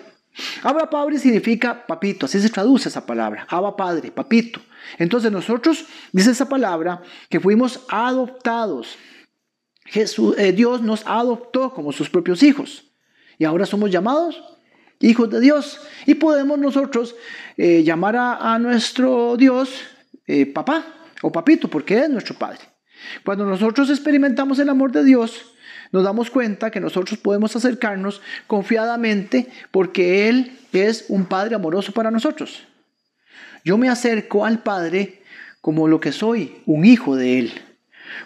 Abba 0.62 0.88
Padre 0.90 1.18
significa 1.18 1.86
papito, 1.86 2.26
así 2.26 2.40
se 2.40 2.50
traduce 2.50 2.88
esa 2.88 3.04
palabra. 3.04 3.46
Abba 3.48 3.76
Padre, 3.76 4.10
papito. 4.10 4.60
Entonces 4.98 5.30
nosotros, 5.30 5.84
dice 6.12 6.30
esa 6.30 6.48
palabra, 6.48 7.02
que 7.28 7.40
fuimos 7.40 7.80
adoptados. 7.88 8.96
Jesús, 9.84 10.36
eh, 10.38 10.52
Dios 10.52 10.82
nos 10.82 11.06
adoptó 11.06 11.72
como 11.72 11.92
sus 11.92 12.10
propios 12.10 12.42
hijos. 12.42 12.84
Y 13.38 13.44
ahora 13.44 13.66
somos 13.66 13.90
llamados 13.90 14.42
hijos 15.00 15.30
de 15.30 15.40
Dios. 15.40 15.80
Y 16.06 16.14
podemos 16.14 16.58
nosotros 16.58 17.14
eh, 17.56 17.82
llamar 17.82 18.16
a, 18.16 18.58
nuestro 18.58 19.36
Dios 19.36 19.70
eh, 20.26 20.46
papá 20.46 20.84
o 21.22 21.32
papito, 21.32 21.68
porque 21.68 21.98
es 21.98 22.10
nuestro 22.10 22.34
Padre. 22.36 22.60
Cuando 23.24 23.44
nosotros 23.44 23.90
experimentamos 23.90 24.58
el 24.58 24.68
amor 24.68 24.92
de 24.92 25.04
Dios, 25.04 25.52
nos 25.92 26.04
damos 26.04 26.30
cuenta 26.30 26.70
que 26.70 26.80
nosotros 26.80 27.18
podemos 27.18 27.54
acercarnos 27.56 28.20
confiadamente 28.46 29.48
porque 29.70 30.28
Él 30.28 30.58
es 30.72 31.06
un 31.08 31.26
Padre 31.26 31.54
amoroso 31.54 31.92
para 31.92 32.10
nosotros. 32.10 32.66
Yo 33.64 33.78
me 33.78 33.88
acerco 33.88 34.44
al 34.44 34.62
Padre 34.62 35.22
como 35.60 35.88
lo 35.88 36.00
que 36.00 36.12
soy, 36.12 36.62
un 36.66 36.84
hijo 36.84 37.16
de 37.16 37.38
Él. 37.38 37.52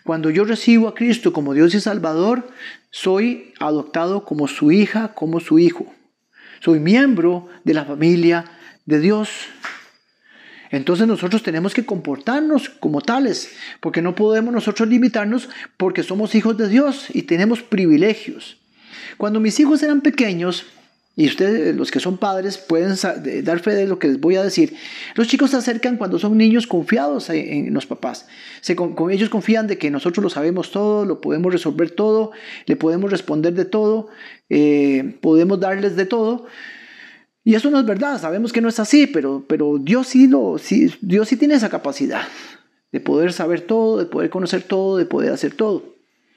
Cuando 0.05 0.31
yo 0.31 0.45
recibo 0.45 0.89
a 0.89 0.95
Cristo 0.95 1.33
como 1.33 1.55
Dios 1.55 1.75
y 1.75 1.81
Salvador, 1.81 2.49
soy 2.91 3.53
adoptado 3.59 4.25
como 4.25 4.47
su 4.49 4.71
hija, 4.71 5.15
como 5.15 5.41
su 5.41 5.59
hijo 5.59 5.93
soy 6.63 6.79
miembro 6.79 7.49
de 7.65 7.75
la 7.75 7.85
familia 7.85 8.45
de 8.87 9.01
Dios. 9.01 9.31
Entonces 10.73 11.07
nosotros 11.07 11.43
tenemos 11.43 11.75
que 11.75 11.87
comportarnos 11.87 12.69
como 12.69 13.03
tales, 13.03 13.53
porque 13.81 14.03
no 14.03 14.15
podemos 14.15 14.53
nosotros 14.53 14.89
limitarnos 14.89 15.49
porque 15.77 16.03
somos 16.03 16.35
hijos 16.35 16.57
de 16.57 16.69
Dios 16.69 17.07
y 17.13 17.23
tenemos 17.23 17.63
privilegios. 17.63 18.59
Cuando 19.19 19.39
mis 19.39 19.61
hijos 19.61 19.83
eran 19.83 20.01
pequeños, 20.01 20.65
y 21.15 21.27
ustedes, 21.27 21.77
los 21.77 21.91
que 21.91 22.01
son 22.01 22.17
padres, 22.17 22.57
pueden 22.57 22.97
dar 23.45 23.59
fe 23.61 23.73
de 23.73 23.87
lo 23.87 23.99
que 23.99 24.09
les 24.09 24.19
voy 24.19 24.37
a 24.37 24.43
decir. 24.43 24.75
Los 25.15 25.29
chicos 25.29 25.51
se 25.51 25.59
acercan 25.59 25.99
cuando 25.99 26.19
son 26.19 26.39
niños 26.39 26.67
confiados 26.67 27.29
en 27.29 27.75
los 27.75 27.85
papás. 27.85 28.27
Con, 28.75 29.11
ellos 29.11 29.29
confían 29.29 29.67
de 29.67 29.77
que 29.77 29.91
nosotros 29.91 30.25
lo 30.25 30.31
sabemos 30.31 30.71
todo, 30.71 31.05
lo 31.05 31.21
podemos 31.21 31.53
resolver 31.53 31.91
todo, 31.91 32.33
le 32.65 32.77
podemos 32.77 33.11
responder 33.11 33.53
de 33.53 33.67
todo, 33.67 34.09
eh, 34.49 35.19
podemos 35.21 35.61
darles 35.61 35.97
de 35.97 36.07
todo. 36.07 36.47
Y 37.45 37.55
eso 37.55 37.71
no 37.71 37.81
es 37.81 37.87
verdad, 37.87 38.21
sabemos 38.21 38.53
que 38.53 38.61
no 38.61 38.69
es 38.69 38.79
así, 38.79 39.07
pero, 39.07 39.45
pero 39.49 39.79
Dios, 39.79 40.09
sí 40.09 40.29
lo, 40.29 40.59
sí, 40.59 40.95
Dios 41.01 41.29
sí 41.29 41.37
tiene 41.37 41.55
esa 41.55 41.69
capacidad 41.69 42.23
de 42.93 43.01
poder 43.01 43.33
saber 43.33 43.63
todo, 43.63 43.99
de 43.99 44.07
poder 44.07 44.31
conocer 44.31 44.63
todo, 44.63 44.97
de 44.97 45.07
poder 45.07 45.33
hacer 45.33 45.55
todo. 45.55 45.97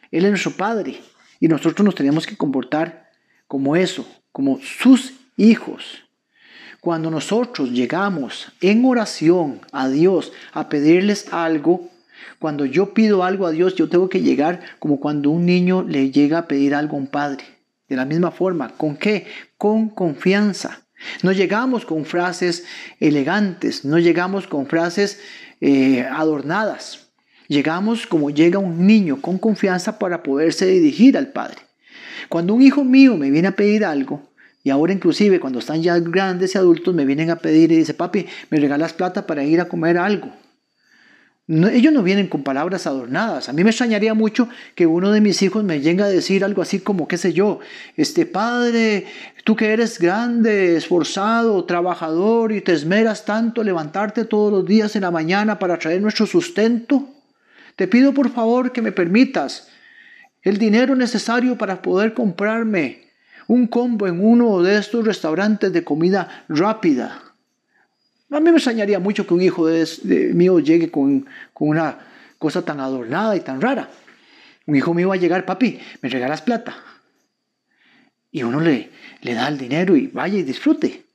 Él 0.10 0.24
es 0.24 0.32
nuestro 0.32 0.52
Padre 0.52 1.00
y 1.40 1.48
nosotros 1.48 1.86
nos 1.86 1.96
tenemos 1.96 2.26
que 2.26 2.38
comportar 2.38 3.12
como 3.48 3.76
eso, 3.76 4.08
como 4.32 4.60
sus 4.62 5.14
hijos. 5.38 6.02
Cuando 6.80 7.12
nosotros 7.12 7.72
llegamos 7.72 8.52
en 8.62 8.86
oración 8.86 9.60
a 9.72 9.90
Dios 9.90 10.32
a 10.54 10.70
pedirles 10.70 11.32
algo, 11.34 11.90
cuando 12.40 12.66
yo 12.66 12.94
pido 12.94 13.24
algo 13.24 13.46
a 13.46 13.52
Dios, 13.52 13.76
yo 13.76 13.90
tengo 13.90 14.10
que 14.10 14.22
llegar 14.22 14.62
como 14.80 15.00
cuando 15.00 15.30
un 15.30 15.46
niño 15.46 15.84
le 15.84 16.12
llega 16.12 16.40
a 16.40 16.48
pedir 16.48 16.74
algo 16.74 16.96
a 16.96 17.00
un 17.00 17.08
padre. 17.08 17.44
De 17.88 17.96
la 17.96 18.06
misma 18.06 18.32
forma, 18.32 18.70
¿con 18.70 18.98
qué? 18.98 19.28
Con 19.58 19.90
confianza. 19.90 20.85
No 21.24 21.32
llegamos 21.32 21.86
con 21.86 22.06
frases 22.06 22.66
elegantes, 23.00 23.86
no 23.86 24.00
llegamos 24.00 24.48
con 24.48 24.68
frases 24.68 25.20
eh, 25.62 26.02
adornadas. 26.02 27.08
Llegamos 27.48 28.08
como 28.08 28.32
llega 28.32 28.60
un 28.60 28.88
niño, 28.88 29.22
con 29.22 29.38
confianza 29.38 30.00
para 30.00 30.24
poderse 30.24 30.66
dirigir 30.66 31.18
al 31.18 31.32
Padre. 31.32 31.58
Cuando 32.30 32.54
un 32.54 32.62
hijo 32.62 32.84
mío 32.84 33.18
me 33.18 33.30
viene 33.30 33.50
a 33.50 33.56
pedir 33.56 33.86
algo, 33.86 34.32
y 34.64 34.72
ahora 34.72 34.94
inclusive 34.94 35.40
cuando 35.40 35.60
están 35.60 35.84
ya 35.84 36.00
grandes 36.00 36.56
y 36.56 36.58
adultos 36.58 36.96
me 36.96 37.06
vienen 37.06 37.30
a 37.30 37.36
pedir 37.36 37.72
y 37.72 37.76
dice, 37.76 37.94
papi, 37.94 38.26
me 38.50 38.60
regalas 38.60 38.94
plata 38.94 39.28
para 39.28 39.44
ir 39.44 39.62
a 39.62 39.68
comer 39.68 39.98
algo. 39.98 40.32
Ellos 41.48 41.94
no 41.94 42.02
vienen 42.02 42.28
con 42.28 42.42
palabras 42.42 42.88
adornadas. 42.88 43.50
A 43.50 43.54
mí 43.54 43.64
me 43.64 43.70
extrañaría 43.70 44.16
mucho 44.16 44.50
que 44.74 44.88
uno 44.88 45.12
de 45.12 45.22
mis 45.22 45.42
hijos 45.44 45.64
me 45.64 45.80
llegue 45.80 46.02
a 46.02 46.08
decir 46.08 46.44
algo 46.44 46.64
así 46.64 46.80
como, 46.80 47.08
qué 47.08 47.18
sé 47.18 47.34
yo, 47.34 47.60
este 47.98 48.26
padre, 48.26 49.06
tú 49.44 49.56
que 49.56 49.72
eres 49.72 50.00
grande, 50.00 50.76
esforzado, 50.76 51.64
trabajador 51.66 52.52
y 52.52 52.62
te 52.62 52.74
esmeras 52.74 53.26
tanto 53.26 53.64
levantarte 53.64 54.26
todos 54.26 54.52
los 54.52 54.66
días 54.66 54.96
en 54.96 55.04
la 55.04 55.12
mañana 55.12 55.60
para 55.60 55.78
traer 55.78 56.02
nuestro 56.02 56.26
sustento, 56.26 57.10
te 57.76 57.88
pido 57.88 58.14
por 58.14 58.32
favor 58.32 58.72
que 58.72 58.82
me 58.82 58.92
permitas 58.92 59.70
el 60.42 60.58
dinero 60.58 60.96
necesario 60.96 61.58
para 61.58 61.82
poder 61.82 62.16
comprarme 62.16 63.06
un 63.48 63.68
combo 63.68 64.08
en 64.08 64.26
uno 64.26 64.64
de 64.64 64.78
estos 64.78 65.06
restaurantes 65.06 65.72
de 65.72 65.84
comida 65.84 66.46
rápida 66.50 67.25
a 68.36 68.40
mí 68.42 68.50
me 68.50 68.58
extrañaría 68.58 69.00
mucho 69.00 69.26
que 69.26 69.34
un 69.34 69.42
hijo 69.42 69.66
de, 69.66 69.88
mío 70.34 70.60
llegue 70.60 70.92
con, 70.92 71.26
una 71.58 72.00
cosa 72.38 72.64
tan 72.64 72.82
adornada 72.82 73.36
y 73.36 73.40
tan 73.40 73.62
rara. 73.62 73.90
Un 74.66 74.76
hijo 74.76 74.94
mío 74.94 75.10
va 75.10 75.16
a 75.16 75.18
llegar, 75.18 75.46
papi, 75.46 75.80
me 76.02 76.10
regalas 76.10 76.42
plata. 76.42 76.76
Y 78.32 78.44
uno 78.44 78.60
le, 78.60 78.90
le 79.22 79.34
da 79.34 79.48
el 79.48 79.58
dinero 79.58 79.96
y 79.96 80.08
vaya 80.08 80.38
y 80.38 80.44
disfrute. 80.44 81.06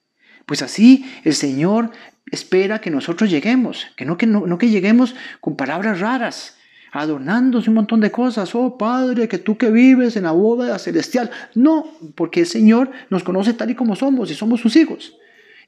Pues 0.47 0.63
así 0.63 1.05
el 1.23 1.35
Señor 1.35 1.91
espera 2.31 2.81
que 2.81 2.91
nosotros 2.91 3.29
lleguemos, 3.29 3.87
que 3.97 4.07
no 4.07 4.17
que, 4.17 4.27
no, 4.27 4.57
que 4.57 4.71
lleguemos 4.71 5.15
con 5.41 5.57
palabras 5.57 6.01
raras, 6.01 6.57
adornándose 6.91 7.69
un 7.69 7.77
montón 7.77 8.01
de 8.01 8.11
cosas. 8.11 8.55
Oh 8.55 8.79
Padre, 8.79 9.29
que 9.29 9.37
tú 9.37 9.59
que 9.59 9.71
vives 9.71 10.17
en 10.17 10.23
la 10.23 10.33
bóveda 10.33 10.79
celestial. 10.79 11.31
No, 11.55 11.85
porque 12.15 12.41
el 12.41 12.47
Señor 12.47 12.91
nos 13.11 13.25
conoce 13.25 13.53
tal 13.53 13.71
y 13.71 13.75
como 13.75 13.95
somos 13.95 14.31
y 14.31 14.35
somos 14.35 14.61
sus 14.61 14.75
hijos. 14.77 15.15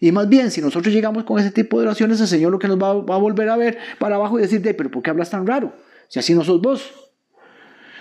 Y 0.02 0.10
más 0.10 0.28
bien, 0.28 0.50
si 0.50 0.60
nosotros 0.60 0.92
llegamos 0.92 1.22
con 1.22 1.38
ese 1.38 1.52
tipo 1.52 1.78
de 1.78 1.86
oraciones, 1.86 2.20
el 2.20 2.26
Señor 2.26 2.50
lo 2.50 2.58
que 2.58 2.66
nos 2.66 2.76
va, 2.76 2.88
a 2.88 3.18
volver 3.18 3.48
a 3.48 3.56
ver 3.56 3.78
para 4.00 4.16
abajo 4.16 4.36
y 4.36 4.42
decir, 4.42 4.60
pero 4.60 4.90
¿por 4.90 5.00
qué 5.00 5.10
hablas 5.10 5.30
tan 5.30 5.46
raro? 5.46 5.76
Si 6.08 6.18
así 6.18 6.34
no 6.34 6.42
sos 6.42 6.60
vos. 6.60 6.92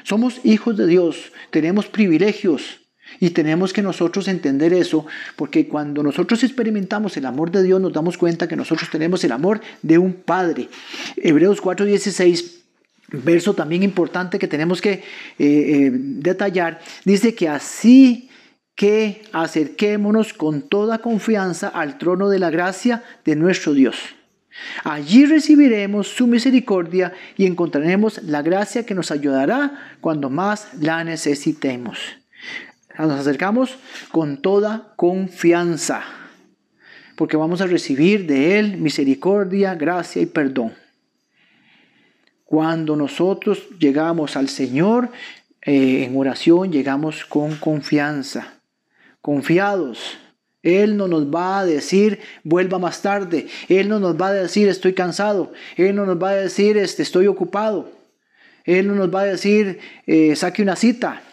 Somos 0.02 0.44
hijos 0.44 0.76
de 0.78 0.88
Dios, 0.88 1.32
tenemos 1.52 1.86
privilegios 1.86 2.80
y 3.20 3.30
tenemos 3.30 3.72
que 3.72 3.84
nosotros 3.84 4.28
entender 4.28 4.74
eso, 4.74 5.06
porque 5.36 5.68
cuando 5.68 6.02
nosotros 6.02 6.44
experimentamos 6.44 7.18
el 7.18 7.28
amor 7.28 7.52
de 7.52 7.62
Dios, 7.62 7.80
nos 7.80 7.94
damos 7.94 8.18
cuenta 8.18 8.48
que 8.48 8.56
nosotros 8.56 8.90
tenemos 8.90 9.24
el 9.24 9.32
amor 9.32 9.62
de 9.84 10.00
un 10.00 10.14
Padre. 10.14 10.70
Hebreos 11.18 11.62
4:16 11.62 12.62
verso 13.12 13.54
también 13.54 13.84
importante 13.84 14.40
que 14.40 14.48
tenemos 14.48 14.82
que 14.82 14.92
eh, 14.94 15.04
eh, 15.38 15.92
detallar, 15.94 16.80
dice 17.06 17.36
que 17.36 17.48
así 17.48 18.31
que 18.82 19.22
acerquémonos 19.32 20.34
con 20.34 20.64
toda 20.64 21.04
confianza 21.04 21.68
al 21.68 22.00
trono 22.00 22.30
de 22.30 22.40
la 22.40 22.50
gracia 22.50 23.04
de 23.24 23.36
nuestro 23.36 23.76
Dios. 23.76 23.96
Allí 24.84 25.28
recibiremos 25.28 26.08
su 26.08 26.26
misericordia 26.26 27.14
y 27.38 27.46
encontraremos 27.46 28.24
la 28.24 28.42
gracia 28.42 28.84
que 28.84 28.96
nos 28.96 29.12
ayudará 29.12 29.96
cuando 30.02 30.32
más 30.32 30.70
la 30.80 31.04
necesitemos. 31.04 32.00
Nos 32.98 33.12
acercamos 33.12 33.78
con 34.12 34.42
toda 34.42 34.94
confianza, 34.96 36.02
porque 37.16 37.38
vamos 37.38 37.62
a 37.62 37.68
recibir 37.68 38.26
de 38.26 38.58
Él 38.58 38.78
misericordia, 38.78 39.76
gracia 39.76 40.24
y 40.24 40.26
perdón. 40.26 40.74
Cuando 42.46 42.96
nosotros 42.96 43.62
llegamos 43.78 44.36
al 44.36 44.50
Señor 44.50 45.12
eh, 45.62 46.04
en 46.04 46.18
oración, 46.18 46.72
llegamos 46.72 47.26
con 47.26 47.58
confianza 47.58 48.56
confiados. 49.22 50.18
Él 50.64 50.96
no 50.96 51.08
nos 51.08 51.26
va 51.34 51.60
a 51.60 51.66
decir, 51.66 52.20
vuelva 52.44 52.78
más 52.78 53.02
tarde. 53.02 53.48
Él 53.68 53.90
no 53.90 54.00
nos 54.00 54.20
va 54.20 54.28
a 54.28 54.34
decir, 54.34 54.68
estoy 54.68 54.94
cansado. 54.94 55.54
Él 55.76 55.96
no 55.96 56.06
nos 56.06 56.22
va 56.22 56.30
a 56.30 56.36
decir, 56.36 56.78
este, 56.78 57.02
estoy 57.02 57.28
ocupado. 57.28 57.90
Él 58.64 58.88
no 58.88 58.96
nos 58.96 59.14
va 59.14 59.22
a 59.22 59.26
decir, 59.26 59.80
eh, 60.06 60.36
saque 60.36 60.62
una 60.62 60.76
cita. 60.76 61.24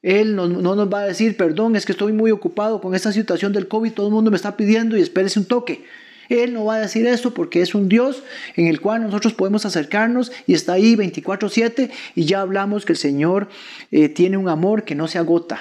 Él 0.00 0.34
no, 0.34 0.48
no, 0.48 0.74
nos 0.74 0.92
va 0.92 1.02
a 1.02 1.06
decir, 1.06 1.36
perdón, 1.36 1.76
es 1.76 1.84
que 1.84 1.92
estoy 1.92 2.12
muy 2.12 2.30
ocupado 2.30 2.80
con 2.80 2.94
esta 2.94 3.12
situación 3.12 3.52
del 3.52 3.68
COVID, 3.68 3.92
todo 3.92 4.08
el 4.08 4.12
mundo 4.12 4.30
me 4.30 4.36
está 4.36 4.56
pidiendo 4.56 4.96
y 4.96 5.02
espérese 5.02 5.38
un 5.38 5.44
toque. 5.44 5.84
Él 6.28 6.54
no 6.54 6.64
va 6.64 6.76
a 6.76 6.80
decir 6.80 7.06
eso 7.06 7.34
porque 7.34 7.60
es 7.60 7.74
un 7.74 7.88
Dios 7.88 8.22
en 8.56 8.66
el 8.66 8.80
cual 8.80 9.02
nosotros 9.02 9.34
podemos 9.34 9.66
acercarnos 9.66 10.32
y 10.46 10.54
está 10.54 10.72
ahí 10.72 10.96
24/7 10.96 11.90
y 12.14 12.24
ya 12.24 12.40
hablamos 12.40 12.86
que 12.86 12.94
el 12.94 12.96
Señor 12.98 13.48
eh, 13.90 14.08
tiene 14.08 14.38
un 14.38 14.48
amor 14.48 14.84
que 14.84 14.94
no 14.94 15.08
se 15.08 15.18
agota 15.18 15.60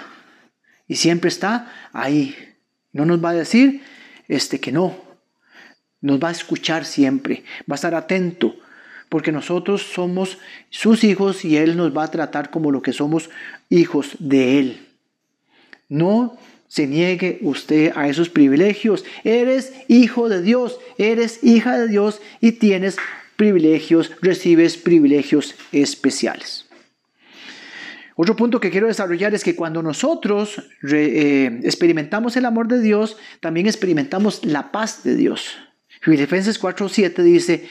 y 0.91 0.97
siempre 0.97 1.29
está 1.29 1.71
ahí. 1.93 2.35
No 2.91 3.05
nos 3.05 3.23
va 3.23 3.29
a 3.29 3.33
decir 3.33 3.81
este, 4.27 4.59
que 4.59 4.73
no. 4.73 4.93
Nos 6.01 6.21
va 6.21 6.27
a 6.27 6.33
escuchar 6.33 6.83
siempre. 6.83 7.45
Va 7.59 7.75
a 7.75 7.79
estar 7.79 7.95
atento. 7.95 8.57
Porque 9.07 9.31
nosotros 9.31 9.83
somos 9.83 10.37
sus 10.69 11.05
hijos 11.05 11.45
y 11.45 11.55
Él 11.55 11.77
nos 11.77 11.95
va 11.95 12.03
a 12.03 12.11
tratar 12.11 12.49
como 12.49 12.71
lo 12.71 12.81
que 12.81 12.91
somos 12.91 13.29
hijos 13.69 14.17
de 14.19 14.59
Él. 14.59 14.87
No 15.87 16.37
se 16.67 16.87
niegue 16.87 17.39
usted 17.41 17.93
a 17.95 18.09
esos 18.09 18.27
privilegios. 18.27 19.05
Eres 19.23 19.71
hijo 19.87 20.27
de 20.27 20.41
Dios, 20.41 20.77
eres 20.97 21.41
hija 21.41 21.77
de 21.77 21.87
Dios 21.87 22.19
y 22.41 22.51
tienes 22.51 22.97
privilegios, 23.37 24.11
recibes 24.21 24.75
privilegios 24.75 25.55
especiales. 25.71 26.65
Otro 28.16 28.36
punto 28.36 28.59
que 28.59 28.72
quiero 28.72 28.88
desarrollar 28.88 29.34
es 29.34 29.43
que 29.43 29.55
cuando 29.55 29.82
nosotros 29.82 30.62
eh, 30.91 31.59
experimentamos 31.64 32.36
el 32.38 32.45
amor 32.45 32.68
de 32.68 32.82
Dios, 32.82 33.18
también 33.39 33.68
experimentamos 33.68 34.45
la 34.45 34.72
paz 34.72 35.03
de 35.03 35.16
Dios. 35.16 35.57
Filipenses 36.01 36.62
4:7 36.62 37.24
dice, 37.24 37.70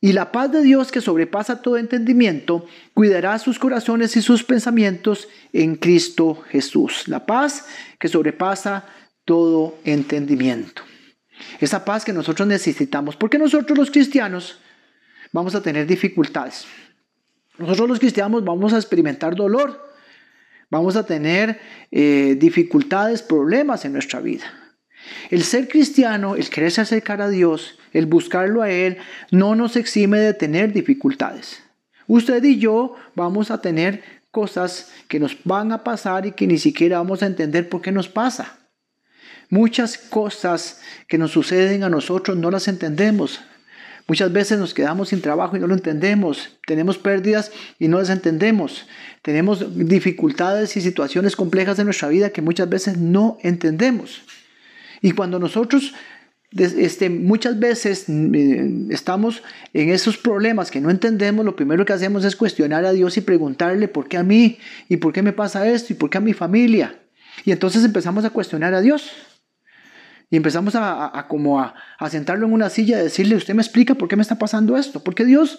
y 0.00 0.12
la 0.12 0.30
paz 0.30 0.52
de 0.52 0.62
Dios 0.62 0.92
que 0.92 1.00
sobrepasa 1.00 1.60
todo 1.60 1.76
entendimiento, 1.76 2.66
cuidará 2.94 3.38
sus 3.38 3.58
corazones 3.58 4.16
y 4.16 4.22
sus 4.22 4.44
pensamientos 4.44 5.28
en 5.52 5.74
Cristo 5.74 6.42
Jesús. 6.48 7.08
La 7.08 7.26
paz 7.26 7.66
que 7.98 8.06
sobrepasa 8.06 8.86
todo 9.24 9.76
entendimiento. 9.84 10.82
Esa 11.60 11.84
paz 11.84 12.04
que 12.04 12.12
nosotros 12.12 12.46
necesitamos, 12.46 13.16
porque 13.16 13.38
nosotros 13.38 13.76
los 13.76 13.90
cristianos 13.90 14.60
vamos 15.32 15.54
a 15.56 15.62
tener 15.62 15.86
dificultades. 15.86 16.66
Nosotros 17.58 17.88
los 17.88 17.98
cristianos 17.98 18.44
vamos 18.44 18.72
a 18.72 18.76
experimentar 18.76 19.34
dolor, 19.34 19.92
vamos 20.70 20.96
a 20.96 21.04
tener 21.04 21.60
eh, 21.90 22.36
dificultades, 22.38 23.22
problemas 23.22 23.84
en 23.84 23.92
nuestra 23.92 24.20
vida. 24.20 24.44
El 25.30 25.42
ser 25.42 25.68
cristiano, 25.68 26.36
el 26.36 26.48
quererse 26.50 26.80
acercar 26.80 27.20
a 27.20 27.28
Dios, 27.28 27.78
el 27.92 28.06
buscarlo 28.06 28.62
a 28.62 28.70
Él, 28.70 28.98
no 29.30 29.54
nos 29.54 29.76
exime 29.76 30.18
de 30.18 30.34
tener 30.34 30.72
dificultades. 30.72 31.62
Usted 32.06 32.42
y 32.44 32.58
yo 32.58 32.94
vamos 33.14 33.50
a 33.50 33.60
tener 33.60 34.02
cosas 34.30 34.92
que 35.08 35.18
nos 35.18 35.36
van 35.44 35.72
a 35.72 35.82
pasar 35.82 36.26
y 36.26 36.32
que 36.32 36.46
ni 36.46 36.58
siquiera 36.58 36.98
vamos 36.98 37.22
a 37.22 37.26
entender 37.26 37.68
por 37.68 37.82
qué 37.82 37.92
nos 37.92 38.08
pasa. 38.08 38.58
Muchas 39.50 39.96
cosas 39.98 40.80
que 41.06 41.18
nos 41.18 41.32
suceden 41.32 41.82
a 41.82 41.88
nosotros 41.88 42.36
no 42.36 42.50
las 42.50 42.68
entendemos. 42.68 43.40
Muchas 44.08 44.32
veces 44.32 44.58
nos 44.58 44.72
quedamos 44.72 45.10
sin 45.10 45.20
trabajo 45.20 45.56
y 45.56 45.60
no 45.60 45.66
lo 45.66 45.74
entendemos. 45.74 46.58
Tenemos 46.66 46.96
pérdidas 46.96 47.52
y 47.78 47.88
no 47.88 47.98
las 47.98 48.08
entendemos. 48.08 48.86
Tenemos 49.20 49.76
dificultades 49.76 50.76
y 50.78 50.80
situaciones 50.80 51.36
complejas 51.36 51.76
de 51.76 51.84
nuestra 51.84 52.08
vida 52.08 52.30
que 52.30 52.40
muchas 52.40 52.70
veces 52.70 52.96
no 52.96 53.36
entendemos. 53.42 54.22
Y 55.02 55.10
cuando 55.10 55.38
nosotros 55.38 55.92
este, 56.56 57.10
muchas 57.10 57.58
veces 57.58 58.04
mm, 58.08 58.90
estamos 58.90 59.42
en 59.74 59.90
esos 59.90 60.16
problemas 60.16 60.70
que 60.70 60.80
no 60.80 60.88
entendemos, 60.88 61.44
lo 61.44 61.54
primero 61.54 61.84
que 61.84 61.92
hacemos 61.92 62.24
es 62.24 62.34
cuestionar 62.34 62.86
a 62.86 62.92
Dios 62.92 63.18
y 63.18 63.20
preguntarle 63.20 63.88
por 63.88 64.08
qué 64.08 64.16
a 64.16 64.22
mí 64.22 64.58
y 64.88 64.96
por 64.96 65.12
qué 65.12 65.20
me 65.20 65.34
pasa 65.34 65.68
esto 65.68 65.92
y 65.92 65.96
por 65.96 66.08
qué 66.08 66.16
a 66.16 66.22
mi 66.22 66.32
familia. 66.32 66.98
Y 67.44 67.52
entonces 67.52 67.84
empezamos 67.84 68.24
a 68.24 68.30
cuestionar 68.30 68.72
a 68.72 68.80
Dios. 68.80 69.10
Y 70.30 70.36
empezamos 70.36 70.74
a, 70.74 71.26
como 71.28 71.60
a, 71.60 71.74
sentarlo 72.10 72.46
en 72.46 72.52
una 72.52 72.68
silla 72.68 73.00
y 73.00 73.04
decirle, 73.04 73.36
usted 73.36 73.54
me 73.54 73.62
explica 73.62 73.94
por 73.94 74.08
qué 74.08 74.16
me 74.16 74.22
está 74.22 74.38
pasando 74.38 74.76
esto. 74.76 75.02
Porque 75.02 75.24
Dios 75.24 75.58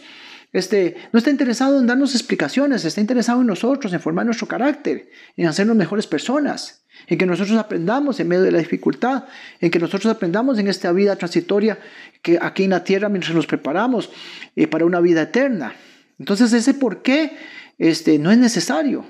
este, 0.53 0.95
no 1.11 1.17
está 1.17 1.31
interesado 1.31 1.79
en 1.79 1.87
darnos 1.87 2.13
explicaciones, 2.13 2.85
está 2.85 3.01
interesado 3.01 3.41
en 3.41 3.47
nosotros, 3.47 3.91
en 3.93 3.99
formar 3.99 4.25
nuestro 4.25 4.47
carácter, 4.47 5.09
en 5.37 5.47
hacernos 5.47 5.75
mejores 5.75 6.05
personas, 6.05 6.85
en 7.07 7.17
que 7.17 7.25
nosotros 7.25 7.57
aprendamos 7.57 8.19
en 8.19 8.27
medio 8.27 8.43
de 8.43 8.51
la 8.51 8.59
dificultad, 8.59 9.23
en 9.59 9.71
que 9.71 9.79
nosotros 9.79 10.13
aprendamos 10.13 10.59
en 10.59 10.67
esta 10.67 10.91
vida 10.91 11.15
transitoria 11.15 11.79
que 12.21 12.37
aquí 12.39 12.65
en 12.65 12.71
la 12.71 12.83
tierra 12.83 13.09
mientras 13.09 13.33
nos 13.33 13.47
preparamos 13.47 14.11
eh, 14.55 14.67
para 14.67 14.85
una 14.85 14.99
vida 14.99 15.23
eterna. 15.23 15.73
Entonces 16.19 16.53
ese 16.53 16.75
por 16.75 17.01
qué 17.01 17.37
este, 17.79 18.19
no 18.19 18.31
es 18.31 18.37
necesario. 18.37 19.05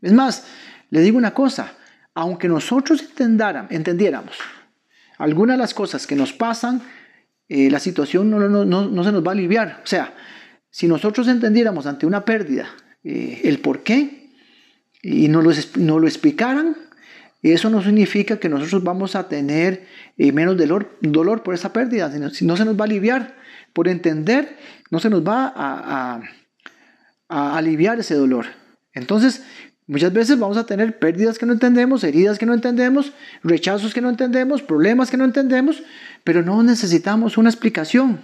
Es 0.00 0.12
más, 0.12 0.46
le 0.88 1.00
digo 1.00 1.18
una 1.18 1.34
cosa, 1.34 1.74
aunque 2.14 2.48
nosotros 2.48 3.04
entendiéramos 3.70 4.36
algunas 5.18 5.56
de 5.56 5.62
las 5.62 5.74
cosas 5.74 6.06
que 6.06 6.16
nos 6.16 6.32
pasan, 6.32 6.82
eh, 7.48 7.70
la 7.70 7.78
situación 7.78 8.30
no, 8.30 8.38
no, 8.38 8.64
no, 8.64 8.88
no, 8.88 9.04
se 9.04 9.12
nos 9.12 9.24
va 9.24 9.30
a 9.30 9.34
aliviar. 9.34 9.80
O 9.84 9.86
sea, 9.86 10.14
si 10.70 10.88
nosotros 10.88 11.28
entendiéramos 11.28 11.86
ante 11.86 12.06
una 12.06 12.24
pérdida 12.24 12.68
eh, 13.02 13.42
el 13.44 13.58
por 13.60 13.82
qué 13.82 14.30
y 15.02 15.28
no 15.28 15.42
lo, 15.42 15.50
no 15.76 15.98
lo 15.98 16.06
explicaran, 16.06 16.76
eso 17.42 17.68
no 17.68 17.82
significa 17.82 18.38
que 18.38 18.48
nosotros 18.48 18.82
vamos 18.82 19.14
a 19.14 19.28
tener 19.28 19.86
eh, 20.16 20.32
menos 20.32 20.56
dolor, 20.56 20.96
dolor 21.02 21.42
por 21.42 21.54
esa 21.54 21.74
pérdida, 21.74 22.10
sino, 22.10 22.30
no 22.40 22.56
se 22.56 22.64
nos 22.64 22.78
va 22.78 22.84
a 22.84 22.86
aliviar. 22.86 23.36
por 23.74 23.88
entender, 23.88 24.56
no 24.90 24.98
se 25.00 25.10
nos 25.10 25.22
va 25.22 25.52
a, 25.54 26.22
a 27.28 27.58
aliviar 27.58 27.98
ese 27.98 28.14
dolor. 28.14 28.46
Entonces, 28.94 29.44
muchas 29.86 30.12
veces 30.12 30.38
vamos 30.38 30.56
a 30.56 30.66
tener 30.66 30.98
pérdidas 30.98 31.38
que 31.38 31.46
no 31.46 31.52
entendemos, 31.52 32.04
heridas 32.04 32.38
que 32.38 32.46
no 32.46 32.54
entendemos, 32.54 33.12
rechazos 33.42 33.94
que 33.94 34.00
no 34.00 34.08
entendemos, 34.08 34.62
problemas 34.62 35.10
que 35.10 35.16
no 35.16 35.24
entendemos, 35.24 35.82
pero 36.24 36.42
no 36.42 36.62
necesitamos 36.62 37.36
una 37.36 37.50
explicación. 37.50 38.20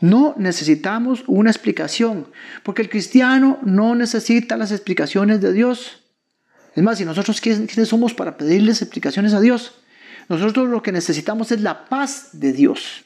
No 0.00 0.34
necesitamos 0.38 1.24
una 1.26 1.50
explicación, 1.50 2.26
porque 2.62 2.82
el 2.82 2.88
cristiano 2.88 3.58
no 3.62 3.94
necesita 3.94 4.56
las 4.56 4.72
explicaciones 4.72 5.40
de 5.40 5.52
Dios. 5.52 6.02
Es 6.74 6.82
más, 6.82 6.98
si 6.98 7.04
nosotros 7.04 7.40
quiénes 7.40 7.88
somos 7.88 8.14
para 8.14 8.36
pedirles 8.36 8.80
explicaciones 8.80 9.34
a 9.34 9.40
Dios, 9.40 9.74
nosotros 10.28 10.68
lo 10.68 10.82
que 10.82 10.92
necesitamos 10.92 11.52
es 11.52 11.60
la 11.60 11.86
paz 11.86 12.30
de 12.32 12.52
Dios. 12.52 13.04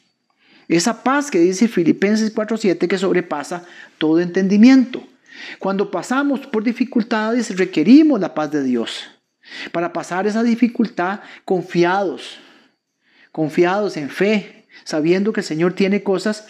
Esa 0.68 1.02
paz 1.02 1.30
que 1.30 1.38
dice 1.38 1.68
Filipenses 1.68 2.34
4:7 2.34 2.86
que 2.88 2.98
sobrepasa 2.98 3.64
todo 3.98 4.20
entendimiento. 4.20 5.02
Cuando 5.58 5.90
pasamos 5.90 6.40
por 6.40 6.62
dificultades 6.62 7.56
requerimos 7.56 8.20
la 8.20 8.34
paz 8.34 8.50
de 8.50 8.62
Dios. 8.62 9.10
Para 9.72 9.92
pasar 9.92 10.26
esa 10.26 10.42
dificultad 10.42 11.20
confiados, 11.44 12.38
confiados 13.30 13.96
en 13.96 14.08
fe, 14.08 14.66
sabiendo 14.84 15.32
que 15.32 15.40
el 15.40 15.46
Señor 15.46 15.74
tiene 15.74 16.02
cosas 16.02 16.46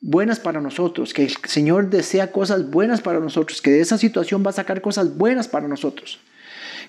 buenas 0.00 0.38
para 0.38 0.60
nosotros, 0.60 1.12
que 1.12 1.24
el 1.24 1.36
Señor 1.44 1.90
desea 1.90 2.30
cosas 2.30 2.70
buenas 2.70 3.00
para 3.00 3.18
nosotros, 3.18 3.60
que 3.60 3.70
de 3.70 3.80
esa 3.80 3.98
situación 3.98 4.44
va 4.44 4.50
a 4.50 4.54
sacar 4.54 4.80
cosas 4.80 5.16
buenas 5.16 5.48
para 5.48 5.66
nosotros, 5.66 6.20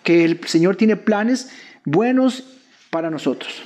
que 0.03 0.23
el 0.23 0.45
Señor 0.45 0.75
tiene 0.75 0.95
planes 0.95 1.49
buenos 1.85 2.43
para 2.89 3.09
nosotros. 3.09 3.63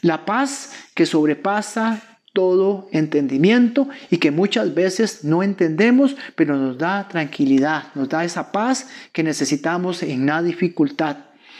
La 0.00 0.24
paz 0.24 0.72
que 0.94 1.06
sobrepasa 1.06 2.11
todo 2.32 2.88
entendimiento 2.92 3.88
y 4.10 4.18
que 4.18 4.30
muchas 4.30 4.74
veces 4.74 5.24
no 5.24 5.42
entendemos, 5.42 6.16
pero 6.34 6.56
nos 6.56 6.78
da 6.78 7.08
tranquilidad, 7.08 7.84
nos 7.94 8.08
da 8.08 8.24
esa 8.24 8.52
paz 8.52 8.88
que 9.12 9.22
necesitamos 9.22 10.02
en 10.02 10.26
la 10.26 10.42
dificultad, 10.42 11.18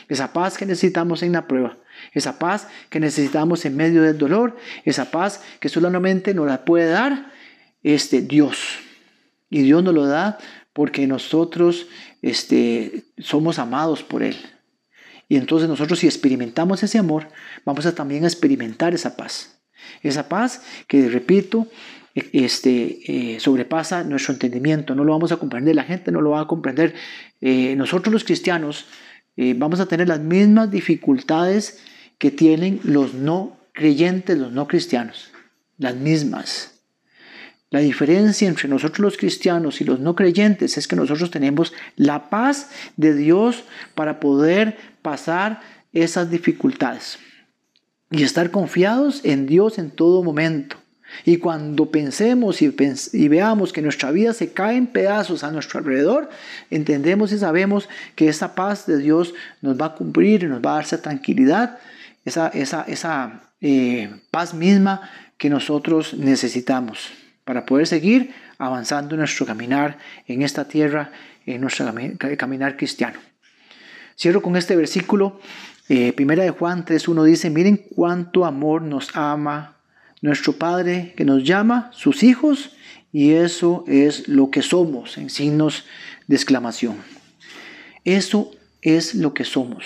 esa 0.09 0.33
paz 0.33 0.57
que 0.57 0.67
necesitamos 0.67 1.23
en 1.23 1.33
la 1.33 1.47
prueba, 1.47 1.79
esa 2.13 2.39
paz 2.39 2.69
que 2.89 3.01
necesitamos 3.01 3.65
en 3.65 3.77
medio 3.77 4.03
del 4.03 4.19
dolor, 4.19 4.57
esa 4.85 5.11
paz 5.11 5.43
que 5.61 5.69
solamente 5.69 6.35
nos 6.35 6.47
la 6.47 6.65
puede 6.65 6.91
dar 6.91 7.33
este 7.83 8.23
Dios. 8.23 8.79
Y 9.51 9.63
Dios 9.63 9.83
nos 9.85 9.95
lo 9.95 10.07
da 10.07 10.39
porque 10.73 11.07
nosotros 11.07 11.87
este, 12.23 13.05
somos 13.19 13.59
amados 13.59 14.03
por 14.03 14.23
Él. 14.23 14.37
Y 15.29 15.37
entonces 15.37 15.69
nosotros 15.69 15.99
si 15.99 16.07
experimentamos 16.07 16.83
ese 16.83 16.99
amor, 16.99 17.29
vamos 17.65 17.85
a 17.85 17.95
también 17.95 18.25
experimentar 18.25 18.95
esa 18.95 19.17
paz. 19.17 19.62
Esa 20.03 20.29
paz 20.29 20.63
que, 20.87 21.09
repito, 21.09 21.69
este, 22.15 23.35
eh, 23.35 23.41
sobrepasa 23.41 24.05
nuestro 24.05 24.35
entendimiento, 24.35 24.95
no 24.95 25.05
lo 25.05 25.13
vamos 25.13 25.33
a 25.33 25.37
comprender, 25.37 25.75
la 25.75 25.85
gente 25.85 26.13
no 26.13 26.21
lo 26.21 26.31
va 26.31 26.43
a 26.43 26.47
comprender. 26.47 26.95
Eh, 27.41 27.75
nosotros 27.77 28.13
los 28.13 28.25
cristianos 28.25 28.87
eh, 29.37 29.55
vamos 29.57 29.81
a 29.81 29.87
tener 29.87 30.09
las 30.09 30.21
mismas 30.21 30.71
dificultades 30.71 31.83
que 32.19 32.31
tienen 32.31 32.81
los 32.85 33.15
no 33.15 33.57
creyentes, 33.73 34.39
los 34.39 34.53
no 34.53 34.69
cristianos, 34.69 35.33
las 35.79 35.97
mismas. 35.97 36.83
La 37.71 37.81
diferencia 37.81 38.47
entre 38.47 38.69
nosotros 38.69 38.99
los 38.99 39.17
cristianos 39.17 39.81
y 39.81 39.85
los 39.85 39.99
no 39.99 40.15
creyentes 40.15 40.77
es 40.77 40.87
que 40.87 40.97
nosotros 40.97 41.31
tenemos 41.31 41.73
la 41.97 42.29
paz 42.29 42.71
de 42.99 43.15
Dios 43.15 43.65
para 43.95 44.21
poder 44.21 44.77
pasar 45.01 45.61
esas 45.95 46.31
dificultades 46.31 47.19
y 48.13 48.23
estar 48.23 48.51
confiados 48.51 49.21
en 49.25 49.47
Dios 49.47 49.79
en 49.79 49.91
todo 49.91 50.23
momento. 50.23 50.77
Y 51.25 51.39
cuando 51.39 51.91
pensemos 51.91 52.63
y, 52.63 52.69
veamos 53.29 53.73
que 53.73 53.83
nuestra 53.83 54.11
vida 54.11 54.33
se 54.33 54.53
cae 54.53 54.77
en 54.77 54.87
pedazos 54.87 55.45
a 55.45 55.51
nuestro 55.51 55.79
alrededor, 55.79 56.31
entendemos 56.71 57.33
y 57.33 57.39
sabemos 57.39 57.89
que 58.17 58.29
esa 58.29 58.55
paz 58.55 58.87
de 58.87 58.99
Dios 58.99 59.35
nos 59.61 59.81
va 59.81 59.87
a 59.87 59.95
cumplir 59.95 60.43
y 60.43 60.47
nos 60.47 60.65
va 60.65 60.73
a 60.73 60.75
dar 60.77 60.85
esa 60.85 61.03
tranquilidad, 61.03 61.79
esa, 62.25 62.49
esa, 62.49 62.83
esa 62.83 63.43
eh, 63.61 64.11
paz 64.31 64.55
misma 64.55 65.11
que 65.37 65.51
nosotros 65.51 66.15
necesitamos 66.15 67.11
para 67.45 67.67
poder 67.67 67.87
seguir 67.87 68.35
avanzando 68.59 69.15
en 69.15 69.21
nuestro 69.21 69.45
caminar 69.45 69.99
en 70.27 70.43
esta 70.43 70.67
tierra, 70.67 71.11
en 71.47 71.61
nuestro 71.61 71.93
caminar 72.39 72.77
cristiano. 72.77 73.19
Cierro 74.17 74.43
con 74.43 74.57
este 74.57 74.77
versículo. 74.77 75.41
Eh, 75.89 76.13
primera 76.13 76.45
de 76.45 76.51
Juan 76.51 76.85
3.1 76.85 77.25
dice, 77.25 77.51
miren 77.51 77.77
cuánto 77.77 78.45
amor 78.45 78.83
nos 78.83 79.17
ama 79.17 79.79
nuestro 80.21 80.55
Padre 80.55 81.13
que 81.17 81.25
nos 81.25 81.45
llama 81.45 81.91
sus 81.93 82.23
hijos 82.23 82.71
y 83.13 83.33
eso 83.33 83.85
es 83.87 84.29
lo 84.29 84.51
que 84.51 84.63
somos 84.63 85.19
en 85.19 85.29
signos 85.29 85.85
de 86.27 86.37
exclamación. 86.37 86.97
Eso 88.05 88.51
es 88.81 89.15
lo 89.15 89.35
que 89.35 89.45
somos, 89.45 89.85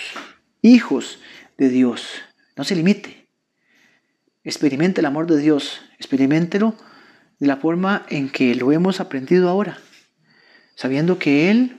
hijos 0.61 1.19
de 1.57 1.69
Dios. 1.69 2.07
No 2.55 2.63
se 2.63 2.75
limite. 2.75 3.27
Experimente 4.43 5.01
el 5.01 5.05
amor 5.05 5.27
de 5.27 5.37
Dios, 5.37 5.81
experimentelo 5.99 6.75
de 7.39 7.47
la 7.47 7.57
forma 7.57 8.05
en 8.09 8.29
que 8.29 8.55
lo 8.55 8.71
hemos 8.71 8.99
aprendido 8.99 9.49
ahora, 9.49 9.77
sabiendo 10.75 11.19
que 11.19 11.51
Él, 11.51 11.76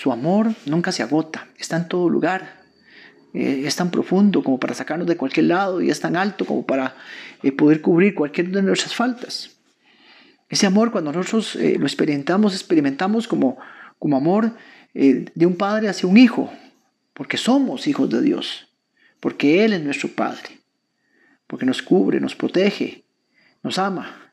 su 0.00 0.10
amor, 0.10 0.54
nunca 0.64 0.92
se 0.92 1.02
agota, 1.02 1.48
está 1.58 1.76
en 1.76 1.86
todo 1.86 2.08
lugar. 2.08 2.62
Eh, 3.34 3.64
es 3.66 3.76
tan 3.76 3.90
profundo 3.90 4.42
como 4.42 4.58
para 4.58 4.72
sacarnos 4.72 5.06
de 5.06 5.18
cualquier 5.18 5.44
lado 5.44 5.82
y 5.82 5.90
es 5.90 6.00
tan 6.00 6.16
alto 6.16 6.46
como 6.46 6.64
para 6.64 6.96
eh, 7.42 7.52
poder 7.52 7.82
cubrir 7.82 8.14
cualquier 8.14 8.48
de 8.48 8.62
nuestras 8.62 8.94
faltas. 8.94 9.58
Ese 10.48 10.64
amor 10.64 10.90
cuando 10.90 11.12
nosotros 11.12 11.54
eh, 11.56 11.76
lo 11.78 11.84
experimentamos, 11.84 12.54
experimentamos 12.54 13.28
como, 13.28 13.58
como 13.98 14.16
amor 14.16 14.54
de 14.94 15.46
un 15.46 15.56
padre 15.56 15.90
hacia 15.90 16.08
un 16.08 16.16
hijo, 16.16 16.50
porque 17.12 17.36
somos 17.36 17.86
hijos 17.86 18.08
de 18.08 18.22
Dios, 18.22 18.74
porque 19.20 19.66
Él 19.66 19.74
es 19.74 19.82
nuestro 19.82 20.08
Padre, 20.08 20.62
porque 21.46 21.66
nos 21.66 21.82
cubre, 21.82 22.20
nos 22.20 22.34
protege, 22.34 23.04
nos 23.62 23.78
ama. 23.78 24.32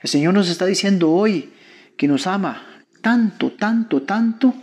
El 0.00 0.08
Señor 0.08 0.32
nos 0.32 0.48
está 0.48 0.64
diciendo 0.64 1.12
hoy 1.12 1.52
que 1.98 2.08
nos 2.08 2.26
ama 2.26 2.86
tanto, 3.02 3.52
tanto, 3.52 4.02
tanto, 4.02 4.54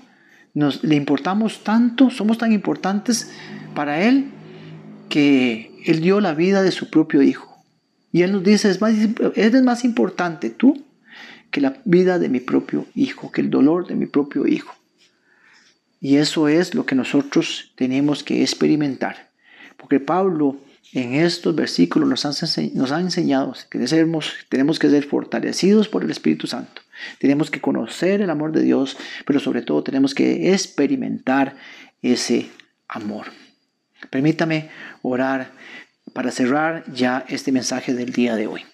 nos, 0.56 0.84
le 0.84 0.96
importamos 0.96 1.64
tanto, 1.64 2.10
somos 2.10 2.40
tan 2.40 2.52
importantes 2.52 3.30
para 3.76 4.02
Él 4.02 4.32
que 5.10 5.72
Él 5.86 6.02
dio 6.02 6.20
la 6.22 6.34
vida 6.34 6.64
de 6.64 6.72
su 6.72 6.90
propio 6.90 7.22
Hijo. 7.22 7.64
Y 8.12 8.24
Él 8.24 8.32
nos 8.32 8.44
dice, 8.44 8.70
es 8.70 8.82
más, 8.82 8.94
eres 9.36 9.62
más 9.62 9.84
importante 9.84 10.50
tú 10.50 10.84
que 11.52 11.62
la 11.62 11.78
vida 11.86 12.18
de 12.18 12.30
mi 12.30 12.40
propio 12.40 12.88
Hijo, 12.96 13.32
que 13.32 13.42
el 13.42 13.50
dolor 13.50 13.86
de 13.86 13.96
mi 13.96 14.08
propio 14.08 14.48
Hijo. 14.48 14.74
Y 16.00 16.16
eso 16.16 16.48
es 16.48 16.74
lo 16.74 16.86
que 16.86 16.96
nosotros 16.96 17.74
tenemos 17.76 18.24
que 18.24 18.42
experimentar. 18.42 19.30
Porque 19.78 20.00
Pablo 20.00 20.58
en 20.94 21.16
estos 21.16 21.54
versículos 21.56 22.08
nos 22.08 22.74
nos 22.74 22.92
enseñado 22.92 23.54
que 23.70 23.80
tenemos 24.50 24.80
que 24.80 24.90
ser 24.90 25.04
fortalecidos 25.04 25.90
por 25.90 26.04
el 26.04 26.12
Espíritu 26.12 26.48
Santo. 26.48 26.82
Tenemos 27.20 27.52
que 27.52 27.62
conocer 27.62 28.22
el 28.22 28.30
amor 28.30 28.52
de 28.52 28.62
Dios, 28.62 28.98
pero 29.26 29.40
sobre 29.40 29.62
todo 29.62 29.84
tenemos 29.84 30.14
que 30.14 30.54
experimentar 30.54 31.56
ese 32.02 32.50
amor. 32.88 33.28
Permítame 34.10 34.70
orar 35.02 35.52
para 36.14 36.32
cerrar 36.32 36.84
ya 36.92 37.26
este 37.28 37.52
mensaje 37.52 37.94
del 37.94 38.12
día 38.12 38.36
de 38.36 38.48
hoy. 38.48 38.66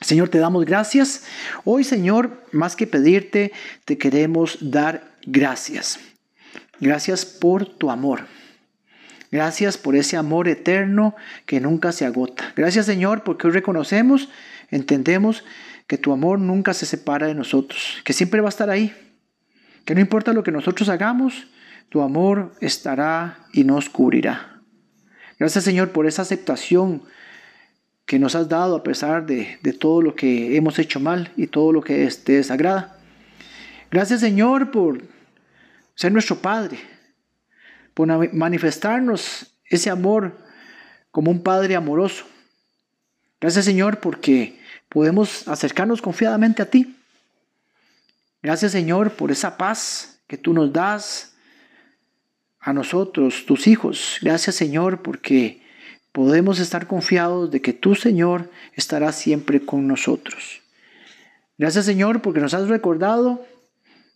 Señor, 0.00 0.28
te 0.28 0.38
damos 0.38 0.64
gracias. 0.64 1.24
Hoy, 1.64 1.84
Señor, 1.84 2.44
más 2.52 2.76
que 2.76 2.86
pedirte, 2.86 3.52
te 3.84 3.98
queremos 3.98 4.58
dar 4.60 5.12
gracias. 5.26 5.98
Gracias 6.80 7.26
por 7.26 7.66
tu 7.66 7.90
amor. 7.90 8.26
Gracias 9.30 9.78
por 9.78 9.94
ese 9.94 10.16
amor 10.16 10.48
eterno 10.48 11.14
que 11.46 11.60
nunca 11.60 11.92
se 11.92 12.04
agota. 12.04 12.52
Gracias 12.56 12.86
Señor 12.86 13.22
porque 13.22 13.46
hoy 13.46 13.52
reconocemos, 13.52 14.28
entendemos 14.70 15.44
que 15.90 15.98
tu 15.98 16.12
amor 16.12 16.38
nunca 16.38 16.72
se 16.72 16.86
separa 16.86 17.26
de 17.26 17.34
nosotros, 17.34 18.00
que 18.04 18.12
siempre 18.12 18.40
va 18.40 18.46
a 18.46 18.50
estar 18.50 18.70
ahí, 18.70 18.94
que 19.84 19.92
no 19.92 20.00
importa 20.00 20.32
lo 20.32 20.44
que 20.44 20.52
nosotros 20.52 20.88
hagamos, 20.88 21.48
tu 21.88 22.00
amor 22.00 22.54
estará 22.60 23.48
y 23.52 23.64
nos 23.64 23.90
cubrirá. 23.90 24.60
Gracias 25.36 25.64
Señor 25.64 25.90
por 25.90 26.06
esa 26.06 26.22
aceptación 26.22 27.02
que 28.06 28.20
nos 28.20 28.36
has 28.36 28.48
dado 28.48 28.76
a 28.76 28.84
pesar 28.84 29.26
de, 29.26 29.58
todo 29.80 30.00
lo 30.00 30.14
que 30.14 30.54
hemos 30.56 30.78
hecho 30.78 31.00
mal 31.00 31.32
y 31.36 31.48
todo 31.48 31.72
lo 31.72 31.80
que 31.80 32.08
te 32.24 32.34
desagrada. 32.34 32.96
Gracias 33.90 34.20
Señor 34.20 34.70
por 34.70 35.02
ser 35.96 36.12
nuestro 36.12 36.36
Padre, 36.36 36.78
por 37.94 38.06
manifestarnos 38.32 39.56
ese 39.64 39.90
amor 39.90 40.38
como 41.10 41.32
un 41.32 41.42
Padre 41.42 41.74
amoroso. 41.74 42.26
Gracias 43.40 43.64
Señor 43.64 43.98
porque 43.98 44.59
podemos 44.90 45.48
acercarnos 45.48 46.02
confiadamente 46.02 46.60
a 46.60 46.68
ti. 46.68 46.94
Gracias 48.42 48.72
Señor 48.72 49.12
por 49.12 49.30
esa 49.30 49.56
paz 49.56 50.20
que 50.26 50.36
tú 50.36 50.52
nos 50.52 50.70
das 50.70 51.34
a 52.58 52.74
nosotros, 52.74 53.46
tus 53.46 53.66
hijos. 53.66 54.18
Gracias 54.20 54.54
Señor 54.56 55.00
porque 55.00 55.62
podemos 56.12 56.58
estar 56.58 56.86
confiados 56.86 57.50
de 57.50 57.62
que 57.62 57.72
tú, 57.72 57.94
Señor, 57.94 58.50
estarás 58.74 59.16
siempre 59.16 59.64
con 59.64 59.86
nosotros. 59.86 60.60
Gracias, 61.58 61.84
Señor, 61.84 62.22
porque 62.22 62.40
nos 62.40 62.54
has 62.54 62.68
recordado 62.68 63.46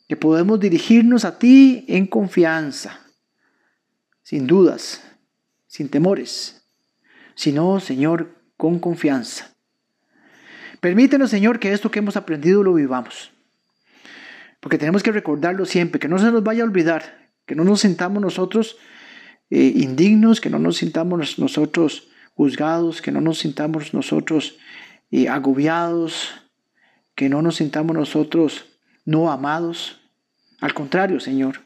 que 0.09 0.17
podemos 0.17 0.61
dirigirnos 0.61 1.25
a 1.25 1.39
ti 1.39 1.85
en 1.89 2.07
confianza, 2.07 3.01
sin 4.23 4.47
dudas, 4.47 5.03
sin 5.67 5.89
temores, 5.89 6.67
sino, 7.35 7.81
Señor, 7.81 8.43
con 8.57 8.79
confianza. 8.79 9.54
Permítenos, 10.85 11.31
Señor, 11.31 11.61
que 11.61 11.73
esto 11.73 11.91
que 11.91 12.01
hemos 12.01 12.15
aprendido 12.15 12.63
lo 12.63 12.75
vivamos. 12.75 13.33
Porque 14.61 14.77
tenemos 14.77 15.03
que 15.03 15.13
recordarlo 15.13 15.65
siempre, 15.65 15.99
que 15.99 16.09
no 16.09 16.19
se 16.19 16.31
nos 16.31 16.45
vaya 16.45 16.63
a 16.63 16.67
olvidar, 16.67 17.31
que 17.47 17.55
no 17.55 17.65
nos 17.65 17.81
sintamos 17.81 18.21
nosotros 18.21 18.77
eh, 19.49 19.73
indignos, 19.77 20.43
que 20.43 20.51
no 20.51 20.59
nos 20.59 20.77
sintamos 20.77 21.39
nosotros 21.39 22.09
juzgados, 22.35 23.01
que 23.01 23.13
no 23.13 23.23
nos 23.23 23.39
sintamos 23.39 23.95
nosotros 23.95 24.59
eh, 25.11 25.27
agobiados, 25.31 26.35
que 27.15 27.31
no 27.31 27.41
nos 27.41 27.57
sintamos 27.57 27.97
nosotros 27.97 28.67
no 29.07 29.33
amados. 29.33 30.03
Al 30.61 30.75
contrario, 30.75 31.19
Señor, 31.19 31.63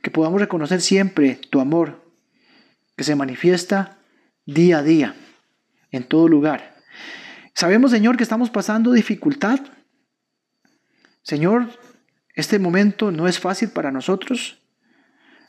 que 0.00 0.10
podamos 0.10 0.40
reconocer 0.40 0.80
siempre 0.80 1.38
tu 1.50 1.60
amor, 1.60 2.02
que 2.96 3.04
se 3.04 3.14
manifiesta 3.14 3.98
día 4.46 4.78
a 4.78 4.82
día, 4.82 5.14
en 5.90 6.04
todo 6.04 6.28
lugar. 6.28 6.77
Sabemos, 7.58 7.90
Señor, 7.90 8.16
que 8.16 8.22
estamos 8.22 8.50
pasando 8.50 8.92
dificultad. 8.92 9.58
Señor, 11.22 11.68
este 12.36 12.60
momento 12.60 13.10
no 13.10 13.26
es 13.26 13.40
fácil 13.40 13.70
para 13.70 13.90
nosotros. 13.90 14.60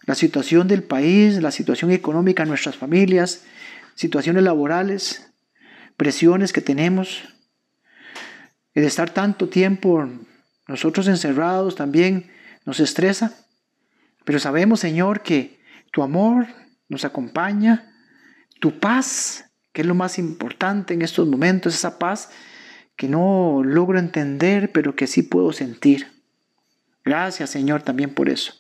La 0.08 0.16
situación 0.16 0.68
del 0.68 0.82
país, 0.82 1.40
la 1.40 1.52
situación 1.52 1.92
económica 1.92 2.42
en 2.42 2.50
nuestras 2.50 2.78
familias, 2.78 3.44
situaciones 3.94 4.42
laborales, 4.42 5.32
presiones 5.98 6.52
que 6.52 6.62
tenemos, 6.62 7.26
el 8.74 8.86
estar 8.86 9.12
tanto 9.12 9.48
tiempo 9.48 10.10
nosotros 10.68 11.08
encerrados 11.08 11.76
también 11.76 12.32
nos 12.66 12.80
estresa. 12.80 13.36
Pero 14.26 14.40
sabemos, 14.40 14.80
Señor, 14.80 15.22
que 15.22 15.60
tu 15.92 16.02
amor 16.02 16.48
nos 16.88 17.06
acompaña, 17.06 17.94
tu 18.60 18.80
paz, 18.80 19.49
es 19.82 19.86
lo 19.86 19.96
más 19.96 20.20
importante 20.20 20.94
en 20.94 21.02
estos 21.02 21.28
momentos, 21.28 21.74
esa 21.74 22.00
paz 22.00 22.32
que 22.96 23.08
no 23.08 23.62
logro 23.64 23.98
entender, 23.98 24.72
pero 24.72 24.96
que 24.96 25.08
sí 25.08 25.24
puedo 25.24 25.54
sentir. 25.54 26.08
Gracias 27.04 27.50
Señor 27.50 27.82
también 27.82 28.14
por 28.14 28.30
eso. 28.30 28.54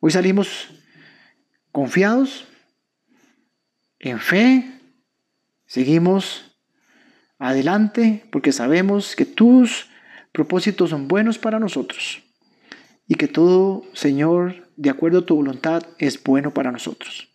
Hoy 0.00 0.10
salimos 0.10 0.68
confiados, 1.72 2.46
en 3.98 4.20
fe, 4.20 4.80
seguimos 5.66 6.56
adelante 7.38 8.24
porque 8.30 8.52
sabemos 8.52 9.16
que 9.16 9.24
tus 9.24 9.88
propósitos 10.32 10.90
son 10.90 11.08
buenos 11.08 11.38
para 11.38 11.58
nosotros 11.58 12.22
y 13.08 13.14
que 13.14 13.26
todo, 13.26 13.84
Señor, 13.94 14.68
de 14.76 14.90
acuerdo 14.90 15.20
a 15.20 15.26
tu 15.26 15.34
voluntad, 15.34 15.82
es 15.98 16.22
bueno 16.22 16.52
para 16.52 16.70
nosotros. 16.70 17.28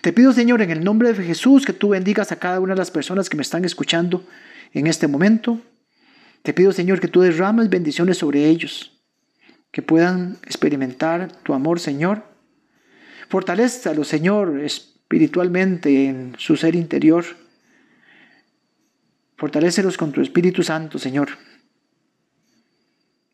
Te 0.00 0.12
pido, 0.12 0.32
Señor, 0.32 0.62
en 0.62 0.70
el 0.70 0.84
nombre 0.84 1.12
de 1.12 1.24
Jesús, 1.24 1.64
que 1.64 1.72
tú 1.72 1.90
bendigas 1.90 2.32
a 2.32 2.36
cada 2.36 2.60
una 2.60 2.74
de 2.74 2.78
las 2.78 2.90
personas 2.90 3.28
que 3.28 3.36
me 3.36 3.42
están 3.42 3.64
escuchando 3.64 4.24
en 4.72 4.86
este 4.86 5.06
momento. 5.06 5.60
Te 6.42 6.52
pido, 6.52 6.72
Señor, 6.72 7.00
que 7.00 7.08
tú 7.08 7.20
derrames 7.20 7.68
bendiciones 7.68 8.18
sobre 8.18 8.46
ellos 8.46 8.92
que 9.76 9.82
puedan 9.82 10.38
experimentar 10.44 11.30
tu 11.42 11.52
amor, 11.52 11.80
Señor. 11.80 12.24
Fortalézalo, 13.28 14.04
Señor, 14.04 14.60
espiritualmente 14.60 16.06
en 16.06 16.34
su 16.38 16.56
ser 16.56 16.74
interior. 16.74 17.26
Fortalécelos 19.36 19.98
con 19.98 20.12
tu 20.12 20.22
Espíritu 20.22 20.62
Santo, 20.62 20.98
Señor. 20.98 21.28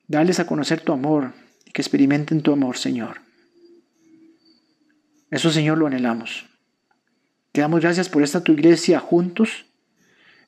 Dales 0.08 0.40
a 0.40 0.46
conocer 0.48 0.80
tu 0.80 0.92
amor 0.92 1.32
y 1.64 1.70
que 1.70 1.80
experimenten 1.80 2.42
tu 2.42 2.52
amor, 2.52 2.76
Señor. 2.76 3.20
Eso, 5.32 5.50
Señor, 5.50 5.78
lo 5.78 5.88
anhelamos. 5.88 6.46
Te 7.50 7.62
damos 7.62 7.80
gracias 7.80 8.08
por 8.08 8.22
esta 8.22 8.44
tu 8.44 8.52
iglesia 8.52 9.00
juntos. 9.00 9.66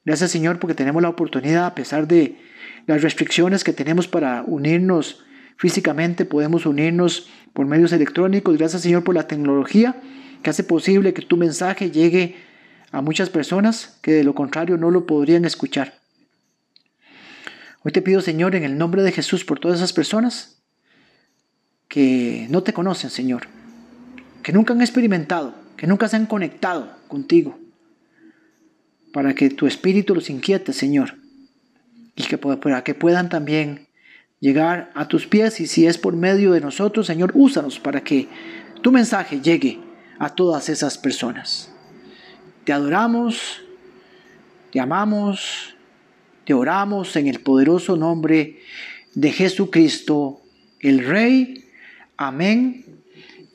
Gracias, 0.05 0.31
Señor, 0.31 0.61
porque 0.61 0.75
tenemos 0.75 1.03
la 1.03 1.09
oportunidad, 1.09 1.67
a 1.67 1.75
pesar 1.75 2.07
de 2.07 2.39
las 2.87 3.03
restricciones 3.03 3.65
que 3.65 3.73
tenemos 3.73 4.07
para 4.07 4.45
unirnos 4.47 5.25
físicamente, 5.57 6.25
podemos 6.25 6.67
unirnos 6.67 7.31
por 7.53 7.67
medios 7.67 7.93
electrónicos. 7.93 8.59
Gracias 8.59 8.83
Señor 8.83 9.05
por 9.05 9.15
la 9.15 9.27
tecnología 9.27 9.97
que 10.43 10.51
hace 10.51 10.65
posible 10.65 11.15
que 11.15 11.23
tu 11.23 11.37
mensaje 11.37 11.91
llegue 11.91 12.37
a 12.93 13.01
muchas 13.01 13.31
personas 13.31 13.99
que 14.03 14.13
de 14.13 14.25
lo 14.25 14.35
contrario 14.35 14.77
no 14.77 14.91
lo 14.91 15.07
podrían 15.07 15.45
escuchar. 15.45 15.95
Hoy 17.83 17.93
te 17.93 18.03
pido 18.03 18.21
Señor 18.21 18.55
en 18.55 18.65
el 18.65 18.77
nombre 18.77 19.03
de 19.03 19.13
Jesús 19.13 19.45
por 19.45 19.59
todas 19.59 19.79
esas 19.79 19.93
personas 19.93 20.63
que 21.89 22.47
no 22.51 22.63
te 22.63 22.73
conocen 22.73 23.09
Señor, 23.11 23.47
que 24.45 24.53
nunca 24.53 24.75
han 24.75 24.83
experimentado, 24.83 25.55
que 25.77 25.87
nunca 25.89 26.07
se 26.07 26.17
han 26.17 26.27
conectado 26.27 26.95
contigo, 27.09 27.59
para 29.13 29.35
que 29.35 29.49
tu 29.49 29.67
espíritu 29.67 30.15
los 30.15 30.29
inquiete 30.29 30.73
Señor 30.73 31.15
y 32.15 32.25
que, 32.25 32.37
para 32.37 32.85
que 32.85 32.95
puedan 32.95 33.31
también 33.31 33.89
llegar 34.41 34.93
a 34.95 35.09
tus 35.09 35.27
pies 35.27 35.61
y 35.61 35.67
si 35.67 35.87
es 35.87 35.97
por 35.97 36.15
medio 36.15 36.53
de 36.53 36.61
nosotros, 36.61 37.07
Señor, 37.07 37.33
úsanos 37.35 37.81
para 37.81 38.05
que 38.05 38.29
tu 38.83 38.93
mensaje 38.93 39.41
llegue 39.41 39.81
a 40.19 40.29
todas 40.29 40.69
esas 40.69 40.99
personas. 40.99 41.73
Te 42.65 42.73
adoramos, 42.75 43.63
te 44.71 44.79
amamos, 44.79 45.75
te 46.45 46.53
oramos 46.53 47.17
en 47.17 47.29
el 47.29 47.41
poderoso 47.41 47.97
nombre 47.97 48.61
de 49.15 49.33
Jesucristo, 49.33 50.43
el 50.81 51.07
Rey. 51.07 51.65
Amén 52.19 52.84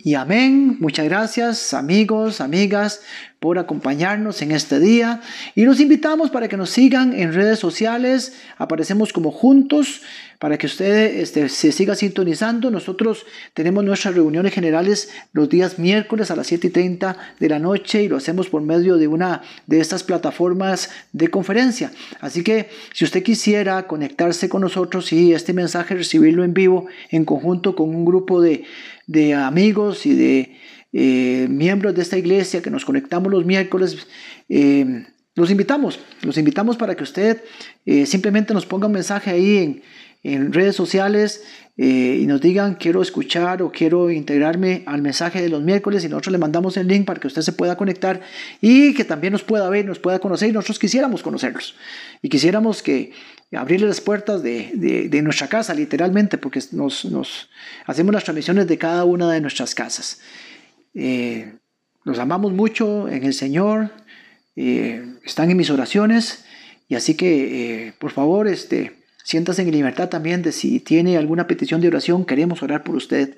y 0.01 0.15
amén. 0.15 0.77
Muchas 0.79 1.05
gracias 1.05 1.73
amigos, 1.73 2.41
amigas, 2.41 3.01
por 3.39 3.57
acompañarnos 3.57 4.41
en 4.41 4.51
este 4.51 4.79
día. 4.79 5.21
Y 5.55 5.63
los 5.63 5.79
invitamos 5.79 6.29
para 6.29 6.47
que 6.47 6.57
nos 6.57 6.69
sigan 6.69 7.13
en 7.13 7.33
redes 7.33 7.59
sociales. 7.59 8.33
Aparecemos 8.57 9.13
como 9.13 9.31
juntos 9.31 10.01
para 10.39 10.57
que 10.57 10.67
usted 10.67 11.19
este, 11.19 11.47
se 11.49 11.71
siga 11.71 11.95
sintonizando. 11.95 12.71
Nosotros 12.71 13.25
tenemos 13.53 13.83
nuestras 13.83 14.15
reuniones 14.15 14.53
generales 14.53 15.09
los 15.33 15.49
días 15.49 15.79
miércoles 15.79 16.31
a 16.31 16.35
las 16.35 16.47
7 16.47 16.67
y 16.67 16.69
30 16.69 17.17
de 17.39 17.49
la 17.49 17.59
noche 17.59 18.03
y 18.03 18.07
lo 18.07 18.17
hacemos 18.17 18.49
por 18.49 18.61
medio 18.61 18.97
de 18.97 19.07
una 19.07 19.41
de 19.67 19.79
estas 19.79 20.03
plataformas 20.03 20.89
de 21.13 21.29
conferencia. 21.29 21.91
Así 22.21 22.43
que 22.43 22.69
si 22.93 23.05
usted 23.05 23.23
quisiera 23.23 23.87
conectarse 23.87 24.49
con 24.49 24.61
nosotros 24.61 25.11
y 25.13 25.33
este 25.33 25.53
mensaje 25.53 25.95
recibirlo 25.95 26.43
en 26.43 26.53
vivo 26.53 26.87
en 27.09 27.25
conjunto 27.25 27.75
con 27.75 27.89
un 27.89 28.05
grupo 28.05 28.41
de, 28.41 28.63
de 29.07 29.33
amigos 29.33 30.05
y 30.05 30.13
de 30.13 30.57
eh, 30.91 31.47
miembros 31.49 31.93
de 31.93 32.01
esta 32.01 32.17
iglesia 32.17 32.63
que 32.63 32.71
nos 32.71 32.83
conectamos 32.83 33.31
los 33.31 33.45
miércoles, 33.45 34.07
eh, 34.49 35.05
los 35.35 35.51
invitamos, 35.51 35.99
los 36.23 36.37
invitamos 36.37 36.77
para 36.77 36.95
que 36.95 37.03
usted 37.03 37.43
eh, 37.85 38.07
simplemente 38.07 38.55
nos 38.55 38.65
ponga 38.65 38.87
un 38.87 38.93
mensaje 38.93 39.29
ahí 39.29 39.83
en, 40.23 40.51
redes 40.51 40.75
sociales 40.75 41.45
y 41.77 42.25
nos 42.27 42.41
digan 42.41 42.75
quiero 42.75 43.01
escuchar 43.01 43.61
o 43.61 43.71
quiero 43.71 44.09
integrarme 44.09 44.83
al 44.85 45.01
mensaje 45.01 45.41
de 45.41 45.47
los 45.47 45.63
miércoles 45.63 46.03
y 46.03 46.09
nosotros 46.09 46.33
le 46.33 46.37
mandamos 46.37 46.75
el 46.75 46.89
link 46.89 47.05
para 47.05 47.21
que 47.21 47.27
usted 47.27 47.41
se 47.41 47.53
pueda 47.53 47.77
conectar 47.77 48.19
y 48.59 48.93
que 48.93 49.05
también 49.05 49.31
nos 49.31 49.43
pueda 49.43 49.69
ver, 49.69 49.85
nos 49.85 49.97
pueda 49.97 50.19
conocer 50.19 50.49
y 50.49 50.51
nosotros 50.51 50.77
quisiéramos 50.77 51.23
conocerlos 51.23 51.77
y 52.21 52.27
quisiéramos 52.27 52.83
que 52.83 53.13
abrirle 53.53 53.87
las 53.87 54.01
puertas 54.01 54.43
de, 54.43 55.21
nuestra 55.23 55.47
casa 55.47 55.73
literalmente 55.73 56.37
porque 56.37 56.61
nos 56.73 57.07
hacemos 57.85 58.13
las 58.13 58.25
transmisiones 58.25 58.67
de 58.67 58.77
cada 58.77 59.05
una 59.05 59.31
de 59.31 59.39
nuestras 59.39 59.73
casas. 59.73 60.19
Eh, 60.93 61.53
los 62.03 62.19
amamos 62.19 62.53
mucho 62.53 63.07
en 63.09 63.23
el 63.23 63.33
Señor, 63.33 63.91
eh, 64.55 65.05
están 65.23 65.51
en 65.51 65.57
mis 65.57 65.69
oraciones 65.69 66.45
y 66.87 66.95
así 66.95 67.15
que 67.15 67.87
eh, 67.87 67.93
por 67.99 68.11
favor 68.11 68.47
este, 68.47 68.93
siéntase 69.23 69.61
en 69.61 69.71
libertad 69.71 70.09
también 70.09 70.41
de 70.41 70.51
si 70.51 70.79
tiene 70.79 71.17
alguna 71.17 71.47
petición 71.47 71.81
de 71.81 71.87
oración, 71.87 72.25
queremos 72.25 72.63
orar 72.63 72.83
por 72.83 72.95
usted. 72.95 73.37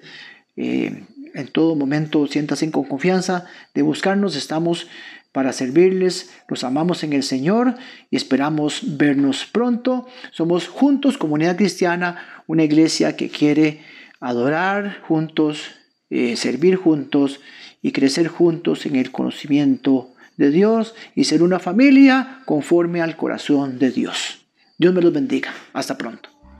en 0.56 1.48
todo 1.54 1.76
momento 1.76 2.28
siéntase 2.28 2.70
con 2.72 2.84
confianza 2.84 3.46
de 3.74 3.82
buscarnos, 3.82 4.36
estamos 4.36 4.88
para 5.32 5.54
servirles, 5.54 6.30
los 6.50 6.64
amamos 6.64 7.04
en 7.04 7.14
el 7.14 7.24
Señor 7.24 7.76
y 8.10 8.18
esperamos 8.18 8.98
vernos 8.98 9.46
pronto. 9.46 10.08
Somos 10.32 10.68
juntos, 10.68 11.18
comunidad 11.18 11.56
cristiana, 11.56 12.44
una 12.48 12.64
iglesia 12.64 13.16
que 13.16 13.30
quiere 13.30 13.80
adorar 14.20 15.02
juntos 15.08 15.72
eh, 16.12 16.36
servir 16.36 16.76
juntos 16.76 17.40
y 17.82 17.94
crecer 17.94 18.28
juntos 18.28 18.86
en 18.86 18.96
el 18.96 19.12
conocimiento 19.12 20.10
de 20.38 20.52
Dios 20.52 20.94
y 21.16 21.24
ser 21.24 21.42
una 21.42 21.58
familia 21.58 22.42
conforme 22.46 23.02
al 23.02 23.16
corazón 23.16 23.80
de 23.80 23.92
Dios. 23.92 24.46
Dios 24.78 24.94
me 24.94 25.02
los 25.02 25.14
bendiga. 25.14 25.54
Hasta 25.74 25.98
pronto. 25.98 26.41